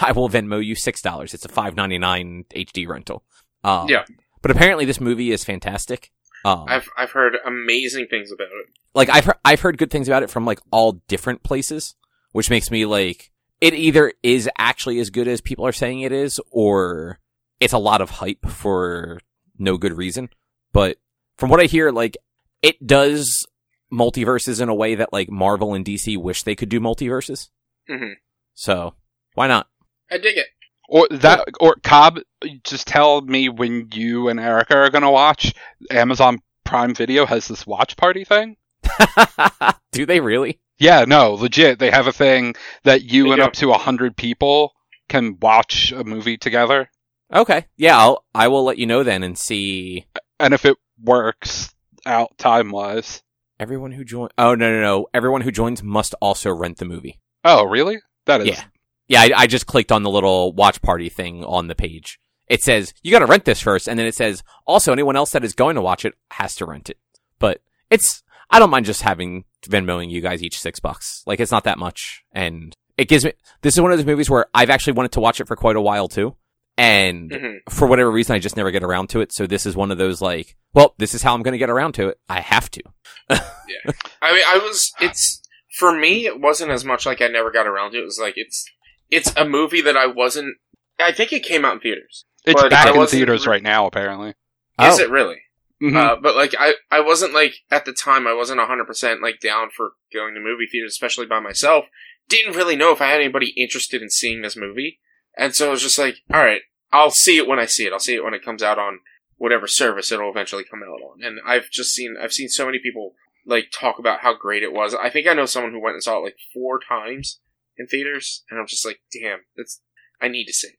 [0.00, 1.34] I will Venmo you six dollars.
[1.34, 3.24] It's a five ninety nine HD rental.
[3.64, 4.04] Um, Yeah.
[4.42, 6.10] But apparently this movie is fantastic.
[6.44, 8.66] Um, I've I've heard amazing things about it.
[8.94, 11.94] like I've heard, I've heard good things about it from like all different places,
[12.32, 13.30] which makes me like
[13.60, 17.18] it either is actually as good as people are saying it is, or
[17.60, 19.20] it's a lot of hype for
[19.58, 20.30] no good reason.
[20.72, 20.96] But
[21.36, 22.16] from what I hear, like
[22.62, 23.46] it does
[23.92, 27.48] multiverses in a way that like Marvel and DC wish they could do multiverses.
[27.88, 28.12] hmm
[28.54, 28.94] So
[29.34, 29.68] why not?
[30.10, 30.46] I dig it.
[30.92, 32.18] Or that, or Cobb,
[32.64, 35.54] just tell me when you and Erica are gonna watch.
[35.90, 38.56] Amazon Prime Video has this watch party thing.
[39.92, 40.58] do they really?
[40.78, 41.78] Yeah, no, legit.
[41.78, 42.54] They have a thing
[42.84, 43.44] that you They and do.
[43.44, 44.72] up to a hundred people
[45.08, 46.88] can watch a movie together,
[47.32, 50.06] Okay, yeah, I'll I will let you know then and see
[50.40, 51.72] and if it works
[52.04, 53.22] out time wise.
[53.60, 54.30] everyone who joins.
[54.38, 55.06] Oh no no no!
[55.14, 57.20] Everyone who joins must also rent the movie.
[57.44, 57.98] Oh, really?
[58.26, 58.48] That is.
[58.48, 58.62] Yeah.
[59.10, 62.20] Yeah, I, I just clicked on the little watch party thing on the page.
[62.46, 65.44] It says, you gotta rent this first, and then it says, also anyone else that
[65.44, 66.96] is going to watch it has to rent it.
[67.40, 67.60] But
[67.90, 71.24] it's, I don't mind just having Venmoing you guys each six bucks.
[71.26, 72.22] Like, it's not that much.
[72.32, 73.32] And it gives me,
[73.62, 75.76] this is one of those movies where I've actually wanted to watch it for quite
[75.76, 76.36] a while too.
[76.78, 79.32] And hmm for whatever reason, I just never get around to it.
[79.32, 81.92] So this is one of those like, well, this is how I'm gonna get around
[81.94, 82.20] to it.
[82.28, 82.82] I have to.
[83.30, 84.92] Yeah, I mean, I was.
[85.00, 85.40] It's
[85.78, 86.26] for me.
[86.26, 88.02] It wasn't as much like I never got around to it.
[88.02, 88.64] It was like it's
[89.10, 90.56] it's a movie that I wasn't.
[90.98, 92.24] I think it came out in theaters.
[92.44, 94.30] It's back I in theaters re- right now, apparently.
[94.30, 95.02] Is Oh.
[95.02, 95.42] it really?
[95.82, 95.96] Mhm.
[95.96, 99.40] Uh, but like I, I wasn't like at the time I wasn't hundred percent like
[99.40, 101.86] down for going to movie theaters, especially by myself.
[102.28, 105.00] Didn't really know if I had anybody interested in seeing this movie,
[105.36, 106.60] and so it was just like, all right,
[106.92, 107.92] I'll see it when I see it.
[107.92, 109.00] I'll see it when it comes out on
[109.36, 111.22] whatever service it'll eventually come out on.
[111.24, 113.14] And I've just seen, I've seen so many people
[113.46, 114.94] like talk about how great it was.
[114.94, 117.40] I think I know someone who went and saw it like four times
[117.80, 119.80] in theaters, and I'm just like, damn, that's
[120.20, 120.68] I need to see.
[120.68, 120.76] it.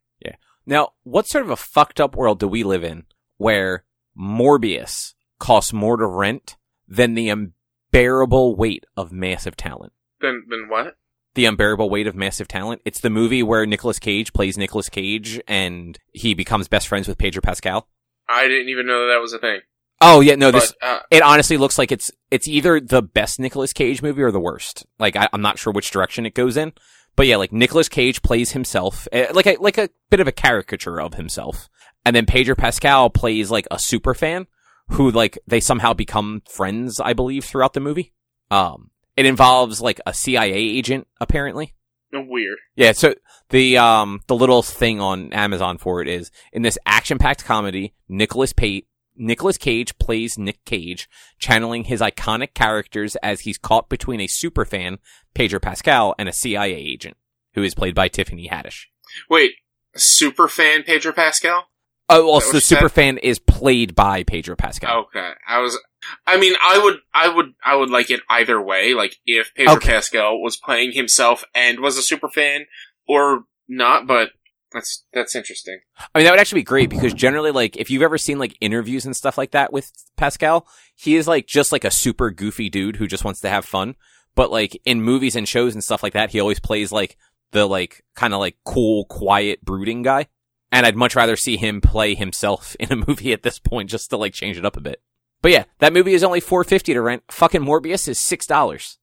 [0.65, 3.05] Now, what sort of a fucked up world do we live in
[3.37, 3.83] where
[4.17, 6.55] Morbius costs more to rent
[6.87, 9.93] than the unbearable weight of massive talent?
[10.19, 10.97] Then, then what?
[11.33, 12.81] The unbearable weight of massive talent.
[12.85, 17.17] It's the movie where Nicolas Cage plays Nicolas Cage and he becomes best friends with
[17.17, 17.87] Pedro Pascal.
[18.29, 19.61] I didn't even know that, that was a thing.
[20.01, 23.39] Oh yeah, no, this but, uh, it honestly looks like it's it's either the best
[23.39, 24.85] Nicolas Cage movie or the worst.
[24.99, 26.73] Like I, I'm not sure which direction it goes in,
[27.15, 30.31] but yeah, like Nicolas Cage plays himself, eh, like a like a bit of a
[30.31, 31.69] caricature of himself,
[32.03, 34.47] and then Pedro Pascal plays like a super fan
[34.89, 38.13] who like they somehow become friends, I believe, throughout the movie.
[38.49, 41.75] Um, it involves like a CIA agent apparently.
[42.11, 42.57] weird.
[42.75, 43.13] Yeah, so
[43.49, 48.51] the um the little thing on Amazon for it is in this action-packed comedy, Nicholas
[48.51, 48.87] Pate
[49.21, 51.07] Nicolas Cage plays Nick Cage,
[51.39, 54.97] channeling his iconic characters as he's caught between a superfan,
[55.33, 57.15] Pedro Pascal, and a CIA agent,
[57.53, 58.85] who is played by Tiffany Haddish.
[59.29, 59.51] Wait,
[59.95, 61.65] super fan Pedro Pascal?
[62.09, 63.13] Oh, well, Is that so the what you said?
[63.15, 65.05] superfan is played by Pedro Pascal.
[65.05, 65.79] Okay, I was.
[66.27, 68.93] I mean, I would, I would, I would like it either way.
[68.93, 69.91] Like if Pedro Okay.
[69.91, 72.65] Pascal was playing himself and was a super fan,
[73.07, 74.07] or not.
[74.07, 74.31] But
[74.73, 75.79] that's that's interesting.
[76.13, 78.57] I mean, that would actually be great because generally, like, if you've ever seen like
[78.61, 80.65] interviews and stuff like that with Pascal,
[80.95, 83.95] he is like just like a super goofy dude who just wants to have fun.
[84.35, 87.17] But like in movies and shows and stuff like that, he always plays like
[87.51, 90.27] the like kind of like cool, quiet, brooding guy.
[90.71, 94.09] And I'd much rather see him play himself in a movie at this point just
[94.11, 95.01] to like change it up a bit.
[95.41, 97.23] But yeah, that movie is only four fifty to rent.
[97.29, 98.97] Fucking Morbius is six dollars.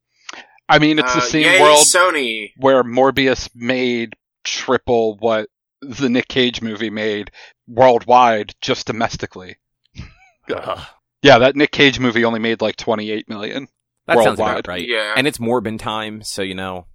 [0.69, 2.53] I mean, it's the Uh, same yay, world Sony.
[2.59, 4.15] where Morbius made
[4.45, 5.49] triple what
[5.80, 7.30] the Nick Cage movie made
[7.66, 9.56] worldwide just domestically.
[11.22, 13.68] Yeah, that Nick Cage movie only made like 28 million.
[14.06, 14.50] That sounds Worldwide.
[14.60, 14.86] about right.
[14.86, 15.14] Yeah.
[15.16, 16.86] And it's Morbin time, so you know.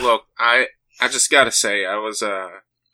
[0.00, 0.66] Look, I
[1.00, 2.48] I just gotta say, I was uh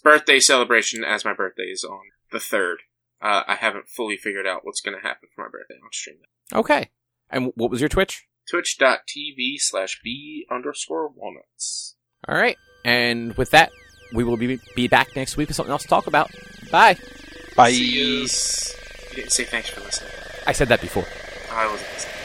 [0.03, 2.01] birthday celebration as my birthday is on
[2.31, 2.77] the 3rd.
[3.21, 6.17] Uh, I haven't fully figured out what's going to happen for my birthday on stream.
[6.53, 6.91] Okay.
[7.31, 8.27] And what was your Twitch?
[8.51, 11.95] Twitch.tv slash B underscore walnuts.
[12.29, 12.59] All right.
[12.85, 13.71] And with that,
[14.15, 16.31] we will be, be back next week with something else to talk about.
[16.71, 16.99] Bye.
[17.57, 17.71] Bye.
[17.71, 18.75] See yous.
[19.11, 20.11] You didn't say thanks for listening.
[20.47, 21.05] I said that before.
[21.53, 22.22] I wasn't listening.